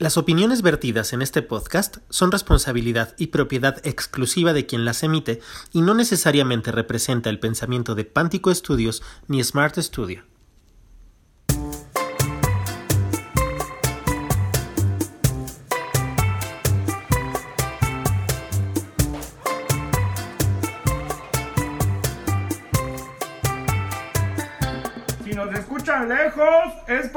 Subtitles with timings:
[0.00, 5.40] Las opiniones vertidas en este podcast son responsabilidad y propiedad exclusiva de quien las emite
[5.74, 10.29] y no necesariamente representa el pensamiento de Pántico Studios ni Smart Studio.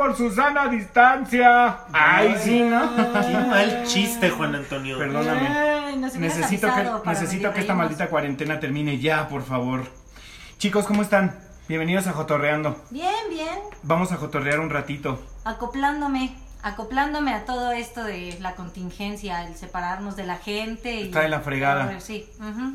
[0.04, 1.78] Por Susana distancia.
[1.94, 2.94] Ay, sí, ¿no?
[2.94, 4.98] Qué mal chiste, Juan Antonio.
[4.98, 5.48] Perdóname.
[5.48, 9.86] Ay, nos hubieras Necesito que, necesito que esta maldita cuarentena termine ya, por favor.
[10.58, 11.40] Chicos, ¿cómo están?
[11.70, 12.76] Bienvenidos a Jotorreando.
[12.90, 13.58] Bien, bien.
[13.84, 15.24] Vamos a jotorrear un ratito.
[15.46, 20.95] Acoplándome, acoplándome a todo esto de la contingencia, el separarnos de la gente.
[20.95, 21.99] Y, de la fregada.
[21.99, 22.30] Sí.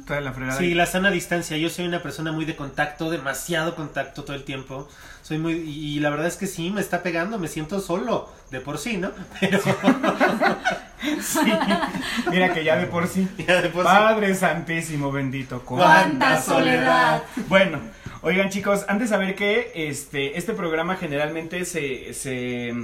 [0.06, 0.59] Toda la fregada.
[0.59, 1.56] Sí, la sana distancia.
[1.56, 4.88] Yo soy una persona muy de contacto, demasiado contacto todo el tiempo.
[5.23, 8.60] Soy muy y la verdad es que sí me está pegando, me siento solo de
[8.60, 9.10] por sí, ¿no?
[9.41, 9.59] Pero
[11.20, 11.52] Sí.
[12.30, 13.27] Mira que ya de por sí.
[13.46, 13.88] ya de por sí.
[13.88, 15.63] Padre Santísimo, bendito.
[15.63, 17.23] ¡Cuánta soledad!
[17.48, 17.80] Bueno,
[18.20, 22.74] oigan chicos, antes de saber que este, este programa generalmente se, se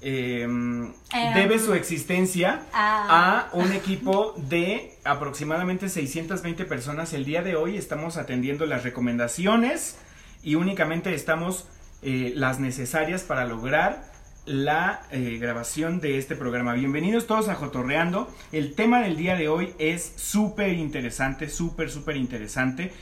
[0.00, 0.92] em,
[1.34, 3.48] debe su existencia ah.
[3.52, 7.12] a un equipo de aproximadamente 620 personas.
[7.12, 9.98] El día de hoy estamos atendiendo las recomendaciones
[10.42, 11.66] y únicamente estamos
[12.02, 14.04] eh, las necesarias para lograr
[14.46, 16.74] la eh, grabación de este programa.
[16.74, 18.32] Bienvenidos todos a Jotorreando.
[18.52, 22.92] El tema del día de hoy es súper interesante, súper, súper interesante.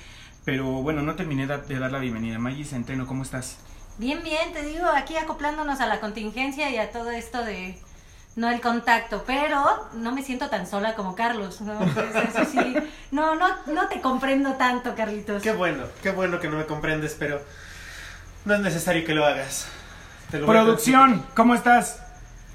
[0.45, 2.39] Pero bueno, no terminé de dar la bienvenida.
[2.39, 3.59] Maggie Centeno, ¿cómo estás?
[3.99, 7.79] Bien, bien, te digo, aquí acoplándonos a la contingencia y a todo esto de
[8.37, 11.61] no el contacto, pero no me siento tan sola como Carlos.
[11.61, 12.75] No, Eso- eso sí.
[13.13, 15.43] no, no, no te comprendo tanto, Carlitos.
[15.43, 17.41] Qué bueno, qué bueno que no me comprendes, pero
[18.45, 19.67] no es necesario que lo hagas.
[20.31, 22.01] Te lo voy a Producción, ¿cómo estás?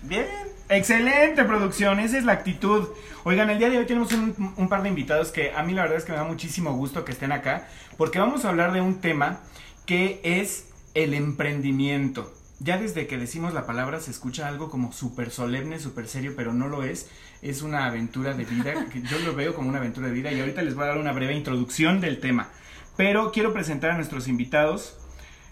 [0.02, 0.28] Bien.
[0.72, 2.90] Excelente producción, esa es la actitud.
[3.24, 5.82] Oigan, el día de hoy tenemos un, un par de invitados que a mí la
[5.82, 7.68] verdad es que me da muchísimo gusto que estén acá,
[7.98, 9.40] porque vamos a hablar de un tema
[9.88, 10.66] que es
[11.04, 12.34] el emprendimiento.
[12.60, 16.54] Ya desde que decimos la palabra se escucha algo como súper solemne, súper serio, pero
[16.54, 17.10] no lo es.
[17.42, 20.40] Es una aventura de vida, que yo lo veo como una aventura de vida y
[20.40, 22.50] ahorita les voy a dar una breve introducción del tema.
[22.98, 24.98] Pero quiero presentar a nuestros invitados,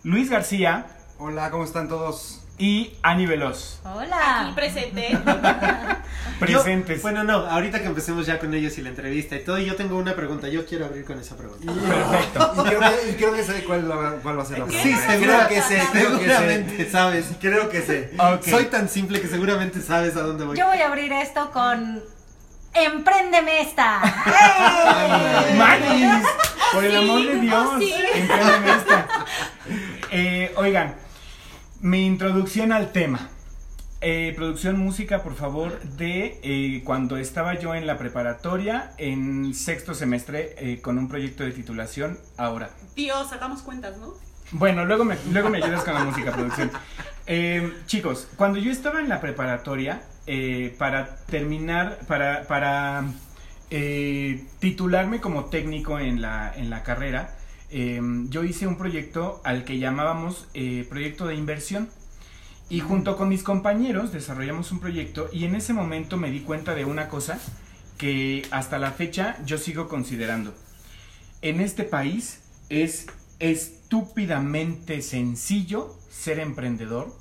[0.04, 0.88] Luis García
[1.20, 2.47] Hola, ¿cómo están todos?
[2.60, 3.80] Y Ani Veloz.
[3.84, 4.46] Hola.
[4.46, 5.18] Aquí presente.
[6.40, 6.98] Presentes.
[6.98, 9.76] Yo- bueno, no, ahorita que empecemos ya con ellos y la entrevista y todo, yo
[9.76, 10.48] tengo una pregunta.
[10.48, 11.72] Yo quiero abrir con esa pregunta.
[11.88, 12.54] Perfecto.
[12.58, 14.72] Y creo que, y creo que sé cuál, la- cuál va a ser la Sí,
[14.82, 15.08] pregunta.
[15.12, 16.92] seguro creo que sé, creo que seguramente sé.
[16.92, 17.26] sabes.
[17.40, 18.12] Creo que sé.
[18.50, 20.58] Soy tan simple que seguramente sabes a dónde voy.
[20.58, 22.02] Yo voy a abrir esto con
[22.74, 24.00] Empréndeme esta.
[25.58, 26.28] Manis,
[26.74, 27.94] por el Sí, amor de Dios, oh, sí.
[28.14, 29.08] empréndeme esta.
[30.12, 30.96] Eh, oigan,
[31.82, 33.30] mi introducción al tema.
[34.00, 39.96] Eh, producción música, por favor, de eh, cuando estaba yo en la preparatoria, en sexto
[39.96, 42.70] semestre, eh, con un proyecto de titulación, ahora.
[42.96, 44.14] Dios, sacamos cuentas, ¿no?
[44.52, 46.72] Bueno, luego me, luego me ayudas con la música, producción.
[47.86, 50.04] Chicos, cuando yo estaba en la preparatoria,
[50.78, 53.04] para terminar, para, para
[54.60, 57.37] titularme como técnico en la, en la carrera,
[57.70, 61.90] eh, yo hice un proyecto al que llamábamos eh, proyecto de inversión.
[62.70, 66.76] Y junto con mis compañeros desarrollamos un proyecto y en ese momento me di cuenta
[66.76, 67.40] de una cosa
[67.98, 70.54] que hasta la fecha yo sigo considerando.
[71.42, 73.08] En este país es
[73.40, 77.16] estúpidamente sencillo ser emprendedor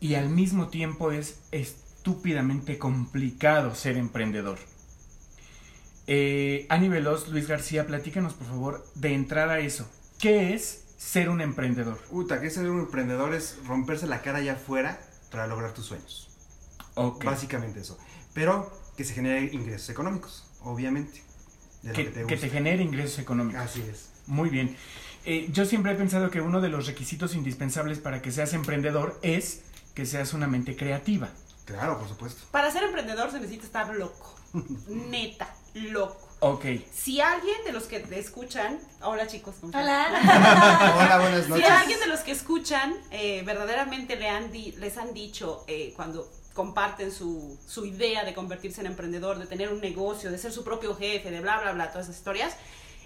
[0.00, 4.58] y al mismo tiempo es estúpidamente complicado ser emprendedor.
[6.12, 9.88] Eh, Ani Veloz, Luis García, platícanos por favor de entrar a eso.
[10.18, 12.00] ¿Qué es ser un emprendedor?
[12.10, 15.00] Uta, que ser un emprendedor es romperse la cara allá afuera
[15.30, 16.28] para lograr tus sueños.
[16.96, 17.24] Ok.
[17.24, 17.96] Básicamente eso.
[18.34, 21.22] Pero que se genere ingresos económicos, obviamente.
[21.82, 23.62] De lo Que, que te que te genere ingresos económicos.
[23.62, 24.10] Así es.
[24.26, 24.76] Muy bien.
[25.24, 29.16] Eh, yo siempre he pensado que uno de los requisitos indispensables para que seas emprendedor
[29.22, 29.62] es
[29.94, 31.28] que seas una mente creativa.
[31.66, 32.42] Claro, por supuesto.
[32.50, 34.34] Para ser emprendedor se necesita estar loco.
[34.88, 36.28] Neta, loco.
[36.40, 36.64] Ok.
[36.92, 39.72] Si alguien de los que te escuchan, hola chicos, ¿cómo?
[39.78, 40.06] Hola.
[40.96, 41.70] Hola, buenas Si noches.
[41.70, 46.26] alguien de los que escuchan eh, verdaderamente le han di- les han dicho eh, cuando
[46.54, 50.64] comparten su, su idea de convertirse en emprendedor, de tener un negocio, de ser su
[50.64, 52.56] propio jefe, de bla, bla, bla, todas esas historias,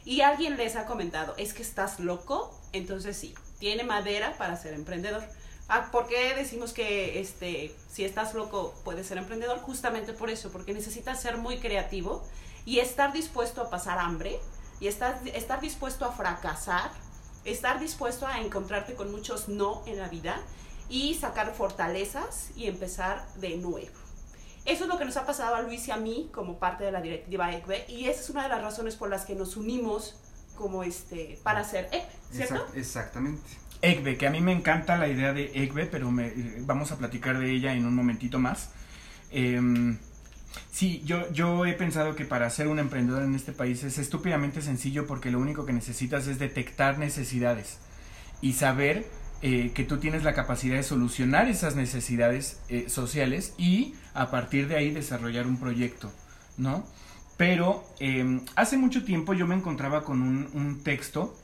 [0.04, 4.74] y alguien les ha comentado, es que estás loco, entonces sí, tiene madera para ser
[4.74, 5.22] emprendedor.
[5.68, 9.58] Ah, ¿Por qué decimos que este, si estás loco puedes ser emprendedor?
[9.60, 12.22] Justamente por eso, porque necesitas ser muy creativo
[12.64, 14.40] y estar dispuesto a pasar hambre
[14.80, 16.90] y estar, estar dispuesto a fracasar,
[17.44, 20.40] estar dispuesto a encontrarte con muchos no en la vida
[20.88, 23.90] y sacar fortalezas y empezar de nuevo.
[24.64, 26.92] Eso es lo que nos ha pasado a Luis y a mí como parte de
[26.92, 30.16] la directiva ECBE y esa es una de las razones por las que nos unimos
[30.56, 32.54] como este para hacer ECBE, ¿cierto?
[32.54, 33.42] Exact- exactamente.
[33.82, 36.96] EGBE, que a mí me encanta la idea de EGBE, pero me- eh, vamos a
[36.96, 38.70] platicar de ella en un momentito más.
[39.30, 39.98] Em,
[40.70, 44.62] sí, yo, yo he pensado que para ser un emprendedor en este país es estúpidamente
[44.62, 47.78] sencillo porque lo único que necesitas es detectar necesidades
[48.40, 49.06] y saber
[49.42, 54.68] eh, que tú tienes la capacidad de solucionar esas necesidades eh, sociales y a partir
[54.68, 56.10] de ahí desarrollar un proyecto,
[56.56, 56.86] ¿no?
[57.36, 61.36] Pero em, hace mucho tiempo yo me encontraba con un, un texto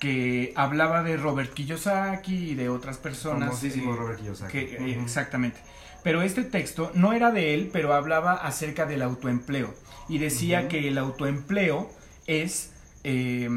[0.00, 3.50] que hablaba de Robert Kiyosaki y de otras personas.
[3.50, 4.52] Famosísimo eh, Robert Kiyosaki.
[4.52, 4.92] que.
[5.00, 5.60] Exactamente.
[6.02, 9.74] Pero este texto no era de él, pero hablaba acerca del autoempleo.
[10.08, 11.90] Y decía que el autoempleo
[12.26, 12.72] es
[13.04, 13.48] eh,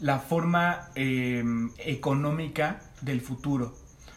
[0.00, 1.42] la forma eh,
[1.78, 3.74] económica del futuro.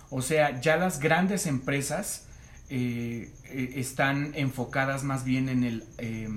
[0.10, 2.28] O sea, ya las grandes empresas
[2.70, 5.84] eh, eh, están enfocadas más bien en el...
[5.98, 6.30] eh,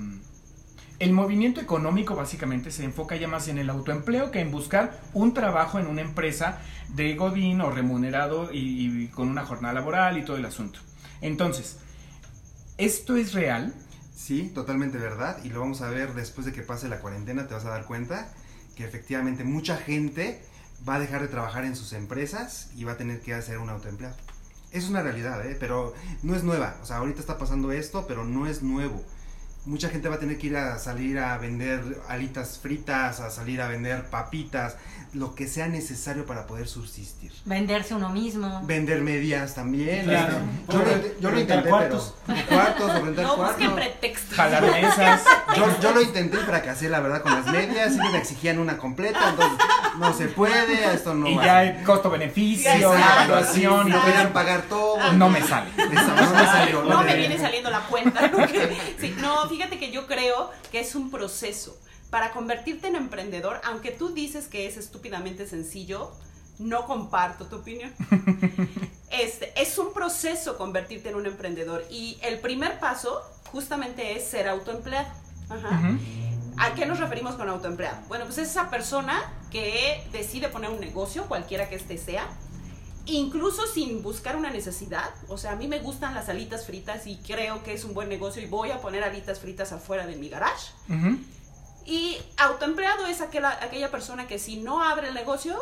[0.99, 5.33] el movimiento económico básicamente se enfoca ya más en el autoempleo que en buscar un
[5.33, 10.25] trabajo en una empresa de godín o remunerado y, y con una jornada laboral y
[10.25, 10.81] todo el asunto.
[11.21, 11.77] Entonces,
[12.77, 13.75] ¿esto es real?
[14.15, 15.39] Sí, totalmente verdad.
[15.45, 17.87] Y lo vamos a ver después de que pase la cuarentena, te vas a dar
[17.87, 18.33] cuenta
[18.75, 20.43] que efectivamente mucha gente
[20.89, 23.71] va a dejar de trabajar en sus empresas y va a tener que hacer un
[23.71, 24.17] autoempleado.
[24.71, 25.57] Es una realidad, ¿eh?
[25.59, 26.77] pero no es nueva.
[26.83, 29.03] O sea, ahorita está pasando esto, pero no es nuevo.
[29.65, 33.61] Mucha gente va a tener que ir a salir a vender alitas fritas, a salir
[33.61, 34.77] a vender papitas,
[35.15, 37.33] lo que sea necesario para poder subsistir.
[37.45, 38.63] Venderse uno mismo.
[38.65, 40.05] Vender medias también.
[40.05, 40.37] Claro.
[40.69, 42.15] Yo, lo, yo lo intenté, cuartos.
[42.27, 43.73] pero cuartos o rentar No cuartos.
[43.73, 44.37] pretextos.
[44.37, 45.23] Jalar mesas.
[45.57, 47.89] Yo, yo lo intenté y fracasé, la verdad, con las medias.
[47.93, 49.59] Siempre me exigían una completa, entonces
[49.99, 51.45] no se puede, esto no y va.
[51.45, 55.13] ya el costo-beneficio, la evaluación y no querían pagar todo.
[55.15, 55.71] No me sale.
[55.77, 56.83] Eso, no me salió.
[56.85, 58.29] No me viene saliendo la cuenta.
[58.29, 58.47] ¿no?
[58.47, 61.77] Sí, no, fíjate que yo creo que es un proceso.
[62.11, 66.13] Para convertirte en emprendedor, aunque tú dices que es estúpidamente sencillo,
[66.59, 67.93] no comparto tu opinión.
[69.11, 74.47] Este, es un proceso convertirte en un emprendedor y el primer paso justamente es ser
[74.47, 75.09] autoempleado.
[75.49, 75.99] Ajá.
[76.59, 77.97] ¿A qué nos referimos con autoempleado?
[78.09, 82.29] Bueno, pues es esa persona que decide poner un negocio, cualquiera que este sea,
[83.07, 85.11] incluso sin buscar una necesidad.
[85.29, 88.09] O sea, a mí me gustan las alitas fritas y creo que es un buen
[88.09, 90.73] negocio y voy a poner alitas fritas afuera de mi garage.
[90.89, 91.19] Ujú.
[91.89, 95.59] Y autoempleado es aquella, aquella persona que si no abre el negocio,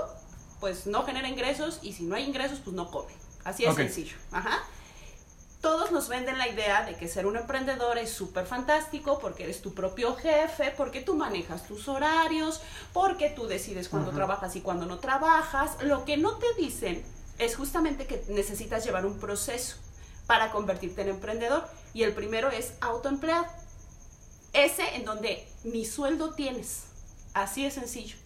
[0.59, 3.13] pues no genera ingresos y si no hay ingresos, pues no come.
[3.45, 4.17] Así es sencillo.
[4.33, 4.65] Ajá.
[5.61, 9.63] Todos nos venden la idea de que ser un emprendedor es súper fantástico porque eres
[9.63, 12.61] tu propio jefe, porque tú manejas tus horarios,
[12.93, 15.81] porque tú decides cuándo trabajas y cuándo no trabajas.
[15.85, 17.05] Lo que no te dicen
[17.39, 19.77] es justamente que necesitas llevar un proceso
[20.27, 23.47] para convertirte en emprendedor y el primero es autoempleado.
[24.65, 26.85] Ese en donde ni sueldo tienes.
[27.35, 28.17] Así de sencillo.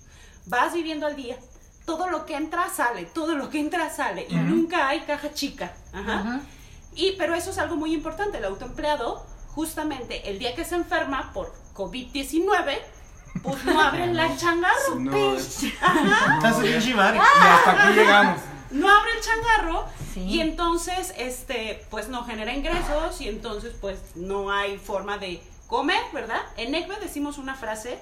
[0.47, 1.37] Vas viviendo al día.
[1.85, 5.73] Todo lo que entra sale, todo lo que entra sale y nunca hay caja chica.
[5.93, 6.41] Ajá.
[6.95, 9.25] Y pero eso es algo muy importante, el autoempleado
[9.55, 12.79] justamente el día que se enferma por COVID-19,
[13.43, 14.95] pues no abren la changarro.
[14.97, 15.37] No,
[17.23, 18.41] hasta aquí llegamos.
[18.71, 19.85] no abre el changarro
[20.15, 20.21] Sí.
[20.23, 25.41] y entonces este pues no genera ingresos y entonces pues no hay forma de
[25.71, 26.43] comer, ¿verdad?
[26.57, 27.99] En ECBE decimos una frase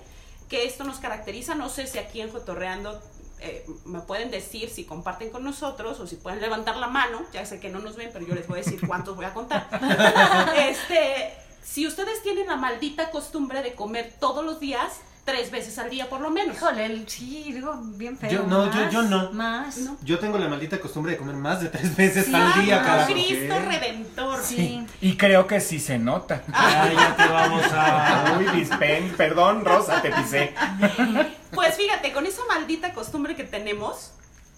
[0.48, 3.00] que esto nos caracteriza, no sé si aquí en Jotorreando
[3.40, 7.44] eh, me pueden decir si comparten con nosotros o si pueden levantar la mano, ya
[7.46, 9.68] sé que no nos ven, pero yo les voy a decir cuántos voy a contar.
[10.56, 15.90] este, si ustedes tienen la maldita costumbre de comer todos los días, tres veces al
[15.90, 16.56] día por lo menos.
[16.56, 18.30] Híjole, el- sí, digo, bien feo.
[18.30, 19.30] Yo- no, yo- Más, yo no.
[19.32, 19.76] Más.
[19.76, 19.96] No.
[20.02, 23.12] Yo tengo la maldita costumbre de comer más de tres veces Sí, al día, carajo.
[23.12, 23.58] Cristo ¿Qué?
[23.66, 24.40] Redentor.
[24.42, 24.86] Sí.
[25.02, 26.42] Y creo que sí se nota.
[26.54, 28.38] Ah, ya te vamos a.
[28.38, 30.54] Uy, dispen, perdón, Rosa, te pisé.
[31.50, 34.12] Pues fíjate, con esa maldita costumbre que tenemos,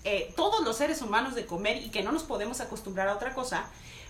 [0.05, 3.35] eh, todos los seres humanos de comer y que no nos podemos acostumbrar a otra
[3.35, 3.65] cosa,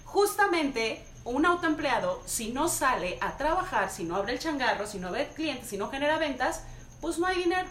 [0.04, 5.10] justamente un autoempleado, si no sale a trabajar, si no abre el changarro, si no
[5.10, 6.62] ve clientes, si no genera ventas,
[7.00, 7.68] pues no hay dinero.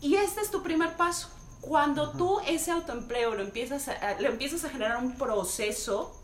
[0.00, 1.28] Y este es tu primer paso.
[1.60, 6.19] Cuando tú ese autoempleo lo empiezas a, lo empiezas a generar un proceso,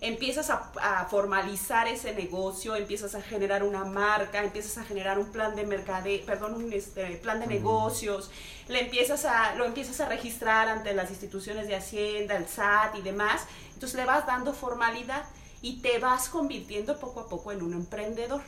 [0.00, 5.30] empiezas a, a formalizar ese negocio, empiezas a generar una marca, empiezas a generar un
[5.32, 8.30] plan de mercade, perdón, un este, plan de negocios,
[8.68, 13.02] le empiezas a, lo empiezas a registrar ante las instituciones de Hacienda, el SAT y
[13.02, 13.42] demás,
[13.74, 15.24] entonces le vas dando formalidad
[15.62, 18.42] y te vas convirtiendo poco a poco en un emprendedor.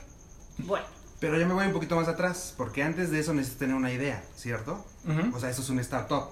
[0.59, 0.87] Bueno,
[1.19, 3.92] Pero yo me voy un poquito más atrás, porque antes de eso necesitas tener una
[3.92, 4.85] idea, ¿cierto?
[5.35, 6.28] O sea, eso es un startup.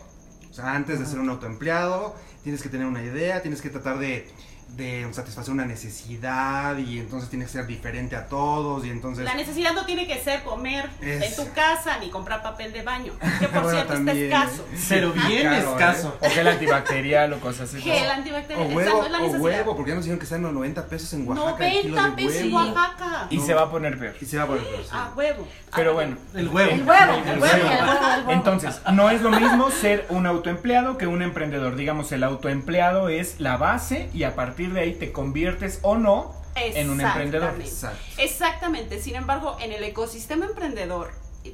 [0.50, 3.98] O sea, antes de ser un autoempleado, tienes que tener una idea, tienes que tratar
[3.98, 4.30] de,
[4.76, 9.24] de satisfacer una necesidad y entonces tienes que ser diferente a todos y entonces...
[9.24, 12.82] La necesidad no tiene que ser comer Es- en tu casa ni comprar papel de
[12.82, 14.66] baño, que por Bueno, cierto también, está escaso.
[14.72, 14.78] ¿eh?
[14.88, 16.18] Pero bien Caro, escaso.
[16.20, 17.80] O gel antibacterial o cosas así.
[17.82, 20.24] Gel O antibacterial, esa huevo, no es la o huevo, porque ya nos dijeron que
[20.24, 21.68] están a 90 pesos en Oaxaca.
[21.68, 22.54] el kilo 90 de pesos en.
[22.54, 23.26] Oaxaca.
[23.30, 24.14] Y se va a poner peor.
[24.20, 24.88] Y se va por el peor, sí.
[24.92, 25.48] A huevo.
[25.74, 26.16] Pero A bueno.
[26.34, 26.70] El huevo.
[26.70, 27.42] El huevo, El el huevo.
[27.42, 28.30] huevo, el huevo, el huevo.
[28.32, 31.74] Entonces, no es lo mismo ser un autoempleado que un emprendedor.
[31.74, 36.34] Digamos, el autoempleado es la base y a partir de ahí te conviertes o no
[36.56, 37.60] en un emprendedor.
[37.60, 37.68] Exactamente.
[37.68, 38.22] Exacto.
[38.22, 39.02] Exactamente.
[39.02, 41.12] Sin embargo, en el ecosistema emprendedor,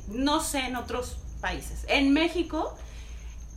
[0.08, 2.76] no sé en otros países, en México,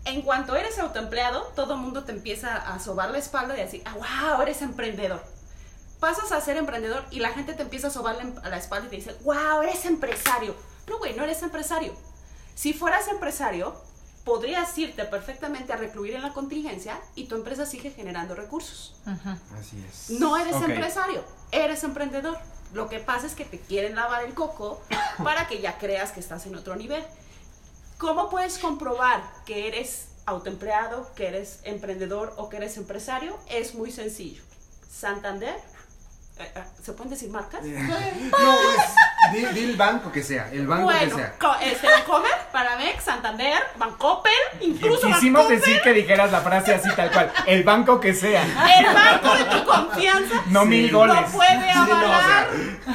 [0.05, 3.65] en cuanto eres autoempleado, todo el mundo te empieza a sobar la espalda y a
[3.65, 5.23] decir, ah, wow, eres emprendedor.
[5.99, 8.89] Pasas a ser emprendedor y la gente te empieza a sobar la, la espalda y
[8.89, 10.55] te dice, wow, eres empresario.
[10.87, 11.93] No, güey, no eres empresario.
[12.55, 13.75] Si fueras empresario,
[14.27, 18.93] podrías irte perfectamente a recluir en la contingencia y tu empresa sigue generando recursos.
[19.57, 20.19] Así es.
[20.19, 22.37] No eres empresario, eres emprendedor.
[22.73, 24.81] Lo que pasa es que te quieren lavar el coco
[25.23, 27.01] para que ya creas que estás en otro nivel.
[27.97, 33.39] ¿Cómo puedes comprobar que eres autoempleado, que eres emprendedor o que eres empresario?
[33.49, 34.43] Es muy sencillo.
[34.91, 35.55] Santander,
[36.83, 37.61] ¿se pueden decir marcas?
[37.63, 37.95] no,
[38.31, 41.33] pues, di, di el banco que sea, el banco que sea.
[41.39, 46.89] co- este, Bancomer, Paramex, Santander, Bancoppel, incluso Quisimos Bancoppel, decir que dijeras la frase así
[46.95, 47.31] tal cual.
[47.45, 48.43] El banco que sea.
[48.79, 50.67] el banco de tu confianza No Sí.
[50.69, 51.31] mil lo goles.
[51.31, 51.95] puede no, o sea.
[51.95, 52.47] avalar.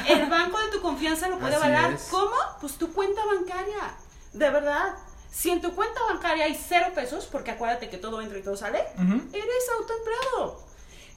[0.09, 1.93] El banco de tu confianza lo puede Así avalar.
[1.93, 2.09] es.
[2.11, 2.33] ¿Cómo?
[2.61, 3.95] Pues tu cuenta bancaria.
[4.33, 4.95] De verdad.
[5.31, 8.55] Si en tu cuenta bancaria hay cero pesos, porque acuérdate que todo entra y todo
[8.57, 10.63] sale, eres autoempleado.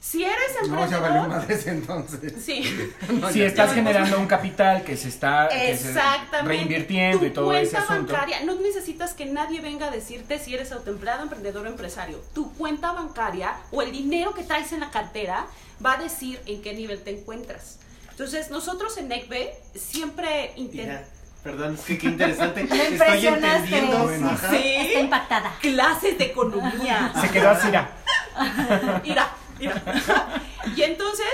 [0.00, 0.36] Si eres
[0.68, 2.32] No, ya valió emprendedor, madres entonces.
[2.44, 2.62] sí,
[3.20, 3.74] No, Si estás está.
[3.74, 6.48] generando un capital que se está que se- exactamente.
[6.48, 8.12] reinvirtiendo tu y todo cuenta ese asunto.
[8.12, 12.20] bancaria, no necesitas que nadie venga a decirte si eres autoempleado, emprendedor o empresario.
[12.34, 15.46] Tu cuenta bancaria o el dinero que traes en la cartera
[15.84, 17.78] va a decir en qué nivel te encuentras.
[18.10, 21.08] Entonces, nosotros en NECB siempre Mira, intentamos...
[21.42, 22.64] perdón, es que qué interesante.
[22.64, 23.98] Me Estoy entendiendo.
[24.04, 24.38] Bueno.
[24.50, 24.56] Sí.
[24.76, 25.52] Está impactada.
[25.60, 27.12] clases de economía.
[27.20, 27.66] Se quedó así.
[27.66, 27.90] Mira,
[29.04, 29.28] mira.
[30.76, 31.26] Y entonces,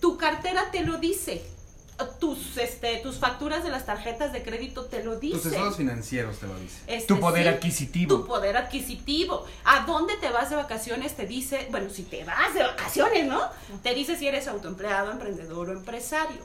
[0.00, 1.44] tu cartera te lo dice.
[2.20, 5.52] Tus, este, tus facturas de las tarjetas de crédito te lo Tus dicen.
[5.52, 6.82] estados financieros te lo dicen.
[6.86, 8.16] Este, Tu poder sí, adquisitivo.
[8.18, 9.46] Tu poder adquisitivo.
[9.64, 11.16] ¿A dónde te vas de vacaciones?
[11.16, 13.40] Te dice, bueno, si te vas de vacaciones, ¿no?
[13.82, 16.42] Te dice si eres autoempleado, emprendedor o empresario.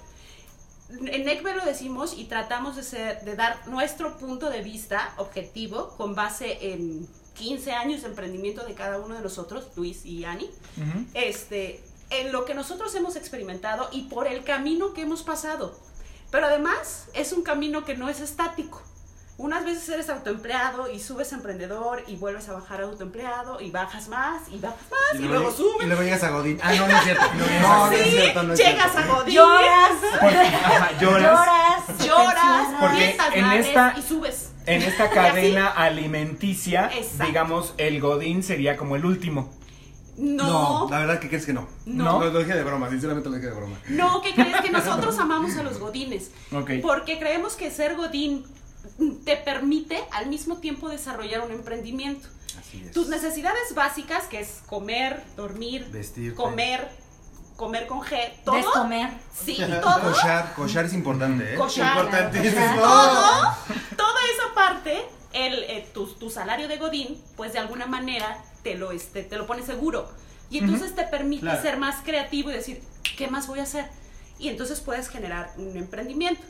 [0.89, 5.89] En NECBE lo decimos y tratamos de, ser, de dar nuestro punto de vista objetivo
[5.97, 7.07] con base en
[7.41, 10.45] 15 años de emprendimiento de cada uno de nosotros, Luis y Ani,
[10.77, 11.05] Ujú.
[11.15, 15.75] este, en lo que nosotros hemos experimentado y por el camino que hemos pasado.
[16.29, 18.81] Pero además es un camino que no es estático.
[19.37, 23.71] Unas veces eres autoempleado y subes a emprendedor y vuelves a bajar a autoempleado y
[23.71, 25.83] bajas más y bajas más y, luego lleg- subes.
[25.83, 26.59] Y luego llegas a Godín.
[26.61, 27.25] Ah, no, no es cierto.
[27.33, 29.11] No, no, es cierto, no es llegas cierto.
[29.13, 29.91] a Godín, Lloras.
[30.21, 31.31] Porque, ajá, lloras.
[31.31, 32.05] Lloras.
[32.07, 34.50] lloras, Porque en esta- y subes.
[34.65, 37.25] En esta cadena alimenticia, Exacto.
[37.25, 39.53] digamos, el Godín sería como el último.
[40.17, 41.67] No, No, la verdad que crees que no.
[41.85, 42.19] No.
[42.19, 43.77] Lo, lo dije de broma, sinceramente lo dije de broma.
[43.89, 44.61] no, ¿qué crees?
[44.61, 46.31] Que nosotros amamos a los godines.
[46.51, 46.71] Ok.
[46.81, 48.43] Porque creemos que ser godín
[49.25, 52.27] te permite al mismo tiempo desarrollar un emprendimiento.
[52.59, 52.91] Así es.
[52.91, 56.35] Tus necesidades básicas, que es comer, dormir, Vestirte.
[56.35, 56.89] comer,
[57.61, 58.55] comer con G, todo.
[58.55, 59.09] Descomer.
[59.33, 60.01] Sí, todo.
[60.01, 61.55] Cochar, cochar es importante, ¿eh?
[61.55, 61.95] Cochar.
[61.95, 62.75] Importantísimo.
[62.75, 63.55] Todo,
[63.95, 68.75] toda esa parte, el, eh, tu, tu salario de Godín, pues de alguna manera te
[68.75, 70.09] lo, este, te lo pone seguro.
[70.49, 71.61] Y entonces te permite Claro.
[71.61, 72.81] ser más creativo y decir,
[73.17, 73.85] ¿qué más voy a hacer?
[74.39, 76.41] Y entonces puedes generar un emprendimiento.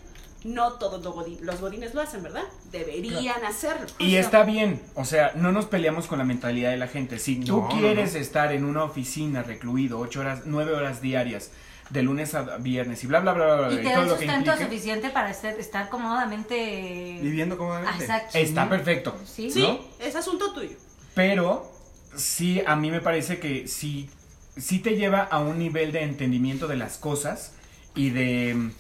[0.44, 2.44] No todos los, godín- los godines lo hacen, ¿verdad?
[2.72, 3.86] Deberían hacerlo.
[4.00, 7.20] Y está bien, o sea, no nos peleamos con la mentalidad de la gente.
[7.20, 8.20] Si tú No, quieres no.
[8.20, 11.52] estar en una oficina recluido ocho horas, nueve horas diarias,
[11.92, 14.18] de lunes a viernes y bla, bla, bla, bla, Y te da todo el lo
[14.18, 17.20] que sustento suficiente para estar, estar cómodamente.
[17.22, 18.04] Viviendo cómodamente.
[18.04, 18.38] Exacto.
[18.38, 19.16] está perfecto.
[19.26, 19.52] Sí.
[19.52, 19.80] Sí, ¿no?
[20.00, 20.78] es asunto tuyo.
[21.14, 21.70] Pero
[22.16, 24.10] sí, a mí me parece que sí,
[24.58, 27.54] sí te lleva a un nivel de entendimiento de las cosas
[27.94, 28.72] y de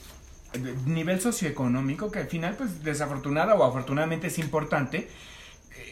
[0.86, 5.10] nivel socioeconómico que al final, pues desafortunada o afortunadamente es importante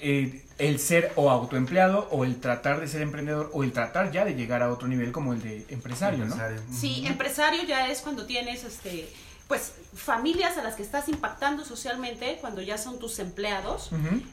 [0.02, 4.26] eh, el ser o autoempleado o el tratar de ser emprendedor o el tratar ya
[4.26, 6.36] de llegar a otro nivel como el de empresario, ¿no?
[6.72, 9.10] Sí, empresario ya es cuando tienes este
[9.48, 13.90] pues familias a las que estás impactando socialmente cuando ya son tus empleados,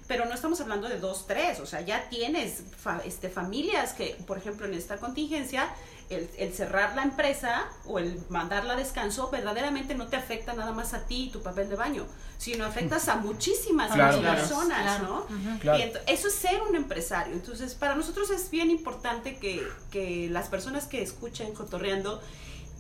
[0.07, 4.15] pero no estamos hablando de dos, tres, o sea, ya tienes fa- este, familias que,
[4.27, 5.71] por ejemplo, en esta contingencia,
[6.11, 10.73] el, el cerrar la empresa o el mandarla a descanso verdaderamente no te afecta nada
[10.73, 12.07] más a ti y tu papel de baño,
[12.39, 14.19] sino afectas a muchísimas Claro.
[14.19, 14.41] otras Claro.
[14.49, 15.05] personas, Claro.
[15.29, 15.37] ¿no?
[15.51, 15.59] Ujú.
[15.61, 15.79] Claro.
[15.79, 17.33] Y ent- eso es ser un empresario.
[17.35, 22.21] Entonces, para nosotros es bien importante que, que las personas que escuchen Cotorreando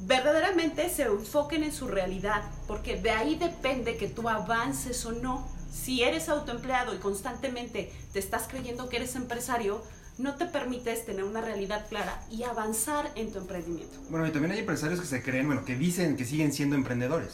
[0.00, 5.48] verdaderamente se enfoquen en su realidad, porque de ahí depende que tú avances o no.
[5.72, 9.82] Si eres autoempleado y constantemente te estás creyendo que eres empresario,
[10.18, 13.98] no te permites tener una realidad clara y avanzar en tu emprendimiento.
[14.08, 17.28] Bueno, y también hay empresarios que se creen, bueno, que dicen que siguen siendo emprendedores.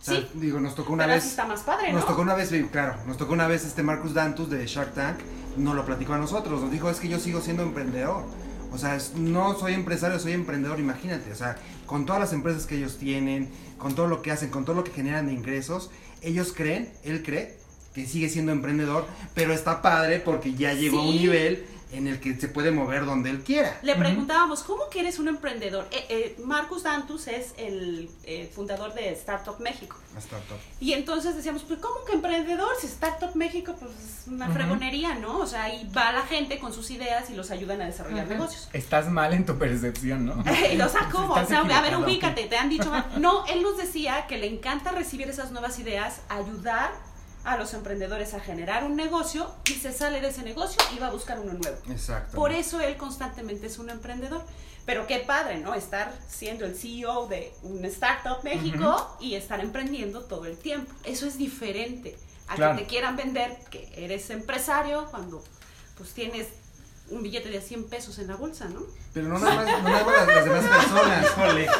[0.00, 0.28] O sea, Sí.
[0.34, 1.24] digo, nos tocó una Pero vez.
[1.24, 1.98] está más padre, ¿no?
[1.98, 5.18] Nos tocó una vez, claro, nos tocó una vez este Marcus Dantus de Shark Tank,
[5.56, 8.24] nos lo platicó a nosotros, nos dijo, es que yo sigo siendo emprendedor.
[8.72, 11.30] O sea, no soy empresario, soy emprendedor, imagínate.
[11.30, 13.48] O sea, con todas las empresas que ellos tienen,
[13.78, 15.90] con todo lo que hacen, con todo lo que generan de ingresos,
[16.22, 17.56] ellos creen, él cree,
[17.94, 21.64] que sigue siendo emprendedor, pero está padre porque ya llegó a un nivel
[21.94, 23.78] en el que se puede mover donde él quiera.
[23.82, 25.86] Le preguntábamos, ¿cómo que eres un emprendedor?
[25.90, 29.96] Eh, eh, Marcus Dantus es el eh, fundador de Startup México.
[30.18, 30.56] Startup.
[30.80, 32.70] Y entonces decíamos, pues ¿cómo que emprendedor?
[32.80, 35.38] Si Startup México, pues es una fregonería, ¿no?
[35.38, 38.68] O sea, ahí va la gente con sus ideas y los ayudan a desarrollar negocios.
[38.72, 40.44] Estás mal en tu percepción, ¿no?
[40.72, 41.34] Y o sea, ¿cómo?
[41.34, 42.90] O sea, a ver, ubícate, te han dicho.
[43.18, 47.13] No, él nos decía que le encanta recibir esas nuevas ideas, ayudar
[47.44, 51.08] a los emprendedores a generar un negocio y se sale de ese negocio y va
[51.08, 51.76] a buscar uno nuevo.
[51.90, 52.36] Exacto.
[52.36, 54.42] Por eso él constantemente es un emprendedor.
[54.86, 55.74] Pero qué padre, ¿no?
[55.74, 60.92] Estar siendo el CEO de un Startup México y estar emprendiendo todo el tiempo.
[61.04, 62.76] Eso es diferente a Claro.
[62.76, 65.42] que te quieran vender que eres empresario cuando
[65.96, 66.48] pues tienes
[67.10, 68.80] un billete de 100 pesos en la bolsa, ¿no?
[69.12, 71.26] Pero no nada más, no nada más las, las demás personas,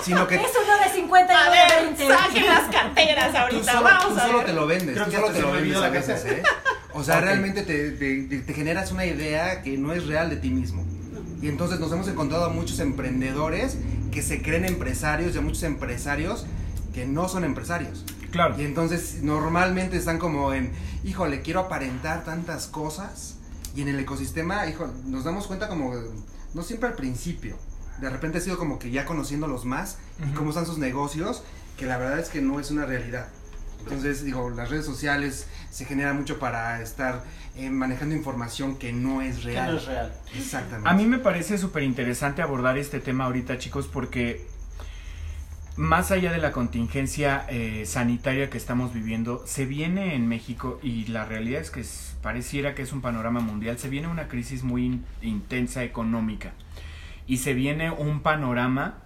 [0.02, 2.08] sino que Es uno de 50 y A uno de ver, 20.
[2.08, 4.46] saquen las carteras tú ahorita, solo, vamos tú a solo ver.
[4.46, 6.24] te lo vendes, Creo tú que solo te lo vendes a veces.
[6.26, 6.42] ¿eh?
[6.92, 10.36] O sea, realmente te, te- te- te generas una idea que no es real de
[10.36, 10.84] ti mismo.
[11.42, 13.76] Y entonces nos hemos encontrado a muchos emprendedores
[14.12, 16.46] que se creen empresarios y a muchos empresarios
[16.94, 18.04] que no son empresarios.
[18.30, 18.54] Claro.
[18.58, 23.36] Y entonces normalmente están como en, híjole, quiero aparentar tantas cosas.
[23.74, 25.92] Y en el ecosistema, hijo, nos damos cuenta como,
[26.54, 27.56] no siempre al principio.
[28.00, 30.34] De repente ha sido como que ya conociéndolos más y Ujú.
[30.34, 31.42] cómo están sus negocios,
[31.76, 33.28] que la verdad es que no es una realidad.
[33.80, 37.22] Entonces, digo, las redes sociales se generan mucho para estar
[37.56, 39.72] eh, manejando información que no es Que real.
[39.72, 40.12] no es real.
[40.34, 40.88] Exactamente.
[40.88, 44.46] A mí me parece súper interesante abordar este tema ahorita, chicos, porque
[45.76, 51.06] más allá de la contingencia eh, sanitaria que estamos viviendo, se viene en México, y
[51.06, 51.84] la realidad es que
[52.22, 56.52] pareciera que es un panorama mundial, se viene una crisis muy in- intensa económica.
[57.26, 58.98] Y se viene un panorama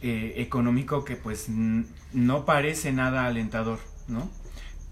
[0.00, 4.30] eh, económico que pues no parece nada alentador, ¿no?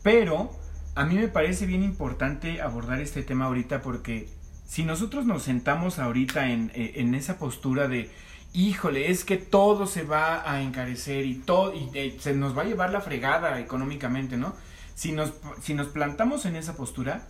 [0.02, 0.50] Pero
[0.94, 4.28] a mí me parece bien importante abordar este tema ahorita porque
[4.66, 8.10] si nosotros nos sentamos ahorita en, eh, en esa postura de,
[8.52, 12.62] híjole, es que todo se va a encarecer y todo y eh, se nos va
[12.62, 14.54] a llevar la fregada económicamente, ¿no?
[14.94, 17.26] Si nos, si nos plantamos en esa postura,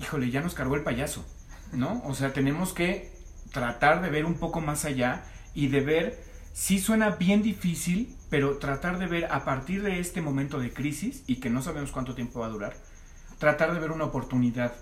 [0.00, 1.24] híjole, ya nos cargó el payaso,
[1.72, 2.02] ¿no?
[2.04, 3.12] O sea, tenemos que
[3.52, 8.58] tratar de ver un poco más allá y de ver, sí suena bien difícil, pero
[8.58, 12.14] tratar de ver a partir de este momento de crisis y que no sabemos cuánto
[12.14, 12.76] tiempo va a durar,
[13.38, 14.74] tratar de ver una oportunidad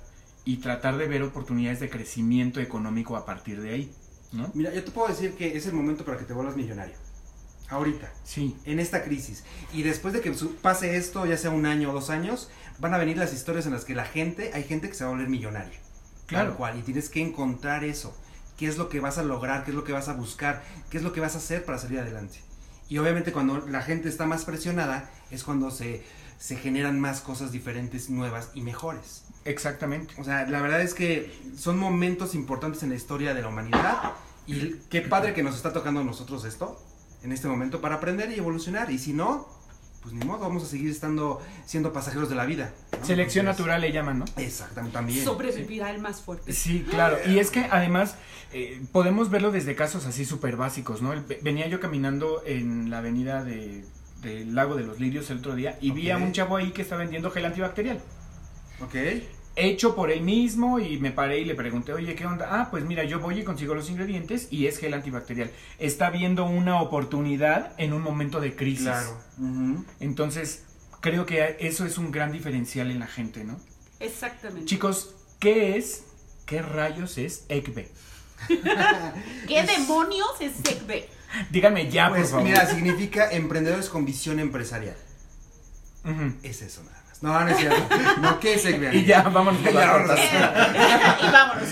[0.45, 3.93] y tratar de ver oportunidades de crecimiento económico a partir de ahí,
[4.35, 4.51] ¿no?
[4.55, 6.95] Mira, yo te puedo decir que es el momento para que te vuelvas millonario.
[7.69, 8.13] Ahorita.
[8.25, 9.45] Sí, en esta crisis.
[9.73, 12.99] Y después de que pase esto, ya sea un año o dos años, van a
[12.99, 15.29] venir las historias en las que la gente, hay gente que se va a volver
[15.29, 15.79] millonaria.
[16.27, 16.51] Claro.
[16.51, 16.79] Tal cual.
[16.79, 18.15] Y tienes que encontrar eso.
[18.59, 19.65] ¿Qué es lo que vas a lograr?
[19.65, 20.63] ¿Qué es lo que vas a buscar?
[20.91, 22.41] ¿Qué es lo que vas a hacer para salir adelante?
[22.89, 26.05] Y obviamente cuando la gente está más presionada es cuando se,
[26.39, 29.24] se generan más cosas diferentes, nuevas y mejores.
[29.45, 30.15] Exactamente.
[30.19, 34.13] O sea, la verdad es que son momentos importantes en la historia de la humanidad
[34.47, 36.81] y qué padre que nos está tocando a nosotros esto
[37.23, 38.91] en este momento para aprender y evolucionar.
[38.91, 39.49] Y si no,
[40.03, 42.75] pues ni modo, vamos a seguir estando siendo pasajeros de la vida.
[42.99, 43.07] ¿no?
[43.07, 44.25] Selección Entonces, natural le llaman, ¿no?
[44.37, 45.25] Exactamente, también.
[45.25, 46.53] Sobrevivirá el más fuerte.
[46.53, 47.17] Sí, claro.
[47.27, 48.17] Y es que además
[48.53, 51.15] eh, podemos verlo desde casos así súper básicos, ¿no?
[51.15, 53.83] El- Venía yo caminando en la avenida de,
[54.21, 56.83] del Lago de los Lirios el otro día y vi a un chavo ahí que
[56.83, 57.99] está vendiendo gel antibacterial.
[58.83, 58.95] Ok.
[59.57, 62.49] Hecho por él mismo y me paré y le pregunté, oye, ¿qué onda?
[62.51, 65.51] Ah, pues mira, yo voy y consigo los ingredientes y es gel antibacterial.
[65.79, 68.87] Está viendo una oportunidad en un momento de crisis.
[68.87, 69.17] Claro.
[70.01, 70.65] Entonces,
[71.01, 73.57] creo que eso es un gran diferencial en la gente, ¿no?
[74.01, 74.67] Exactamente.
[74.67, 76.03] Chicos, ¿qué es,
[76.47, 77.89] qué rayos es ECBE?
[79.49, 81.05] ¿Qué demonios es SECB?
[81.51, 82.45] Díganme ya, Pues por favor.
[82.45, 84.97] mira, significa emprendedores con visión empresarial.
[86.43, 87.04] Es eso nada.
[87.25, 87.97] No, no es cierto.
[88.21, 89.63] No, ¿qué es Y ya, vámonos.
[89.63, 90.21] Ya, vámonos.
[91.23, 91.69] y vámonos.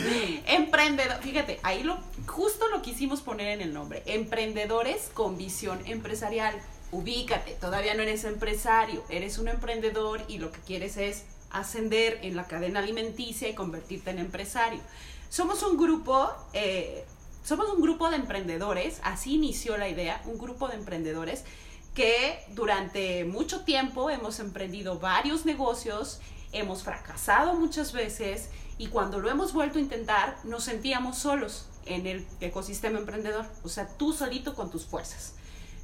[0.47, 1.19] Emprendedor.
[1.21, 6.55] Fíjate, ahí lo justo lo quisimos poner en el nombre, emprendedores con visión empresarial.
[6.91, 12.35] Ubícate, todavía no eres empresario, eres un emprendedor y lo que quieres es ascender en
[12.35, 14.81] la cadena alimenticia y convertirte en empresario.
[15.29, 17.05] Somos un grupo, eh,
[17.45, 21.45] somos un grupo de emprendedores, así inició la idea, un grupo de emprendedores
[21.95, 26.21] que durante mucho tiempo hemos emprendido varios negocios,
[26.53, 32.07] hemos fracasado muchas veces y cuando lo hemos vuelto a intentar nos sentíamos solos en
[32.07, 35.35] el ecosistema emprendedor, o sea, tú solito con tus fuerzas.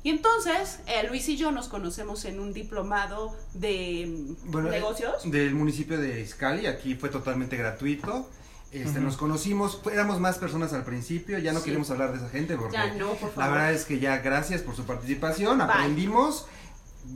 [0.04, 5.28] Y entonces, eh, Luis y yo nos conocemos en un diplomado de mm, Bueno, negocios.
[5.30, 8.30] Del municipio de Iscali, aquí fue totalmente gratuito.
[8.70, 9.00] Este.
[9.00, 11.66] Nos conocimos, éramos más personas al principio, ya no Sí.
[11.66, 13.52] queremos hablar de esa gente porque Ya no, por la favor.
[13.54, 15.66] verdad es que ya gracias por su participación, Bye.
[15.68, 16.46] aprendimos,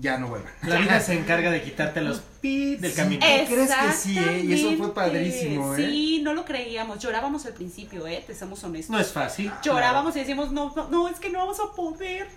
[0.01, 0.51] ya no vuelvan.
[0.63, 2.97] La vida se encarga de quitarte los pi del Sí.
[2.97, 3.21] camino.
[3.47, 4.41] ¿Crees que sí, eh?
[4.45, 5.87] Y eso fue padrísimo, ¿eh?
[5.91, 6.99] Sí, no lo creíamos.
[7.01, 8.25] Llorábamos al principio, ¿eh?
[8.27, 8.91] Te somos honestos.
[8.91, 9.53] No es fácil.
[9.63, 12.29] Llorábamos y decíamos, no, no, no, es que no vamos a poder.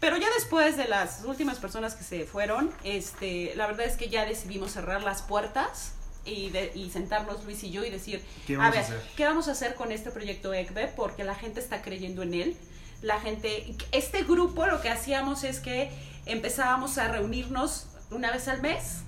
[0.00, 4.08] Pero ya después de las últimas personas que se fueron, este, la verdad es que
[4.08, 5.92] ya decidimos cerrar las puertas
[6.24, 9.02] y, de- y sentarnos Luis y yo y decir, ¿Qué a vamos a ver, hacer?
[9.16, 10.88] ¿qué vamos a hacer con este proyecto ECBE?
[10.96, 12.56] Porque la gente está creyendo en él.
[13.02, 15.90] La gente, este grupo lo que hacíamos es que
[16.26, 19.00] empezábamos a reunirnos una vez al mes.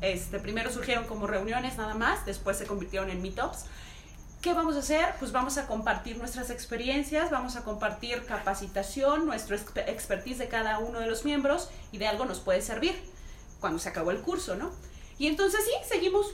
[0.00, 3.66] Este, primero surgieron como reuniones nada más, después se convirtieron en meetups.
[4.42, 5.14] ¿Qué vamos a hacer?
[5.18, 10.78] Pues vamos a compartir nuestras experiencias, vamos a compartir capacitación, nuestro exper- expertise de cada
[10.80, 12.94] uno de los miembros y de algo nos puede servir
[13.60, 14.70] cuando se acabó el curso, ¿no?
[15.16, 16.26] Y entonces sí, seguimos.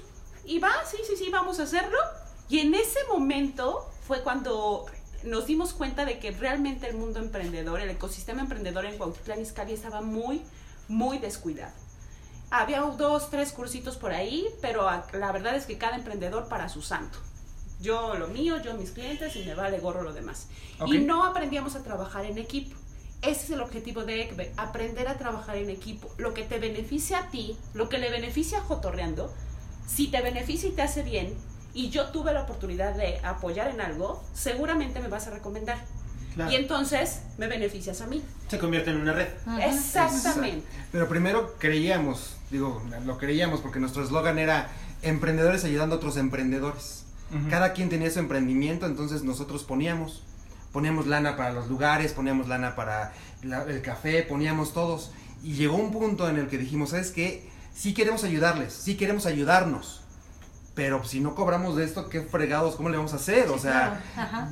[0.45, 1.99] Y va, sí, sí, sí, vamos a hacerlo.
[2.49, 4.87] Y en ese momento fue cuando
[5.23, 9.75] nos dimos cuenta de que realmente el mundo emprendedor, el ecosistema emprendedor en Cuautitlán Izcalli
[9.75, 10.43] estaba muy,
[10.89, 11.73] muy descuidado.
[12.51, 16.83] Había dos, tres cursitos por ahí, pero la verdad es que cada emprendedor para su
[16.83, 17.19] santo.
[17.81, 20.49] Yo lo mío, yo mis clientes y me vale gorro lo demás.
[20.87, 22.77] Y no aprendíamos a trabajar en equipo.
[23.23, 26.11] Ese es el objetivo de ECBE, aprender a trabajar en equipo.
[26.17, 29.33] Lo que te beneficia a ti, lo que le beneficia a Jotorreando,
[29.95, 31.35] si te beneficia y te hace bien,
[31.75, 35.79] y yo tuve la oportunidad de apoyar en algo, seguramente me vas a recomendar.
[36.35, 36.51] Claro.
[36.53, 38.23] Y entonces me beneficias a mí.
[38.49, 39.29] Se convierte en una red.
[39.47, 39.59] Ujú.
[39.61, 40.65] Exactamente.
[40.93, 44.69] Pero primero creíamos, digo, lo creíamos porque nuestro eslogan era
[45.03, 47.05] emprendedores ayudando a otros emprendedores.
[47.49, 50.23] Cada quien tenía su emprendimiento, entonces nosotros poníamos,
[50.73, 53.13] poníamos lana para los lugares, poníamos lana para
[53.45, 55.13] la- el café, poníamos todos.
[55.45, 57.49] Y llegó un punto en el que dijimos, ¿sabes qué?
[57.81, 60.03] Sí queremos ayudarles, sí queremos ayudarnos.
[60.75, 62.77] Pero si no cobramos de esto, ¿qué fregados?
[62.77, 63.49] ¿Cómo le vamos a hacer?
[63.49, 64.05] o sea,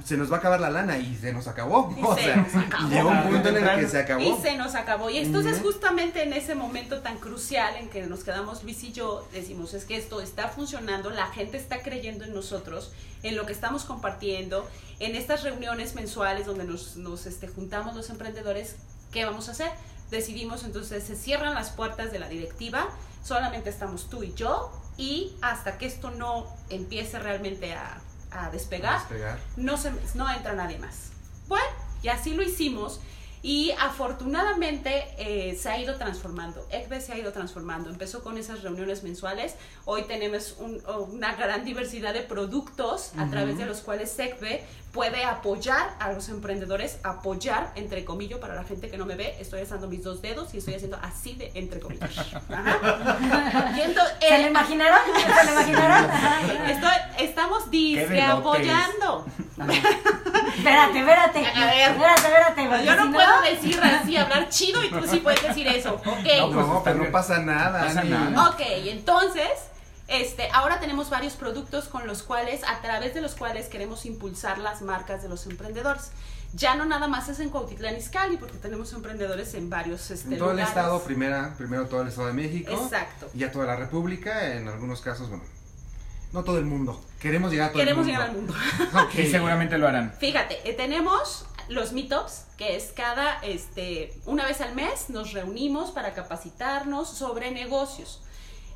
[0.02, 1.94] se nos va a acabar la lana y se nos acabó.
[1.94, 2.88] Y o se sea, nos acabó.
[2.88, 4.22] y llegó un punto en el que se acabó.
[4.22, 5.10] Y se nos acabó.
[5.10, 5.66] Y entonces Ujú.
[5.66, 9.84] justamente en ese momento tan crucial en que nos quedamos Luis y yo, decimos, es
[9.84, 14.66] que esto está funcionando, la gente está creyendo en nosotros, en lo que estamos compartiendo,
[15.00, 18.76] en estas reuniones mensuales donde nos, nos, este, juntamos los emprendedores,
[19.12, 19.70] ¿qué vamos a hacer?
[20.10, 22.88] Decidimos entonces, se cierran las puertas de la directiva,
[23.24, 28.98] solamente estamos tú y yo, y hasta que esto no empiece realmente a, a despegar,
[29.00, 29.38] Despegar.
[29.56, 31.10] no, se, no entra nadie más.
[31.46, 31.66] Bueno,
[32.02, 33.00] y así lo hicimos.
[33.40, 36.66] Y afortunadamente eh, se ha ido transformando.
[36.70, 37.88] ECBE se ha ido transformando.
[37.88, 39.54] Empezó con esas reuniones mensuales.
[39.84, 45.24] Hoy tenemos un- una gran diversidad de productos a través de los cuales ECBE puede
[45.24, 49.60] apoyar a los emprendedores, apoyar, entre comillas, para la gente que no me ve, estoy
[49.60, 52.10] alzando mis dos dedos y estoy haciendo así de entre comillas.
[52.50, 53.72] Ajá.
[54.20, 54.98] ¿Se lo imaginaron?
[55.14, 56.10] ¿Se lo imaginaron?
[56.68, 59.26] Estoy- estamos disque apoyando.
[60.58, 61.46] Espérate, espérate.
[61.46, 61.90] A ver.
[61.90, 62.84] Espérate, espérate.
[62.86, 65.94] Yo no si puedo decir así, hablar chido y tú sí puedes decir eso.
[65.94, 66.04] Ok.
[66.04, 67.12] No, pues, No, pero no bien.
[67.12, 67.80] pasa nada.
[67.84, 68.48] Pasa nada.
[68.50, 69.48] Ok, entonces,
[70.08, 74.58] este, ahora tenemos varios productos con los cuales, a través de los cuales queremos impulsar
[74.58, 76.10] las marcas de los emprendedores.
[76.54, 80.38] Ya no nada más es en Cuautitlán Izcalli, porque tenemos emprendedores en varios este, En
[80.38, 82.72] todo el estado, primera, primero todo el estado de México.
[82.72, 83.28] Exacto.
[83.34, 85.44] Y ya toda la República, en algunos casos, bueno,
[86.32, 87.02] no todo el mundo.
[87.20, 88.54] Queremos llegar a todo Queremos el llegar mundo.
[88.54, 89.08] al mundo.
[89.22, 90.14] Y seguramente lo harán.
[90.18, 95.90] Fíjate, eh, tenemos los meetups, que es cada, este, una vez al mes nos reunimos
[95.90, 98.22] para capacitarnos sobre negocios.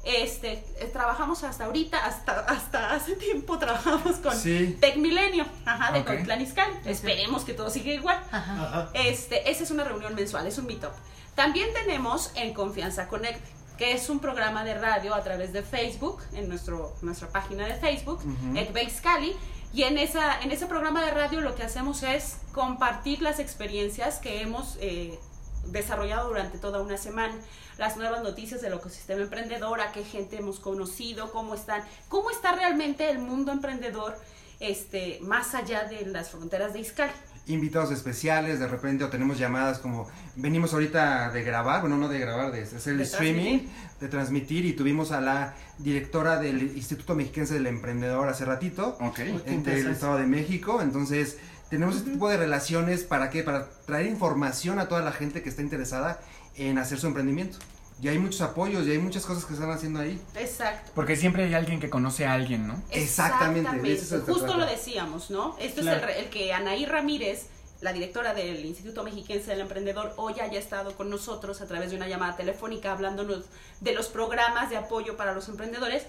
[0.04, 4.76] Este, eh, trabajamos hasta ahorita, hasta, hasta hace tiempo trabajamos con Sí.
[4.80, 6.06] Tech Milenio, ajá, de Ok.
[6.06, 6.76] Cuautitlán Izcalli.
[6.86, 8.20] Esperemos que todo siga igual.
[8.32, 8.52] Ajá.
[8.62, 8.90] Ajá.
[8.94, 10.90] Este, esa es una reunión mensual, es un meetup.
[11.36, 13.40] También tenemos en Confianza Connect,
[13.78, 17.74] que es un programa de radio a través de Facebook, en nuestro, nuestra página de
[17.74, 18.56] Facebook, Ujú.
[18.58, 19.34] Ekbe Izcalli.
[19.72, 24.18] Y en, esa, en ese programa de radio lo que hacemos es compartir las experiencias
[24.18, 25.18] que hemos eh,
[25.66, 27.34] desarrollado durante toda una semana,
[27.78, 32.52] las nuevas noticias del ecosistema emprendedor, a qué gente hemos conocido, cómo están, cómo está
[32.52, 34.16] realmente el mundo emprendedor
[34.60, 37.12] este, más allá de las fronteras de Iscali.
[37.48, 42.20] invitados especiales, de repente o tenemos llamadas como venimos ahorita de grabar, bueno, no de
[42.20, 43.70] grabar, de hacer el De streaming, transmitir.
[44.00, 49.16] de transmitir y tuvimos a la directora del Instituto Mexiquense del Emprendedor hace ratito, Ok.
[49.16, 49.88] qué en- del.
[49.90, 51.38] Estado de México, entonces
[51.72, 55.48] tenemos este tipo de relaciones para qué, para traer información a toda la gente que
[55.48, 56.20] está interesada
[56.54, 57.56] en hacer su emprendimiento.
[58.02, 60.20] Y hay muchos apoyos y hay muchas cosas que se están haciendo ahí.
[60.34, 60.90] Exacto.
[60.94, 62.74] Porque siempre hay alguien que conoce a alguien, ¿no?
[62.90, 64.58] Exactamente, eso se Justo trata.
[64.58, 65.56] lo decíamos, ¿no?
[65.58, 65.96] Esto Claro.
[65.96, 67.46] es el, re- el que Anaí Ramírez,
[67.80, 71.96] la directora del Instituto Mexiquense del Emprendedor, hoy haya estado con nosotros a través de
[71.96, 73.46] una llamada telefónica hablándonos
[73.80, 76.02] de los programas de apoyo para los emprendedores.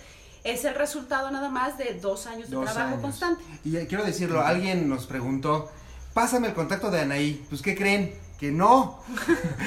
[0.44, 3.02] Es el resultado nada más de dos años de Dos trabajo años.
[3.02, 3.44] constante.
[3.64, 5.72] Y eh, quiero decirlo, alguien nos preguntó,
[6.14, 7.46] pásame el contacto de Anaí.
[7.50, 8.14] Pues, ¿qué creen?
[8.40, 9.00] Que no.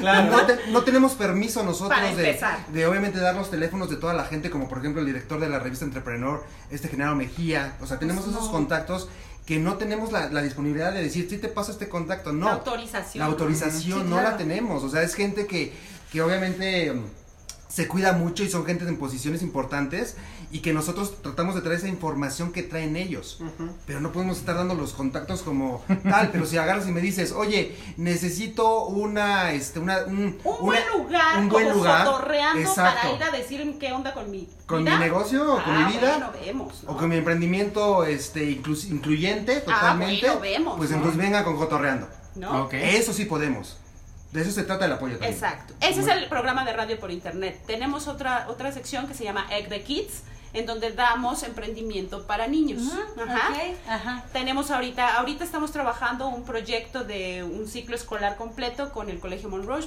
[0.00, 2.38] No, te- no tenemos permiso nosotros de,
[2.72, 5.48] de obviamente dar los teléfonos de toda la gente, como por ejemplo el director de
[5.48, 7.76] la revista Entrepreneur, este Genaro Mejía.
[7.80, 8.52] O sea, tenemos Pues esos no.
[8.52, 9.08] contactos
[9.44, 12.32] que no tenemos la, la disponibilidad de decir, sí te paso este contacto.
[12.32, 12.46] No.
[12.46, 13.18] La autorización.
[13.20, 14.30] La autorización Sí, no claro.
[14.30, 14.84] la tenemos.
[14.84, 15.72] O sea, es gente que,
[16.12, 17.02] que obviamente mm,
[17.68, 20.16] se cuida mucho y son gente en posiciones importantes
[20.50, 23.40] y que nosotros tratamos de traer esa información que traen ellos.
[23.86, 26.30] Pero no podemos estar dando los contactos como tal.
[26.32, 30.82] pero si agarras y me dices, oye, necesito una, este, una, un, Un una- buen
[30.96, 34.96] lugar, un buen como lugar, para ir a decir qué onda con mi con vida.
[34.98, 36.10] mi negocio o con Ah, mi vida.
[36.18, 36.92] bueno, vemos, ¿no?
[36.92, 40.26] O con mi emprendimiento este, inclus- incluyente Ah, totalmente.
[40.26, 40.96] bueno, vemos, pues ¿no?
[40.96, 42.08] entonces venga con cotorreando.
[42.34, 42.64] ¿no?
[42.64, 42.74] Ok.
[42.74, 43.76] Eso sí podemos.
[44.32, 45.32] De eso se trata el apoyo también.
[45.32, 45.74] Exacto.
[45.80, 47.62] Ese es el programa de radio por internet.
[47.66, 52.46] Tenemos otra, otra sección que se llama Egg the Kids, en donde damos emprendimiento para
[52.46, 52.82] niños.
[53.86, 54.24] Ajá.
[54.32, 59.48] Tenemos ahorita, ahorita estamos trabajando un proyecto de un ciclo escolar completo con el Colegio
[59.48, 59.80] Monroe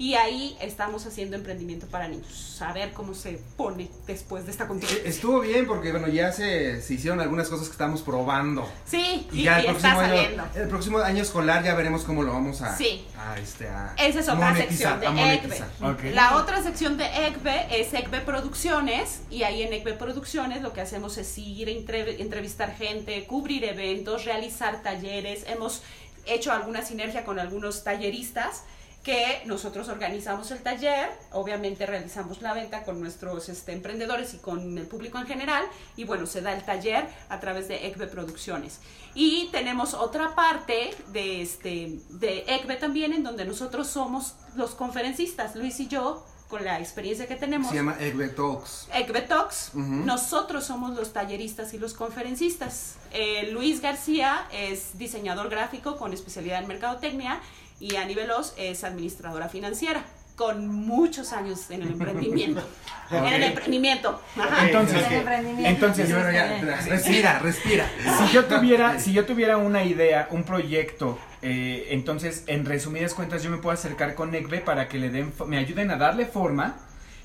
[0.00, 2.56] y ahí estamos haciendo emprendimiento para niños.
[2.62, 5.08] A ver cómo se pone después de esta contingencia.
[5.08, 8.68] Estuvo bien porque bueno, ya se, se hicieron algunas cosas que estamos probando.
[8.86, 10.44] Sí, Y, y, ya el y próximo, año, saliendo.
[10.54, 13.04] el próximo año escolar ya veremos cómo lo vamos a, Sí.
[13.18, 15.20] a, este, a Esa es otra sección de a EGBE.
[15.24, 15.68] monetizar.
[15.82, 16.04] Ok.
[16.14, 20.80] La otra sección de EGBE es EGBE Producciones y ahí en EGBE Producciones lo que
[20.80, 25.44] hacemos es ir a entre- entrevistar gente, cubrir eventos, realizar talleres.
[25.48, 25.82] Hemos
[26.24, 28.62] hecho alguna sinergia con algunos talleristas
[29.08, 34.76] que nosotros organizamos el taller, obviamente realizamos la venta con nuestros este, emprendedores y con
[34.76, 35.64] el público en general
[35.96, 38.80] y bueno, se da el taller a través de ECBE Producciones.
[39.14, 45.56] Y tenemos otra parte de, este, de ECBE también en donde nosotros somos los conferencistas,
[45.56, 47.70] Luis y yo, con la experiencia que tenemos.
[47.70, 48.88] Se llama Egbe Talks.
[48.92, 49.80] ECBE Talks, Ujú.
[49.80, 52.96] nosotros somos los talleristas y los conferencistas.
[53.14, 57.40] Eh, Luis García es diseñador gráfico con especialidad en mercadotecnia
[57.80, 60.02] y Ani Veloz es administradora financiera
[60.36, 62.62] con muchos años en el emprendimiento.
[63.10, 64.20] En el emprendimiento.
[64.38, 64.66] Ajá.
[64.66, 65.66] Entonces, emprendimiento.
[65.70, 67.90] entonces bueno, ya, respira, respira.
[68.18, 73.42] si yo tuviera, si yo tuviera una idea, un proyecto, eh, entonces, en resumidas cuentas,
[73.42, 76.76] yo me puedo acercar con ECBE para que le den, me ayuden a darle forma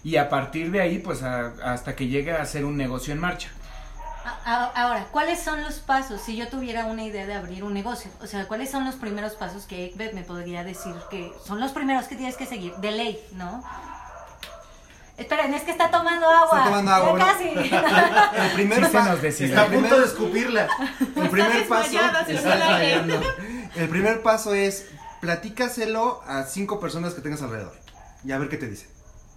[0.06, 3.20] y a partir de ahí, pues, a- hasta que llegue a ser un negocio en
[3.20, 3.50] marcha.
[4.46, 8.10] Ahora, ¿cuáles son los pasos si yo tuviera una idea de abrir un negocio?
[8.22, 11.72] O sea, ¿cuáles son los primeros pasos que Ekbet me podría decir que son los
[11.72, 12.74] primeros que tienes que seguir?
[12.76, 13.64] De ley, ¿no?
[15.18, 16.58] Esperen, es que está tomando agua.
[16.58, 17.26] Está tomando agua, Ya bueno.
[17.26, 17.50] casi.
[18.46, 19.50] El primer Sí se pa- nos decide.
[19.50, 20.68] Está a El punto de escupirla.
[21.16, 22.00] El primer paso.
[23.76, 24.88] el primer paso es
[25.22, 27.74] platícaselo a cinco personas que tengas alrededor.
[28.26, 28.90] Y a ver qué te dicen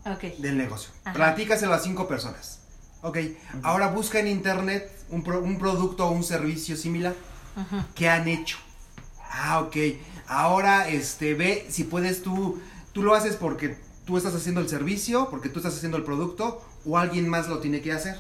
[0.07, 0.39] ok.
[0.39, 0.91] del negocio.
[1.05, 1.15] Ajá.
[1.15, 2.61] Platícaselo a cinco personas.
[3.07, 3.19] Ok.
[3.63, 7.15] Ahora busca en internet un, pro- un producto o un servicio similar.
[7.57, 7.83] Ujú.
[7.95, 8.59] ¿Qué han hecho?
[9.31, 9.77] Ah, ok.
[10.27, 12.61] Ahora, este, ve si puedes tú,
[12.93, 16.63] tú lo haces porque tú estás haciendo el servicio, porque tú estás haciendo el producto,
[16.85, 18.17] o alguien más lo tiene que hacer.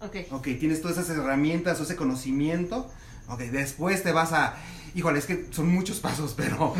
[0.00, 0.16] Ok.
[0.32, 2.88] Ok, tienes todas esas herramientas o ese conocimiento.
[3.28, 4.56] Ok, después te vas a...
[4.94, 6.74] Híjole, es que son muchos pasos, pero,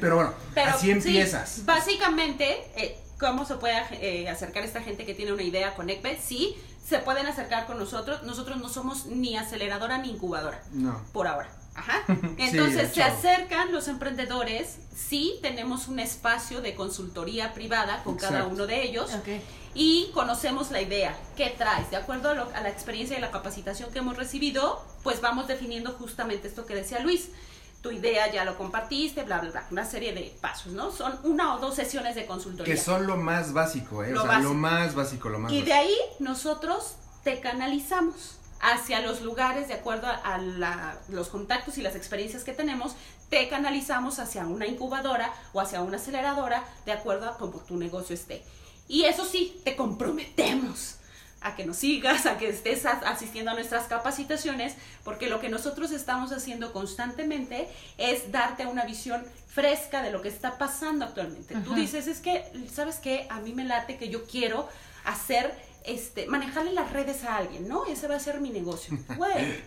[0.00, 1.62] pero bueno, Pero, así sí, empiezas.
[1.64, 6.16] básicamente, eh, ¿cómo se puede eh, acercar esta gente que tiene una idea con ECBE?
[6.24, 6.56] Sí,
[6.86, 8.22] se pueden acercar con nosotros.
[8.22, 11.02] Nosotros no somos ni aceleradora ni incubadora, No.
[11.12, 11.50] por ahora.
[11.74, 12.04] Ajá.
[12.38, 18.66] Entonces se acercan los emprendedores, sí tenemos un espacio de consultoría privada con cada uno
[18.66, 19.28] de ellos Ok.
[19.74, 23.30] y conocemos la idea, qué traes, de acuerdo a, lo- a la experiencia y la
[23.30, 27.28] capacitación que hemos recibido, pues vamos definiendo justamente esto que decía Luis.
[27.82, 30.90] Tu idea ya lo compartiste, bla, bla, bla, una serie de pasos, ¿no?
[30.90, 32.74] Son una o dos sesiones de consultoría.
[32.74, 34.10] Que son lo más básico, ¿eh?
[34.10, 34.48] Lo o sea, básico.
[34.52, 39.74] lo más básico, lo más y de ahí nosotros te canalizamos hacia los lugares de
[39.74, 42.96] acuerdo a la- los contactos y las experiencias que tenemos,
[43.28, 48.14] te canalizamos hacia una incubadora o hacia una aceleradora de acuerdo a cómo tu negocio
[48.14, 48.42] esté.
[48.88, 50.95] Y eso sí, te comprometemos
[51.46, 55.92] a que nos sigas, a que estés asistiendo a nuestras capacitaciones, porque lo que nosotros
[55.92, 61.54] estamos haciendo constantemente es darte una visión fresca de lo que está pasando actualmente.
[61.64, 63.26] Tú dices, es que, ¿sabes qué?
[63.30, 64.68] A mí me late que yo quiero
[65.04, 65.54] hacer,
[65.84, 67.86] este, manejarle las redes a alguien, ¿no?
[67.86, 68.98] Ese va a ser mi negocio.
[69.16, 69.62] Güey,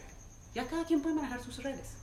[0.53, 1.95] ya cada quien puede manejar sus redes.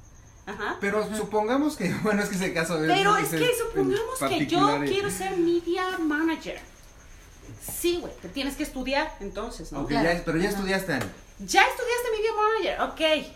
[0.46, 0.78] Ajá.
[0.80, 2.78] Pero supongamos que, bueno, es que ese caso.
[2.78, 4.86] Pero es es que supongamos que yo eh.
[4.88, 6.60] quiero ser media manager.
[7.60, 9.80] Sí, güey, te tienes que estudiar entonces, ¿no?
[9.82, 10.12] Ok, Claro.
[10.12, 10.56] ya- pero ya Ajá.
[10.58, 11.04] estudiaste, Ani.
[11.40, 12.30] Ya estudiaste media
[12.78, 13.26] manager, ok.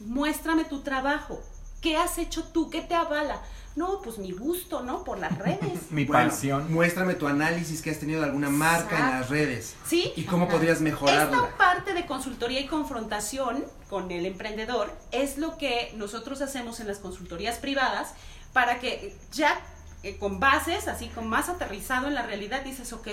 [0.00, 1.40] Muéstrame tu trabajo.
[1.80, 2.70] ¿Qué has hecho tú?
[2.70, 3.42] ¿Qué te avala?
[3.76, 5.02] No, pues mi gusto, ¿no?
[5.04, 5.60] Por las redes.
[5.90, 6.72] Mi Bueno, pasión.
[6.72, 9.74] Muéstrame tu análisis que has tenido de alguna marca en las redes.
[9.86, 10.12] ¿Sí?
[10.16, 10.52] Y cómo Ajá.
[10.54, 11.36] podrías mejorarla.
[11.36, 16.86] Esta parte de consultoría y confrontación con el emprendedor es lo que nosotros hacemos en
[16.86, 18.14] las consultorías privadas
[18.52, 19.60] para que ya
[20.04, 23.08] eh, con bases, así con más aterrizado en la realidad, dices, ok,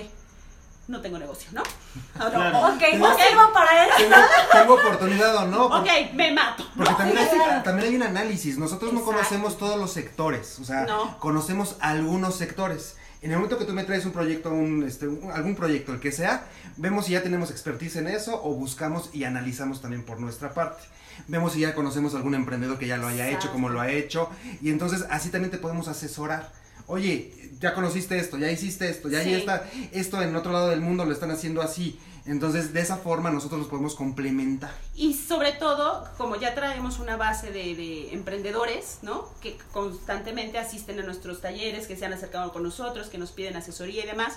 [0.87, 1.63] no tengo negocio, ¿no?
[2.19, 2.59] Ah, Claro.
[2.75, 3.95] Ok, no sirvo para eso.
[3.97, 4.15] ¿Tengo,
[4.51, 5.65] tengo oportunidad o no?
[5.67, 6.63] Ok, me mato.
[6.75, 7.63] Porque también hay, Claro.
[7.63, 8.57] también hay un análisis.
[8.57, 10.59] Nosotros no conocemos todos los sectores.
[10.59, 11.17] O sea, No.
[11.19, 12.95] conocemos algunos sectores.
[13.21, 15.99] En el momento que tú me traes un proyecto, un, este, un- algún proyecto, el
[15.99, 16.45] que sea,
[16.77, 20.81] vemos si ya tenemos expertise en eso o buscamos y analizamos también por nuestra parte.
[21.27, 24.29] Vemos si ya conocemos algún emprendedor que ya lo haya hecho, como lo ha hecho.
[24.61, 26.49] Y entonces así también te podemos asesorar.
[26.91, 29.31] Oye, ya conociste esto, ya hiciste esto, ya, Sí.
[29.31, 31.99] ya está esto en otro lado del mundo lo están haciendo así.
[32.25, 34.71] Entonces, de esa forma nosotros los podemos complementar.
[34.95, 39.27] Y sobre todo, como ya traemos una base de, de emprendedores, ¿no?
[39.41, 43.55] Que constantemente asisten a nuestros talleres, que se han acercado con nosotros, que nos piden
[43.55, 44.35] asesoría y demás.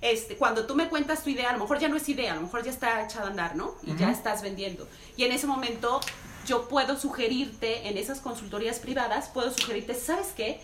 [0.00, 2.36] Este, cuando tú me cuentas tu idea, a lo mejor ya no es idea, a
[2.36, 3.74] lo mejor ya está echada a andar, ¿no?
[3.84, 4.88] Y ya estás vendiendo.
[5.16, 6.00] Y en ese momento
[6.44, 10.60] yo puedo sugerirte, en esas consultorías privadas, puedo sugerirte, ¿sabes qué?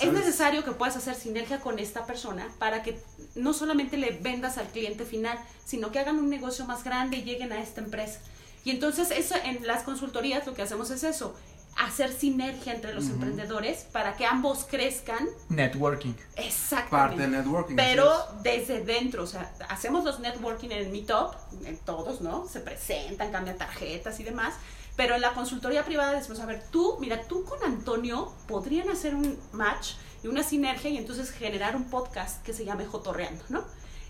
[0.00, 3.00] Es necesario que puedas hacer sinergia con esta persona para que
[3.34, 7.22] no solamente le vendas al cliente final, sino que hagan un negocio más grande y
[7.22, 8.20] lleguen a esta empresa.
[8.64, 11.34] Y entonces eso en las consultorías lo que hacemos es eso,
[11.76, 16.14] hacer sinergia entre los emprendedores para que ambos crezcan Networking.
[16.36, 16.90] exactamente.
[16.90, 17.76] Parte networking.
[17.76, 18.42] Pero es.
[18.42, 22.48] desde dentro, o sea, hacemos los networking en el Meetup, en todos, ¿no?
[22.48, 24.54] Se presentan, cambian tarjetas y demás.
[24.96, 29.14] Pero en la consultoría privada decimos, a ver, tú, mira, tú con Antonio podrían hacer
[29.14, 33.64] un match y una sinergia y entonces generar un podcast que se llame Jotorreando, ¿no?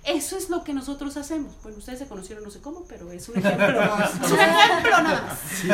[0.05, 1.55] Eso es lo que nosotros hacemos.
[1.63, 3.67] Bueno, ustedes se conocieron no sé cómo, pero es un ejemplo.
[4.23, 5.39] es un ejemplo nada más.
[5.39, 5.69] Sí.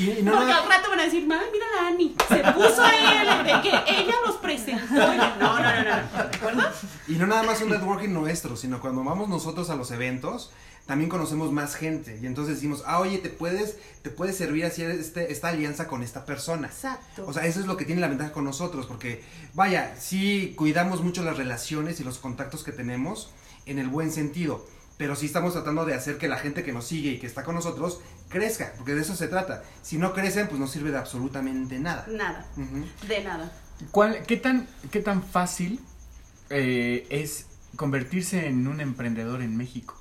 [0.00, 2.82] Y, no Porque nada- al rato van a decir, mami, mira la Ani, se puso
[2.82, 4.94] ahí el de que ella los presentó.
[4.94, 6.28] No, no, no, no, no.
[6.30, 6.62] ¿De acuerdo?
[7.08, 10.50] Y no nada más un networking nuestro, sino cuando vamos nosotros a los eventos,
[10.86, 12.18] también conocemos más gente.
[12.20, 16.02] Y entonces decimos, ah, oye, te puedes, te puede servir hacer este, esta alianza con
[16.02, 16.66] esta persona.
[16.66, 17.24] Exacto.
[17.26, 19.22] O sea, eso es lo que tiene la ventaja con nosotros, porque,
[19.54, 23.30] vaya, sí cuidamos mucho las relaciones y los contactos que tenemos
[23.66, 24.66] en el buen sentido,
[24.96, 27.44] pero sí estamos tratando de hacer que la gente que nos sigue y que está
[27.44, 29.62] con nosotros crezca, porque de eso se trata.
[29.82, 32.04] Si no crecen, pues no sirve de absolutamente nada.
[32.08, 32.46] Nada,
[33.06, 33.52] de nada.
[33.92, 35.80] ¿Cuál, qué, tan, ¿Qué tan fácil
[36.50, 39.96] eh, es convertirse en un emprendedor en México?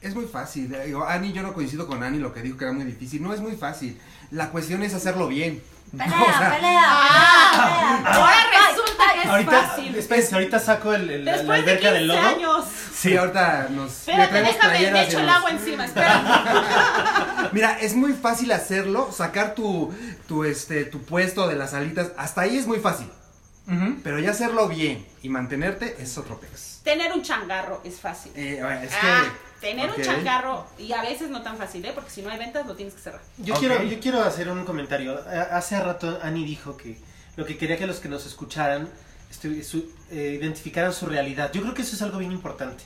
[0.00, 0.74] Es muy fácil.
[0.74, 3.22] eh, Ani, yo no coincido con Ani lo que dijo que era muy difícil.
[3.22, 3.98] No es muy fácil.
[4.30, 5.62] La cuestión es hacerlo bien.
[5.92, 6.82] Pelea, O sea, pelea.
[6.84, 8.16] Ah, pelea.
[8.16, 8.36] ahora
[8.68, 9.94] resulta que es Ahorita, fácil.
[9.96, 12.20] espérense, ahorita saco el, el- la Después de alberca 15 del lodo.
[12.20, 12.64] años.
[12.94, 13.90] Sí, ahorita nos.
[13.92, 17.48] Espérate, déjame, le echo el agua encima, espera.
[17.52, 19.92] Mira, es muy fácil hacerlo, sacar tu,
[20.28, 22.12] tu, este, tu puesto de las alitas.
[22.18, 23.08] Hasta ahí es muy fácil.
[24.02, 26.80] Pero ya hacerlo bien y mantenerte es otro pez.
[26.84, 28.30] Tener un changarro es fácil.
[28.36, 29.22] Eh, bueno, es Ah,
[29.60, 29.66] que.
[29.66, 31.92] tener un changarro, y a veces no tan fácil, ¿eh?
[31.94, 33.22] Porque si no hay ventas, lo tienes que cerrar.
[33.38, 35.18] Yo, quiero, yo quiero hacer un comentario.
[35.26, 36.98] A- Hace rato Ani dijo que
[37.36, 38.88] lo que quería que los que nos escucharan
[39.30, 41.50] su- eh, identificaran su realidad.
[41.52, 42.84] Yo creo que eso es algo bien importante.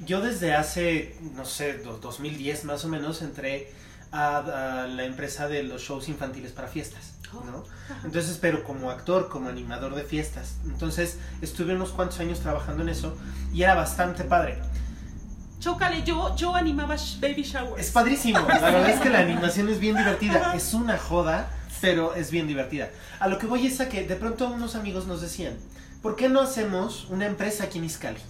[0.00, 3.70] Yo desde hace, no sé, do- 2010 más o menos, entré
[4.10, 7.12] a, a la empresa de los shows infantiles para fiestas.
[7.32, 7.64] ¿No?
[8.04, 10.56] Entonces, pero como actor, como animador de fiestas.
[10.64, 13.16] Entonces, estuve unos cuantos años trabajando en eso
[13.52, 14.58] y era bastante padre.
[15.60, 17.86] Chócale, yo, yo animaba baby showers.
[17.86, 18.38] Es padrísimo.
[18.48, 20.54] La verdad es que la animación es bien divertida.
[20.54, 22.90] Es una joda, pero es bien divertida.
[23.18, 25.54] A lo que voy es a que de pronto unos amigos nos decían,
[26.00, 28.20] ¿por qué no hacemos una empresa aquí en Iscali?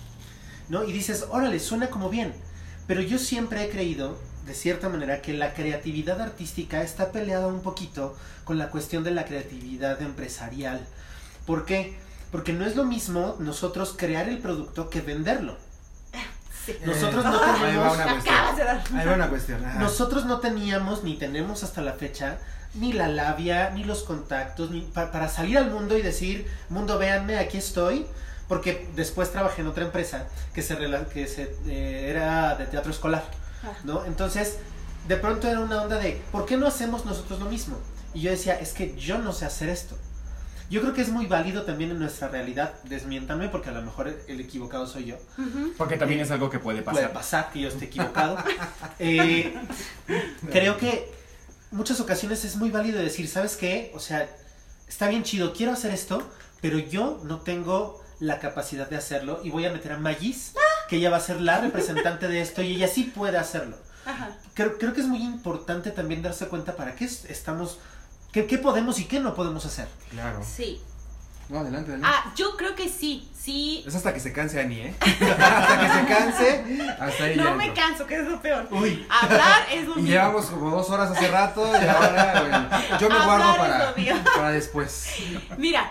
[0.71, 0.85] ¿No?
[0.85, 2.33] Y dices, órale, suena como bien.
[2.87, 7.61] Pero yo siempre he creído, de cierta manera, que la creatividad artística está peleada un
[7.61, 10.81] poquito con la cuestión de la creatividad empresarial.
[11.47, 11.97] ¿Por qué?
[12.33, 15.57] Porque no es lo mismo nosotros crear el producto que venderlo.
[16.85, 17.95] Nosotros no Ahí va tenemos...
[17.95, 18.99] una cuestión.
[18.99, 19.79] Ahí va una cuestión.
[19.79, 22.39] Nosotros no teníamos ni tenemos hasta la fecha
[22.75, 26.99] ni la labia, ni los contactos, ni pa- para salir al mundo y decir, mundo,
[26.99, 28.07] véanme, aquí estoy.
[28.49, 32.91] Porque después trabajé en otra empresa que, se, rela- que se, eh, era de teatro
[32.91, 33.25] escolar.
[33.85, 34.05] ¿No?
[34.05, 34.59] Entonces,
[35.07, 37.79] de pronto era una onda de, ¿por qué no hacemos nosotros lo mismo?
[38.15, 39.97] Y yo decía, es que yo no sé hacer esto.
[40.71, 44.15] Yo creo que es muy válido también en nuestra realidad, desmiéntame porque a lo mejor
[44.29, 45.17] el equivocado soy yo.
[45.79, 47.13] Porque también es algo que puede Puede pasar.
[47.13, 48.37] pasar que yo esté equivocado.
[48.99, 49.55] Eh,
[50.51, 51.11] creo que
[51.71, 53.93] muchas ocasiones es muy válido decir, ¿sabes qué?
[53.95, 54.29] O sea,
[54.87, 56.23] está bien chido, quiero hacer esto,
[56.61, 60.53] pero yo no tengo la capacidad de hacerlo y voy a meter a Magis,
[60.89, 63.77] que ella va a ser la representante de esto y ella sí puede hacerlo.
[64.07, 64.31] Ajá.
[64.55, 67.79] Creo, creo que es muy importante también darse cuenta para qué es- estamos,
[68.33, 69.87] qué, qué podemos y qué no podemos hacer.
[70.11, 70.43] Claro.
[70.43, 70.81] Sí.
[71.51, 72.15] No, adelante, adelante.
[72.15, 73.83] Ah, yo creo que sí, sí.
[73.87, 74.95] Es hasta que se canse Ani, ¿eh?
[75.01, 77.83] hasta que se canse, hasta ahí No ya me entro.
[77.83, 78.69] canso, que es lo peor.
[78.71, 79.07] Uy.
[79.09, 80.13] Hablar es lo Y mío.
[80.13, 84.51] llevamos como dos horas hace rato y ahora, bueno, yo me guardo Hablar para, para
[84.51, 85.09] después.
[85.57, 85.91] Mira,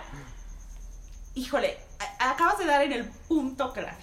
[1.33, 1.77] híjole,
[2.19, 3.97] acabas de dar en el punto clave.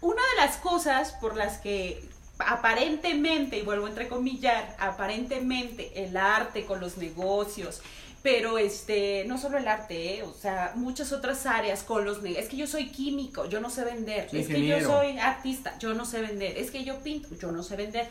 [0.00, 2.02] Una de las cosas por las que
[2.38, 7.82] aparentemente, y vuelvo a entrecomillar, aparentemente el arte con los negocios,
[8.22, 10.22] pero este, no solo el arte, ¿eh?
[10.22, 12.44] o sea, muchas otras áreas con los negocios.
[12.44, 14.28] Es que yo soy químico, yo no sé vender.
[14.32, 16.58] Es que yo soy artista, yo no sé vender.
[16.58, 18.08] Es que yo pinto, yo no sé vender.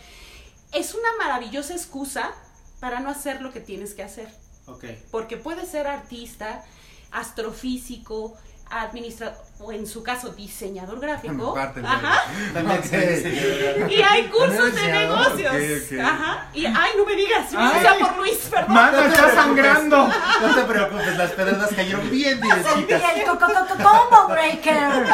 [0.73, 2.31] Es una maravillosa excusa
[2.79, 4.29] para no hacer lo que tienes que hacer
[4.65, 4.85] Ok.
[5.11, 6.63] porque puede ser artista,
[7.11, 8.35] astrofísico,
[8.71, 11.53] administrador, o en su caso diseñador gráfico.
[11.53, 12.23] Parte Ajá.
[12.53, 13.91] También Ok.
[13.91, 15.53] Y hay cursos de negocios.
[15.53, 15.99] ok, ok.
[16.05, 16.45] Ajá.
[16.53, 17.81] Y ay, no me digas, yo Ay.
[17.81, 18.73] sea por Luis, perdón.
[18.73, 20.07] ¡Mano, está sangrando!
[20.41, 23.37] No te preocupes, las pedradas cayeron bien co-
[23.83, 25.05] combo breaker.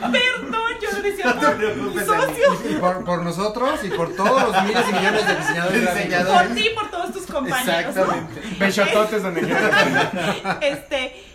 [0.00, 2.70] Perdón, yo lo decía No te por mi preocupes, socio.
[2.70, 5.80] Y por, por nosotros y por todos los miles y millones de diseñadores.
[5.94, 6.46] Diseñadores.
[6.48, 7.94] Por ti y por todos tus compañeros.
[7.96, 8.02] ¿no?
[8.02, 8.56] Exactamente.
[8.58, 9.70] Besototes donde quieras.
[10.60, 11.29] Este,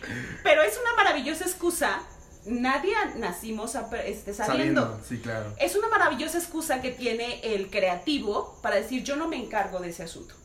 [0.45, 1.99] pero es una maravillosa excusa.
[2.45, 4.81] Nadie nacimos ap- este, sabiendo.
[4.83, 5.51] Sabiendo, sí, claro.
[5.59, 9.89] Es una maravillosa excusa que tiene el creativo para decir yo no me encargo de
[9.89, 10.35] ese asunto.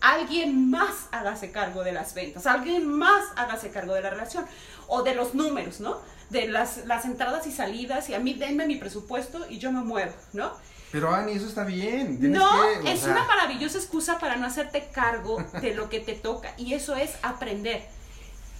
[0.00, 4.46] Alguien más hágase cargo de las ventas, alguien más hágase cargo de la relación
[4.88, 6.00] o de los números, ¿no?
[6.30, 9.82] De las, las entradas y salidas y a mí denme mi presupuesto y yo me
[9.82, 10.52] muevo, ¿no?
[10.90, 12.18] Pero Ani, eso está bien.
[12.18, 12.50] tienes No,
[12.82, 16.54] que, es sea, una maravillosa excusa para no hacerte cargo de lo que te toca
[16.56, 17.86] y eso es aprender.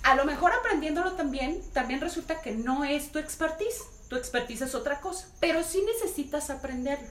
[0.03, 4.75] A lo mejor aprendiéndolo también, también resulta que no es tu expertise, tu expertise es
[4.75, 7.07] otra cosa, pero sí necesitas aprenderlo.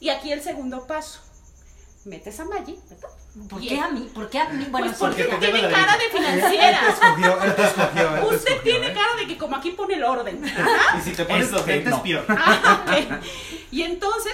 [0.00, 1.20] Y aquí el segundo paso,
[2.04, 3.08] metes a Maggie, ¿verdad?
[3.48, 4.10] ¿Por Y qué a mí?
[4.14, 4.66] ¿Por qué a mí?
[4.70, 6.88] Bueno, pues porque te tiene cara de Él te financiera.
[6.88, 8.94] escogió, él te escogió, él te Usted escogió, tiene ¿eh?
[8.94, 10.42] cara de que como aquí pone el orden.
[10.44, 12.02] Y si te pones Este, los lentes, no.
[12.02, 12.24] peor.
[12.28, 13.20] Ah.
[13.70, 14.32] Y entonces,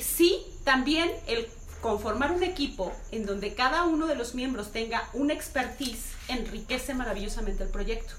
[0.00, 1.48] sí, también el
[1.82, 7.64] conformar un equipo en donde cada uno de los miembros tenga una expertise enriquece maravillosamente
[7.64, 8.14] el proyecto.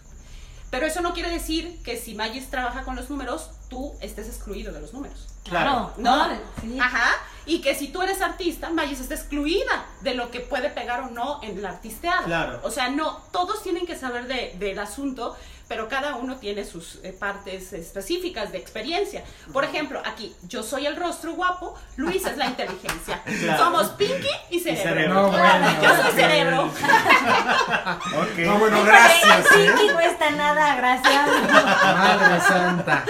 [0.69, 4.73] Pero eso no quiere decir que si Magis trabaja con los números, tú estés excluido
[4.73, 5.32] de los números.
[5.43, 6.77] Claro, No, no, sí.
[6.79, 7.11] Ajá.
[7.45, 11.09] Y que si tú eres artista, Magis está excluida de lo que puede pegar o
[11.09, 12.23] no en la artisteada.
[12.23, 12.61] Claro.
[12.63, 15.35] O sea, no, todos tienen que saber de- del asunto,
[15.67, 19.25] pero cada uno tiene sus eh, partes específicas de experiencia.
[19.51, 23.21] Por ejemplo, aquí, yo soy el rostro guapo, Luis es la inteligencia.
[23.43, 23.61] Claro.
[23.65, 24.83] Somos Pinky y Cerebro.
[24.89, 25.13] Cerebro.
[25.15, 26.11] No, bueno, yo soy.
[26.13, 26.63] Cerebro.
[26.63, 28.37] Ok.
[28.45, 29.73] No, bueno, gracias, el ¿eh?
[29.73, 31.33] Pinky no está nada agraciado.
[31.41, 33.05] Madre santa.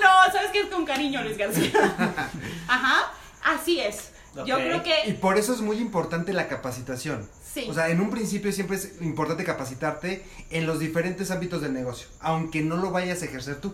[0.00, 1.72] No, ¿sabes qué es con cariño, Luis García?
[2.68, 3.12] Ajá,
[3.42, 4.10] así es.
[4.46, 7.28] Yo creo Y que por eso es muy importante la capacitación.
[7.52, 7.66] sí.
[7.68, 12.06] O sea, en un principio siempre es importante capacitarte en los diferentes ámbitos del negocio,
[12.20, 13.72] aunque no lo vayas a ejercer tú.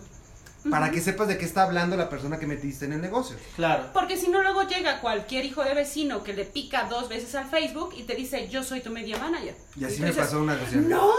[0.71, 3.37] Para que sepas de qué está hablando la persona que metiste en el negocio.
[3.55, 3.85] Claro.
[3.93, 7.49] Porque si no, luego llega cualquier hijo de vecino que le pica dos veces al
[7.49, 9.55] Facebook y te dice, yo soy tu media manager.
[9.79, 10.89] Y así me dices, pasó una ocasión.
[10.89, 11.09] No,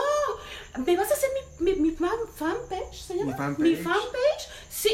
[0.84, 1.30] ¿me vas a hacer
[1.60, 2.92] mi, mi, mi fan, fanpage?
[3.06, 3.32] ¿Se llama?
[3.32, 3.68] Mi fanpage.
[3.70, 4.48] ¿Mi fanpage?
[4.68, 4.90] Sí,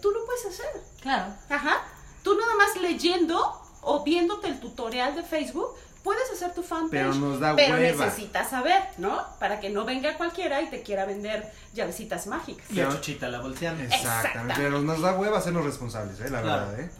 [0.00, 0.66] tú lo puedes hacer.
[1.00, 1.32] Claro.
[1.48, 1.82] Ajá.
[2.22, 5.68] Tú nada más leyendo o viéndote el tutorial de Facebook,
[6.04, 6.90] puedes hacer tu fanpage.
[6.90, 8.04] Pero nos da Pero hueva.
[8.04, 9.24] necesitas saber, ¿no?
[9.40, 12.66] Para que no venga cualquiera y te quiera vender llavecitas mágicas.
[12.70, 13.80] Y a Chuchita la volteamos.
[13.82, 14.06] Exactamente.
[14.28, 14.62] Exactamente.
[14.62, 16.30] Pero nos da hueva hacernos responsables, ¿eh?
[16.30, 16.66] La Claro.
[16.68, 16.90] verdad, ¿eh?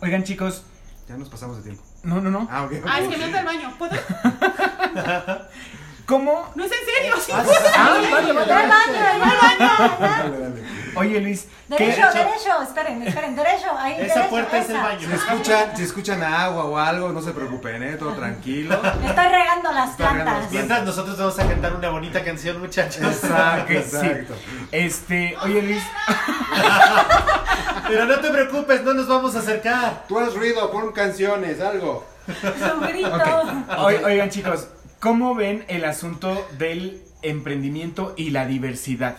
[0.00, 0.62] Oigan, chicos.
[1.08, 1.82] Ya nos pasamos de tiempo.
[2.04, 2.48] No, no, no.
[2.50, 2.72] Ah, ok.
[2.86, 3.74] Ah, es que me al baño.
[3.78, 3.92] ¿Puedo?
[6.06, 6.50] ¿Cómo?
[6.54, 7.32] No es en serio, sí.
[7.32, 8.52] Ah, vale, vale.
[8.52, 9.98] ¡Al baño, al baño!
[10.00, 10.81] Dale, dale.
[10.96, 11.46] Oye, Luis.
[11.68, 15.08] ¿qué- Derecho, derecho, esperen, esperen, derecho, ahí, Esa derecho, puerta es el baño.
[15.08, 17.96] Si escuchan, si escuchan agua o algo, no se preocupen, ¿eh?
[17.96, 18.74] Todo tranquilo.
[18.74, 20.50] Estoy regando las las plantas.
[20.50, 23.02] Mientras nosotros vamos a cantar una bonita canción, muchachos.
[23.02, 23.76] Exacto, sí.
[23.78, 24.34] exacto.
[24.70, 25.82] Este, oye, Luis.
[27.88, 30.04] Pero no te preocupes, no nos vamos a acercar.
[30.08, 32.06] Tú haz ruido, pon canciones, algo.
[32.26, 33.12] Su grito.
[33.78, 34.68] Oi- Oigan, chicos.
[35.00, 39.16] ¿Cómo ven el asunto del emprendimiento y la diversidad?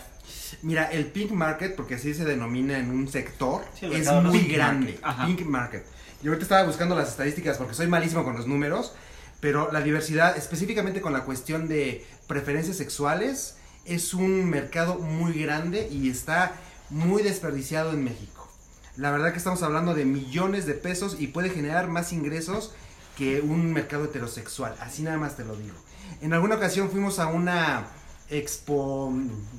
[0.62, 4.52] Mira, el pink market, porque así se denomina en un sector, Sí, es muy pink
[4.52, 4.86] grande.
[4.92, 5.26] market, ajá.
[5.26, 5.86] Pink market.
[6.22, 8.94] Y ahorita estaba buscando las estadísticas porque soy malísimo con los números,
[9.40, 15.88] pero la diversidad, específicamente con la cuestión de preferencias sexuales, es un mercado muy grande
[15.90, 16.52] y está
[16.88, 18.48] muy desperdiciado en México.
[18.96, 22.72] La verdad que estamos hablando de millones de pesos y puede generar más ingresos
[23.18, 24.74] que un mercado heterosexual.
[24.80, 25.74] Así nada más te lo digo.
[26.22, 27.86] En alguna ocasión fuimos a una
[28.30, 29.12] expo,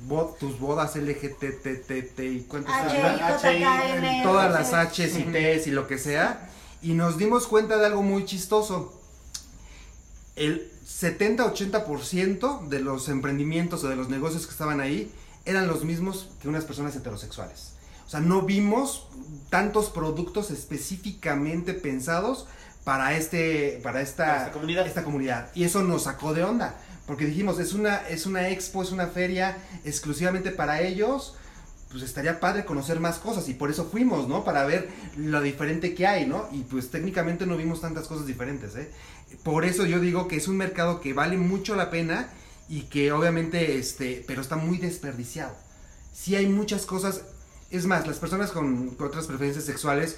[0.06, 5.98] bo- tus bodas LGTTT y cuántas H, todas las H's y T's y lo que
[5.98, 6.50] sea.
[6.82, 8.92] Y nos dimos cuenta de algo muy chistoso.
[10.36, 15.10] El 70-80% de los emprendimientos o de los negocios que estaban ahí
[15.44, 17.72] eran los mismos que unas personas heterosexuales.
[18.06, 19.08] O sea, no vimos
[19.50, 22.46] tantos productos específicamente pensados
[22.84, 24.86] para este para esta, Para esta comunidad.
[24.86, 25.50] esta comunidad.
[25.54, 26.76] Y eso nos sacó de onda,
[27.06, 31.34] porque dijimos, es una es una expo, es una feria exclusivamente para ellos.
[31.90, 34.42] Pues estaría padre conocer más cosas y por eso fuimos, ¿no?
[34.42, 36.48] Para ver lo diferente que hay, ¿no?
[36.50, 38.90] Y pues técnicamente no vimos tantas cosas diferentes, ¿eh?
[39.44, 42.28] Por eso yo digo que es un mercado que vale mucho la pena
[42.68, 45.54] y que obviamente, este, pero está muy desperdiciado.
[46.12, 47.22] Sí hay muchas cosas,
[47.70, 50.16] es más, las personas con, con otras preferencias sexuales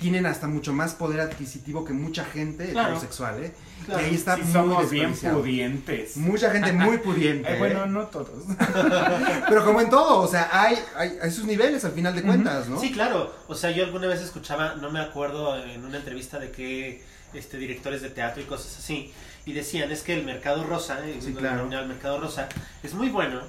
[0.00, 2.88] tienen hasta mucho más poder adquisitivo que mucha gente Claro.
[2.88, 3.52] heterosexual, ¿eh?
[3.84, 4.02] Claro.
[4.02, 6.16] Y ahí está Sí, muy somos bien pudientes.
[6.16, 7.50] Mucha gente muy pudiente.
[7.50, 7.58] Eh, ¿eh?
[7.58, 8.30] bueno, no todos.
[9.48, 12.68] Pero como en todo, o sea, hay, hay, hay sus niveles al final de cuentas,
[12.68, 12.80] ¿no?
[12.80, 13.32] Sí, claro.
[13.48, 17.02] O sea, yo alguna vez escuchaba, no me acuerdo en una entrevista de qué
[17.34, 19.12] este, directores de teatro y cosas así,
[19.46, 21.68] y decían, es que el mercado rosa, eh, Sí, claro.
[21.70, 22.48] el mercado rosa,
[22.82, 23.40] es muy bueno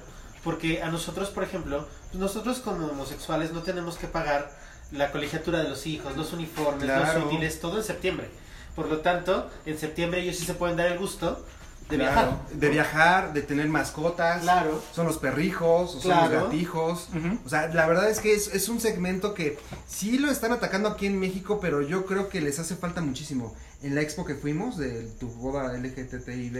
[0.44, 4.50] porque a nosotros, por ejemplo, pues nosotros como homosexuales no tenemos que pagar
[4.90, 7.18] la colegiatura de los hijos, los uniformes, Claro.
[7.20, 8.28] los útiles, todo en septiembre.
[8.74, 11.44] Por lo tanto, en septiembre ellos sí se pueden dar el gusto
[11.90, 12.38] de Claro, viajar.
[12.52, 14.40] De viajar, de tener mascotas.
[14.42, 14.82] Claro.
[14.94, 17.08] Son los perrijos, o son los gatijos.
[17.44, 20.88] O sea, la verdad es que es, es un segmento que sí lo están atacando
[20.88, 23.54] aquí en México, pero yo creo que les hace falta muchísimo.
[23.82, 26.52] En la expo que fuimos de tu boda LGTBI,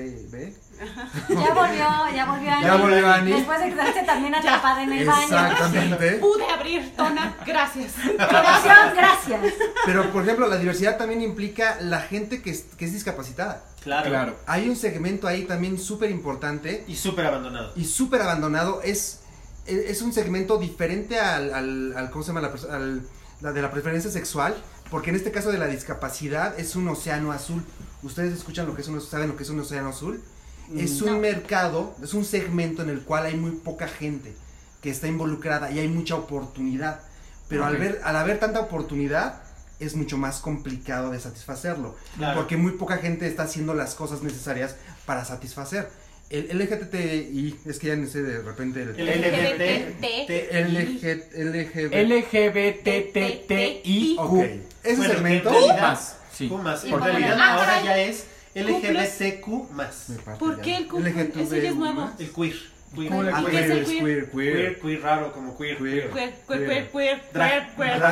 [1.28, 2.62] Ya volvió, ya volvió Ani.
[2.64, 3.32] Ya volvió Ani.
[3.32, 5.22] Después de quedarse también atrapada en el baño.
[5.22, 6.12] Exactamente.
[6.14, 7.92] Pude abrir, Tona, gracias.
[7.94, 9.40] Producción, gracias.
[9.84, 13.62] Pero, por ejemplo, la diversidad también implica la gente que es, que es discapacitada.
[13.84, 14.08] Claro.
[14.10, 14.36] Claro.
[14.46, 17.72] Hay un segmento ahí también súper importante Y súper abandonado.
[17.76, 18.80] y súper abandonado.
[18.82, 19.20] Es,
[19.66, 22.40] es un segmento diferente al, al, al- ¿cómo se llama?
[22.40, 23.02] La, al-
[23.40, 24.54] la de la preferencia sexual,
[24.93, 27.64] porque en este caso de la discapacidad es un océano azul.
[28.03, 30.22] Ustedes escuchan lo que es un, saben lo que es un océano azul.
[30.76, 31.18] Es un No.
[31.18, 34.34] mercado, es un segmento en el cual hay muy poca gente
[34.82, 37.01] que está involucrada y hay mucha oportunidad.
[37.49, 39.43] Pero al ver, al haber tanta oportunidad,
[39.80, 41.97] es mucho más complicado de satisfacerlo.
[42.18, 42.38] Claro.
[42.38, 44.76] Porque muy poca gente está haciendo las cosas necesarias
[45.07, 45.90] para satifacer.
[46.33, 48.83] El LGTBI, es que ya no sé de repente.
[48.83, 50.30] El, LGBT.
[50.51, 51.93] LG,
[53.12, 54.18] LGBTTIQ.
[54.18, 54.45] ok.
[54.83, 55.51] Ese segmento.
[55.80, 56.16] Más.
[56.33, 56.49] Sí.
[56.49, 56.85] Q más.
[56.85, 58.24] En Porque- realidad Ah, ahora ya es
[58.55, 60.07] LGBTQ más.
[60.39, 60.99] ¿Por qué el Q?
[61.01, 62.11] Ese ya es nuevo.
[62.18, 62.57] El queer.
[62.95, 63.09] Queer.
[63.09, 64.03] ¿Cómo le Ah, ¿Y qué es queer, el queer?
[64.05, 64.53] queer, queer.
[64.57, 65.78] Queer, queer raro, como queer.
[65.78, 66.11] Queer.
[66.11, 67.20] Queer, queer, queer,
[67.76, 68.03] queer.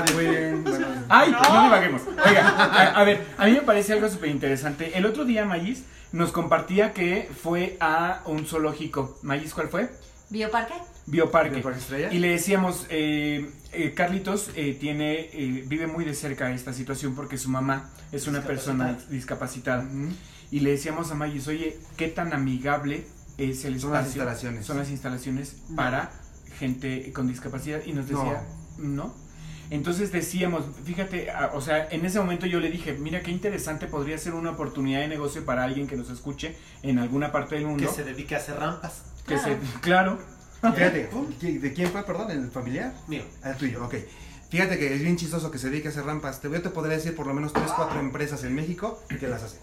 [1.08, 1.62] Ay, No.
[1.64, 2.02] divaguemos.
[2.26, 4.96] Oiga, a, ver, a mí me parece algo súper interesante.
[4.96, 9.18] El otro día Mayis nos compartía que fue a un zoológico.
[9.22, 9.90] Mayis, ¿cuál fue?
[10.30, 10.74] ¿Bioparque?
[11.06, 11.56] Bioparque.
[11.56, 12.12] ¿Bioparque Estrella?
[12.12, 17.14] Y le decíamos, eh, eh, Carlitos eh, tiene, eh, vive muy de cerca esta situación
[17.16, 19.84] porque su mamá es una persona discapacitada.
[20.52, 23.06] Y le decíamos a Mayis, oye, ¿qué tan amigable
[23.40, 23.80] es el espacio?
[23.80, 24.66] Son las instalaciones.
[24.66, 26.10] Son las instalaciones para
[26.58, 27.80] gente con discapacidad.
[27.86, 28.44] Y nos decía,
[28.78, 29.14] no.
[29.70, 33.86] Entonces decíamos, fíjate, a- o sea, en ese momento yo le dije, mira qué interesante
[33.86, 37.66] podría ser una oportunidad de negocio para alguien que nos escuche en alguna parte del
[37.66, 37.86] mundo.
[37.86, 39.02] Que se dedica a hacer rampas.
[39.26, 40.18] que se- claro.
[40.60, 41.08] Fíjate,
[41.40, 42.30] ¿de quién fue, perdón?
[42.32, 42.92] ¿El familiar?
[43.06, 43.22] Mío.
[43.44, 43.94] Ah, tuyo, ok.
[44.50, 46.40] Fíjate que es bien chistoso que se dedique a hacer rampas.
[46.40, 49.44] Te, yo te podría decir por lo menos 3, 4 empresas en México que las
[49.44, 49.60] hacen.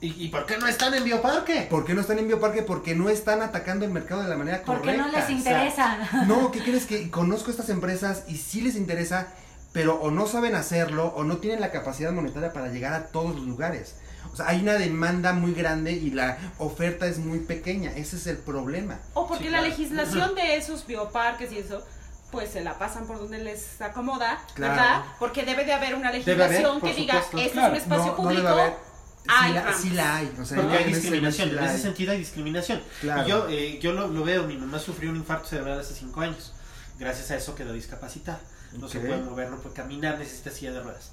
[0.00, 1.66] ¿Y, y por qué no están en Bioparque?
[1.68, 2.62] ¿Por qué no están en Bioparque?
[2.62, 5.06] Porque no están atacando el mercado de la manera Porque correcta.
[5.06, 5.98] no les interesa.
[6.26, 6.86] No, ¿qué crees?
[6.86, 9.26] Que conozco estas empresas y sí les interesa,
[9.72, 13.34] pero o no saben hacerlo o no tienen la capacidad monetaria para llegar a todos
[13.34, 13.96] los lugares.
[14.32, 17.90] O sea, hay una demanda muy grande y la oferta es muy pequeña.
[17.96, 19.00] Ese es el problema.
[19.14, 21.84] O porque Sí, la legislación de esos bioparques y eso,
[22.30, 24.74] pues se la pasan por donde les acomoda, Claro.
[24.74, 25.02] ¿verdad?
[25.18, 27.74] Porque debe de haber una haber, legislación que diga, este Claro.
[27.74, 28.42] es un espacio no, público.
[28.48, 28.87] no
[29.28, 30.32] hay la, sí la hay.
[30.40, 31.80] O sea, Porque no hay discriminación, sí en ese hay.
[31.80, 32.80] sentido hay discriminación.
[33.00, 33.22] Claro.
[33.26, 36.20] Y yo, eh, yo lo, lo veo, mi mamá sufrió un infarto cerebral hace 5
[36.20, 36.52] años.
[36.98, 38.40] Gracias a eso quedó discapacitada.
[38.78, 41.10] No se puede mover, no puede caminar, necesita silla de ruedas.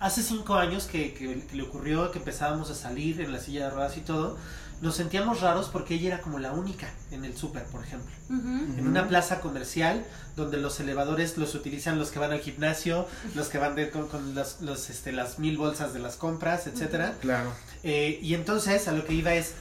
[0.00, 3.64] hace cinco años que, que- que le ocurrió que empezábamos a salir en la silla
[3.64, 4.38] de ruedas y todo,
[4.80, 8.12] nos sentíamos raros porque ella era como la única en el súper, por ejemplo.
[8.30, 10.04] En una plaza comercial
[10.36, 14.06] donde los elevadores los utilizan los que van al gimnasio, los que van de- con,
[14.08, 17.14] con los, los, este, las mil bolsas de las compras, etcétera.
[17.20, 17.50] Claro.
[17.82, 19.52] Eh, y entonces a lo que iba es,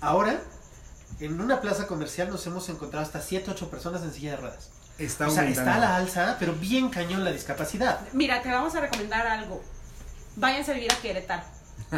[0.00, 0.40] ahora
[1.20, 4.70] en una plaza comercial nos hemos encontrado hasta 7, 8 personas en silla de ruedas.
[4.98, 8.00] Está o sea, está a la alza, pero bien cañón la discapacidad.
[8.12, 9.62] Mira, te vamos a recomendar algo.
[10.36, 11.42] Váyanse a vivir a Querétaro.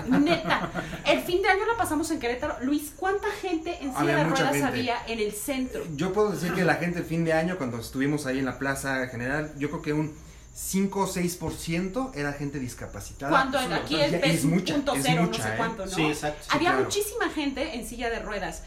[0.08, 0.70] Neta,
[1.06, 2.56] el fin de año la pasamos en Querétaro.
[2.62, 4.64] Luis, ¿cuánta gente en silla de ruedas gente.
[4.66, 5.82] había en el centro?
[5.94, 8.58] Yo puedo decir que la gente el fin de año, cuando estuvimos ahí en la
[8.58, 10.14] plaza general, yo creo que un
[10.54, 13.30] 5 o 6% era gente discapacitada.
[13.30, 15.54] Cuando una- aquí ya es, es mucha, punto es cero, no mucha, sé ¿eh?
[15.56, 15.90] cuánto, ¿no?
[15.92, 16.42] Sí, exacto.
[16.42, 16.84] Sí, Había claro.
[16.84, 18.62] muchísima gente en silla de ruedas.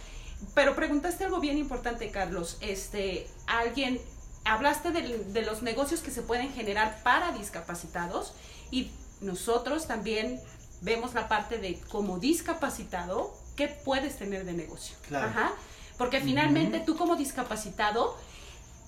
[0.54, 2.58] Pero preguntaste algo bien importante, Carlos.
[2.62, 4.00] Este, alguien,
[4.44, 8.34] hablaste del- de, los negocios que se pueden generar para discapacitados
[8.70, 10.40] y nosotros también
[10.82, 14.96] vemos la parte de como discapacitado, ¿qué puedes tener de negocio?
[15.08, 15.28] Claro.
[15.30, 15.52] Ajá.
[15.98, 18.16] Porque finalmente tú como discapacitado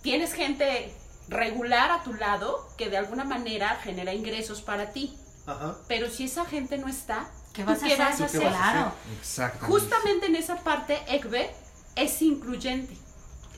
[0.02, 0.94] tienes gente
[1.28, 5.16] regular a tu lado que de alguna manera genera ingresos para ti.
[5.48, 5.76] Ajá.
[5.88, 8.06] Pero si esa gente no está, ¿Qué ¿tú vas a qué hacer?
[8.06, 8.44] vas a ¿Qué hacer?
[8.44, 8.74] vas a hacer?
[8.74, 8.94] Claro.
[9.20, 9.66] Exactamente.
[9.66, 11.50] Justamente en esa parte, ECBE
[11.96, 12.96] es incluyente.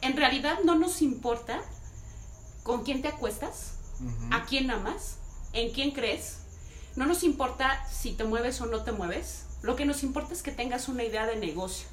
[0.02, 1.62] En realidad no nos importa
[2.64, 3.74] con quién te acuestas,
[4.32, 5.18] a quién amas,
[5.54, 6.38] en quién crees.
[6.96, 9.46] No nos importa si te mueves o no te mueves.
[9.62, 11.88] Lo que nos importa es que tengas una idea de negocio.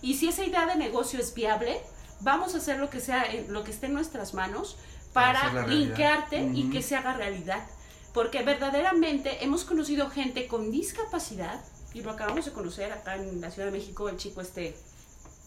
[0.00, 1.80] Y si esa idea de negocio es viable,
[2.20, 4.76] vamos a hacer lo que sea, en- lo que esté en nuestras manos
[5.12, 7.66] Para linkearte y que se haga realidad.
[8.14, 11.60] Porque verdaderamente hemos conocido gente con discapacidad,
[11.94, 14.74] y lo acabamos de conocer acá en la Ciudad de México, el chico este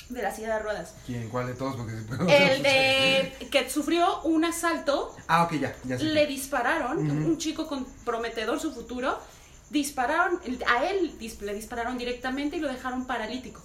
[0.09, 0.93] de la silla de ruedas.
[1.05, 1.29] ¿Quién?
[1.29, 1.75] ¿Cuál de todos?
[1.75, 1.93] Porque
[2.27, 6.03] El de que sufrió un asalto Ah, ok, ya, ya sé.
[6.05, 9.17] le dispararon, un chico con prometedor su futuro,
[9.69, 13.61] dispararon, a él le dispararon directamente y lo dejaron paralítico.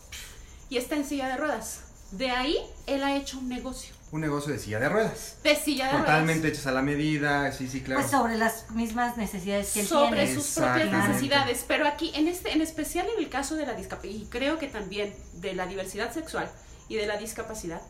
[0.70, 1.83] Y está en silla de ruedas.
[2.12, 2.57] De ahí
[2.87, 5.37] él ha hecho un negocio Un negocio de silla de ruedas.
[5.45, 6.53] de silla de Totalmente ruedas.
[6.59, 8.01] hechas a la medida, sí, sí, claro.
[8.01, 10.35] Pues sobre las mismas necesidades que él sobre tiene.
[10.35, 14.15] sus propias necesidades, pero aquí en este en especial en el caso de la discapacidad
[14.15, 16.51] y creo que también de la diversidad sexual
[16.89, 17.81] y de la discapacidad.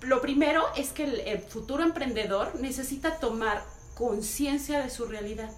[0.00, 3.62] Lo primero es que el, el futuro emprendedor necesita tomar
[3.94, 5.50] conciencia de su realidad,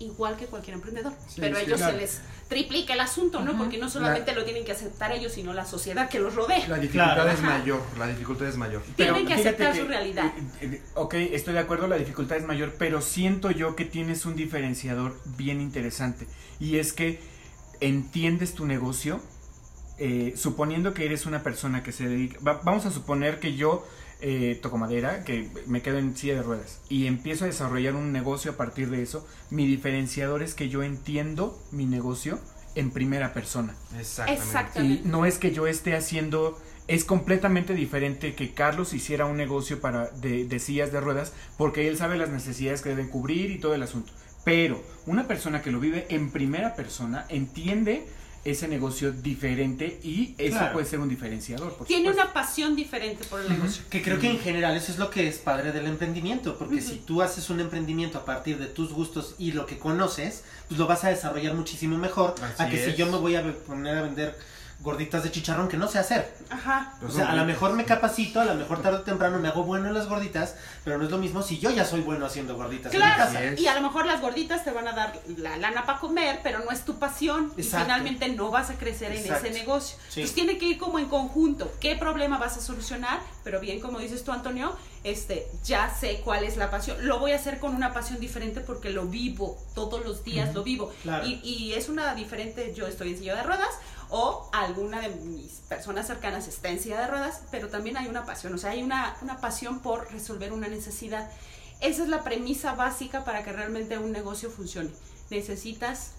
[0.00, 1.12] igual que cualquier emprendedor.
[1.28, 1.94] Sí, pero a sí, ellos claro.
[1.94, 3.56] se les triplica el asunto, ¿no?
[3.56, 6.66] Porque no solamente lo tienen que aceptar ellos, sino la sociedad que los rodea.
[6.68, 7.30] La dificultad Claro.
[7.30, 7.58] es Ajá.
[7.58, 8.82] mayor, la dificultad es mayor.
[8.96, 10.32] Tienen que aceptar que, su realidad.
[10.60, 14.26] eh, eh, ok, estoy de acuerdo, la dificultad es mayor, pero siento yo que tienes
[14.26, 16.26] un diferenciador bien interesante.
[16.60, 17.20] Y es que
[17.80, 19.20] entiendes tu negocio,
[19.98, 22.38] eh, suponiendo que eres una persona que se dedica...
[22.46, 23.86] va- vamos a suponer que yo
[24.26, 28.10] eh, toco madera, que me quedo en silla de ruedas y empiezo a desarrollar un
[28.10, 29.28] negocio a partir de eso.
[29.50, 32.38] Mi diferenciador es que yo entiendo mi negocio
[32.74, 33.74] en primera persona.
[33.98, 34.42] Exactamente.
[34.42, 34.82] Exacto.
[34.82, 36.58] Y no es que yo esté haciendo,
[36.88, 41.86] es completamente diferente que Carlos hiciera un negocio para de, de sillas de ruedas, porque
[41.86, 44.10] él sabe las necesidades que deben cubrir y todo el asunto.
[44.42, 48.06] Pero una persona que lo vive en primera persona entiende
[48.44, 50.72] ese negocio diferente y eso Claro.
[50.74, 51.72] puede ser un diferenciador.
[51.74, 52.22] por Tiene supuesto.
[52.24, 53.82] una pasión diferente por el negocio.
[53.90, 56.96] Que creo que en general eso es lo que es padre del emprendimiento, porque si
[56.96, 60.86] tú haces un emprendimiento a partir de tus gustos y lo que conoces, pues lo
[60.86, 64.02] vas a desarrollar muchísimo mejor Así a que si yo me voy a poner a
[64.02, 64.38] vender
[64.84, 66.36] gorditas de chicharrón que no sé hacer.
[66.50, 66.92] Ajá.
[67.04, 69.64] O sea, a lo mejor me capacito, a lo mejor tarde o temprano me hago
[69.64, 70.54] bueno en las gorditas,
[70.84, 73.24] pero no es lo mismo si yo ya soy bueno haciendo gorditas en mi Claro,
[73.24, 73.42] casa.
[73.56, 76.58] y a lo mejor las gorditas te van a dar la lana para comer, pero
[76.60, 77.86] no es tu pasión y Exacto.
[77.86, 79.46] finalmente no vas a crecer Exacto.
[79.46, 79.96] en ese negocio.
[80.10, 80.20] Sí.
[80.20, 81.72] Entonces tiene que ir como en conjunto.
[81.80, 83.20] ¿Qué problema vas a solucionar?
[83.42, 86.96] Pero bien, como dices tú, Antonio, este, ya sé cuál es la pasión.
[87.06, 90.62] Lo voy a hacer con una pasión diferente porque lo vivo todos los días, lo
[90.62, 90.92] vivo.
[91.02, 91.26] Claro.
[91.26, 93.68] Y, y es una diferente, yo estoy en silla de ruedas
[94.10, 98.24] o alguna de mis personas cercanas está en silla de ruedas, pero también hay una
[98.24, 101.30] pasión, o sea, hay una, una pasión por resolver una necesidad.
[101.80, 104.90] Esa es la premisa básica para que realmente un negocio funcione.
[105.30, 106.12] Necesitas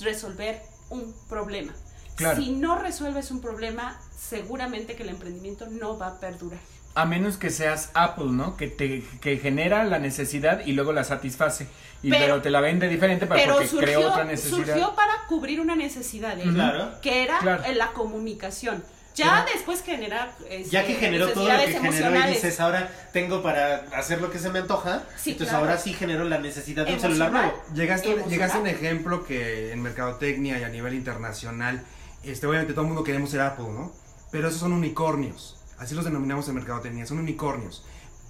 [0.00, 1.74] resolver un problema.
[2.16, 2.40] Claro.
[2.40, 6.60] Si no resuelves un problema, seguramente que el emprendimiento no va a perdurar.
[6.96, 8.56] A menos que seas Apple, ¿no?
[8.56, 11.68] Que te que genera la necesidad y luego la satisface.
[12.02, 13.70] Y Pero- pero, te la vende diferente para porque creó
[14.00, 14.56] surgió, otra necesidad.
[14.66, 17.00] surgió para cubrir una necesidad de él, Claro.
[17.02, 17.64] que era Claro.
[17.64, 18.82] en la comunicación.
[19.14, 23.42] Ya después genera este, Ya que generó todo lo que generó y dices, ahora tengo
[23.42, 25.64] para hacer lo que se me antoja, Sí, entonces claro.
[25.66, 27.62] ahora sí genero la necesidad de un celular nuevo.
[27.74, 28.30] Llegaste, Emocional.
[28.30, 31.82] llegaste a un ejemplo que en mercadotecnia y a nivel internacional,
[32.24, 33.92] este, obviamente todo el mundo queremos ser Apple, ¿no?
[34.30, 35.55] Pero esos son unicornios.
[35.78, 37.84] Así los denominamos en mercadotecnia, son unicornios.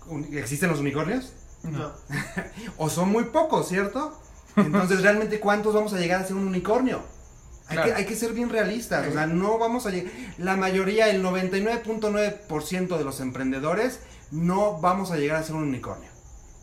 [0.06, 1.32] Un- ¿Existen los unicornios?
[1.62, 1.92] No.
[2.78, 4.18] O son muy pocos, ¿cierto?
[4.56, 7.02] Entonces, realmente, ¿cuántos vamos a llegar a ser un unicornio?
[7.68, 7.90] Hay, Claro.
[7.92, 11.20] que, hay que ser bien realistas, o sea, no vamos a llegar, la mayoría, el
[11.22, 16.08] 99.9% de los emprendedores, no vamos a llegar a ser un unicornio.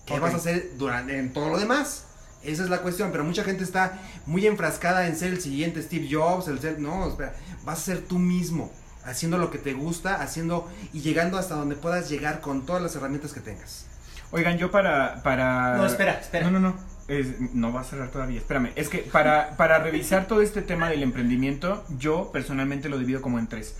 [0.05, 2.05] ¿Qué vas a hacer durante, en todo lo demás?
[2.43, 6.07] Esa es la cuestión, pero mucha gente está muy enfrascada en ser el siguiente Steve
[6.11, 8.71] Jobs, el ser, no, espera, vas a ser tú mismo,
[9.05, 12.95] haciendo lo que te gusta, haciendo y llegando hasta donde puedas llegar con todas las
[12.95, 13.85] herramientas que tengas.
[14.31, 15.77] Oigan, yo para, para...
[15.77, 16.49] No, espera, espera.
[16.49, 16.75] No, no, no.
[17.07, 18.71] Es- no va a cerrar todavía, espérame.
[18.75, 23.39] Es que para, para revisar todo este tema del emprendimiento, yo personalmente lo divido como
[23.39, 23.75] en tres.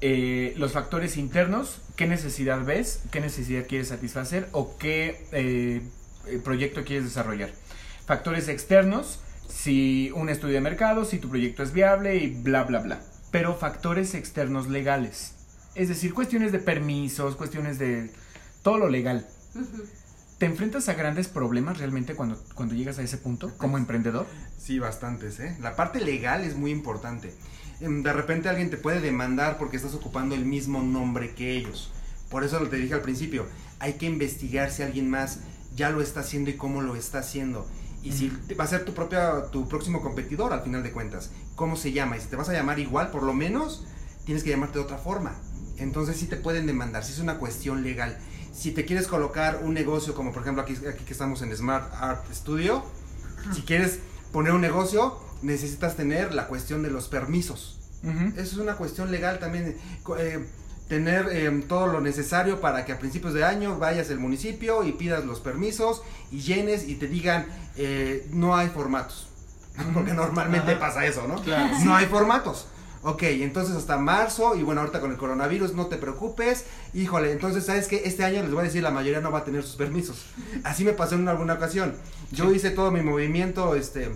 [0.00, 5.82] Eh, los factores internos, qué necesidad ves, qué necesidad quieres satisfacer o qué eh,
[6.26, 7.50] eh, proyecto quieres desarrollar.
[8.06, 12.80] Factores externos, si un estudio de mercado, si tu proyecto es viable y bla, bla,
[12.80, 13.00] bla.
[13.32, 15.34] Pero factores externos legales.
[15.74, 18.12] Es decir, cuestiones de permisos, cuestiones de
[18.62, 19.26] todo lo legal.
[20.38, 24.26] ¿Te enfrentas a grandes problemas realmente cuando, cuando llegas a ese punto como emprendedor?
[24.58, 25.56] Sí, bastantes, ¿eh?
[25.60, 27.32] La parte legal es muy importante.
[27.80, 31.90] Em, De repente alguien te puede demandar porque estás ocupando el mismo nombre que ellos.
[32.28, 33.46] Por eso te dije al principio,
[33.78, 35.40] hay que investigar si alguien más
[35.74, 37.66] ya lo está haciendo y cómo lo está haciendo.
[38.02, 41.30] Y si va a ser tu propia, tu próximo competidor al final de cuentas.
[41.54, 42.16] ¿Cómo se llama?
[42.16, 43.84] Y si te vas a llamar igual, por lo menos,
[44.24, 45.34] tienes que llamarte de otra forma.
[45.78, 48.18] Entonces sí te pueden demandar, si es una cuestión legal.
[48.52, 51.92] Si te quieres colocar un negocio, como por ejemplo aquí, aquí que estamos en Smart
[51.94, 52.84] Art Studio,
[53.54, 53.98] si quieres
[54.32, 57.78] poner un negocio, necesitas tener la cuestión de los permisos.
[58.36, 59.76] Eso es una cuestión legal también.
[60.18, 60.46] eh,
[60.92, 64.92] tener eh, todo lo necesario para que a principios de año vayas al municipio y
[64.92, 69.26] pidas los permisos y llenes y te digan eh, no hay formatos.
[69.94, 70.80] Porque normalmente Ajá.
[70.80, 71.36] pasa eso, ¿no?
[71.36, 71.74] Claro.
[71.82, 72.66] No hay formatos.
[73.04, 76.66] Ok, entonces hasta marzo, y bueno, ahorita con el coronavirus, no te preocupes.
[76.92, 78.02] Híjole, entonces, ¿sabes qué?
[78.04, 80.26] Este año les voy a decir, la mayoría no va a tener sus permisos.
[80.62, 81.94] Así me pasó en alguna ocasión.
[82.32, 84.12] Yo hice todo mi movimiento este,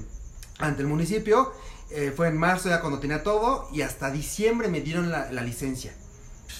[0.59, 1.55] ante el municipio,
[1.89, 5.41] eh, fue en marzo ya cuando tenía todo, y hasta diciembre me dieron la, la
[5.41, 5.95] licencia.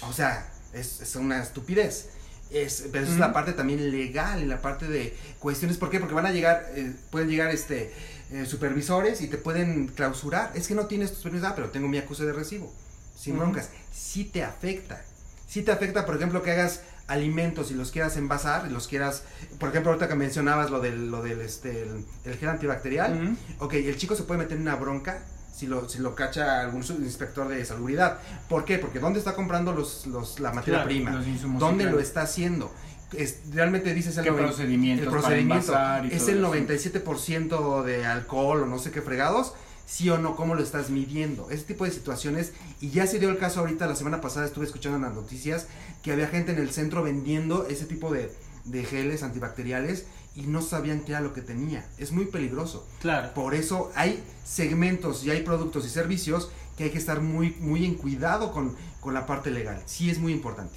[0.09, 2.11] O sea, es, es una estupidez.
[2.51, 5.79] Es, pero esa es la parte también legal, en la parte de cuestiones.
[5.79, 5.99] ¿Por qué?
[5.99, 7.93] Porque van a llegar, eh, pueden llegar este
[8.31, 10.53] eh, supervisores y te pueden clausurar.
[10.55, 12.73] Es que no tienes tus permisos, ah, pero tengo mi acuse de recibo.
[13.19, 13.71] Sin broncas.
[13.93, 15.03] Sí te afecta.
[15.49, 19.23] Sí te afecta, por ejemplo, que hagas alimentos y los quieras envasar, y los quieras,
[19.59, 23.65] por ejemplo, ahorita que mencionabas lo del, lo del este, el, el gel antibacterial, Ujú.
[23.65, 25.23] Ok, el chico se puede meter en una bronca
[25.57, 28.19] si lo, si lo cacha algún inspector de salubridad.
[28.47, 28.79] ¿Por qué?
[28.79, 31.13] Porque ¿dónde está comprando los, los, la materia Claro, prima?
[31.13, 32.71] los ¿Dónde lo está haciendo?
[33.13, 35.73] Es, realmente dices el, ¿Qué procedimientos el procedimiento
[36.05, 36.53] y es el eso?
[36.53, 39.55] 97% de alcohol o no sé qué fregados,
[39.87, 41.49] sí o no, cómo lo estás midiendo.
[41.51, 42.53] Ese tipo de situaciones.
[42.83, 45.69] Y ya se dio el caso ahorita, la semana pasada estuve escuchando en las noticias
[46.03, 48.31] que había gente en el centro vendiendo ese tipo de,
[48.67, 50.05] de geles antibacteriales
[50.37, 51.89] y no sabían qué era lo que tenía.
[51.99, 52.87] Es muy peligroso.
[53.01, 53.33] Claro.
[53.35, 57.87] Por eso hay segmentos y hay productos y servicios que hay que estar muy, muy
[57.87, 59.83] en cuidado con, con la parte legal.
[59.87, 60.77] Sí es muy importante.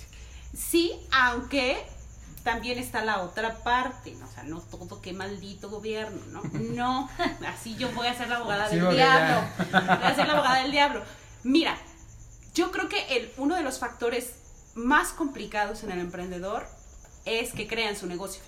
[0.58, 1.78] Sí, aunque
[2.44, 4.26] también está la otra parte, ¿no?
[4.26, 6.42] o sea, no todo que maldito gobierno, ¿no?
[6.74, 7.10] No,
[7.48, 9.48] así yo voy a ser la abogada Sí, del diablo.
[9.72, 11.04] Voy a ser la abogada del diablo.
[11.44, 11.78] Mira,
[12.54, 14.32] yo creo que el, uno de los factores
[14.76, 16.66] más complicados en el emprendedor
[17.26, 18.42] es que crean su negocio.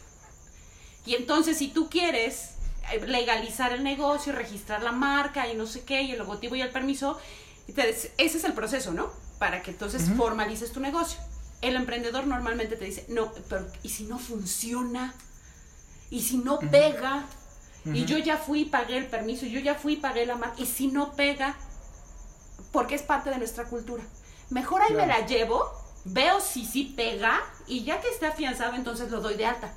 [1.05, 2.51] Y entonces, si tú quieres
[2.91, 6.61] eh, legalizar el negocio, registrar la marca y no sé qué, y el logotipo y
[6.61, 7.19] el permiso,
[7.67, 9.11] entonces, ese es el proceso, ¿no?
[9.39, 11.19] Para que entonces formalices tu negocio.
[11.61, 15.13] El emprendedor normalmente te dice, no, pero ¿y si no funciona?
[16.09, 17.25] ¿Y si no pega?
[17.85, 20.87] Y yo ya fui, pagué el permiso, yo ya fui, pagué la marca, y si
[20.87, 21.55] no pega,
[22.71, 24.03] porque es parte de nuestra cultura.
[24.49, 25.71] Mejor ahí me la llevo,
[26.03, 29.73] veo si sí pega, y ya que esté afianzado, entonces lo doy de alta.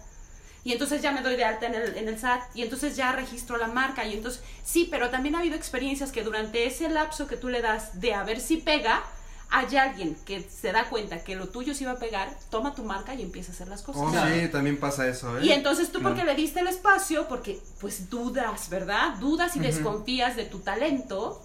[0.65, 3.13] Y entonces ya me doy de alta en el, en el SAT, y entonces ya
[3.13, 7.27] registro la marca, y entonces, sí, pero también ha habido experiencias que durante ese lapso
[7.27, 9.03] que tú le das de a ver si pega,
[9.51, 12.83] hay alguien que se da cuenta que lo tuyo sí va a pegar, toma tu
[12.83, 14.03] marca y empieza a hacer las cosas.
[14.05, 14.35] Oh, Claro.
[14.35, 15.45] sí, también pasa eso, ¿eh?
[15.45, 19.17] Y entonces tú porque le diste el espacio, porque pues dudas, ¿verdad?
[19.21, 21.41] Dudas y desconfías de tu talento,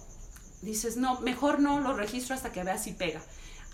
[0.62, 3.20] dices, no, mejor no lo registro hasta que veas si pega.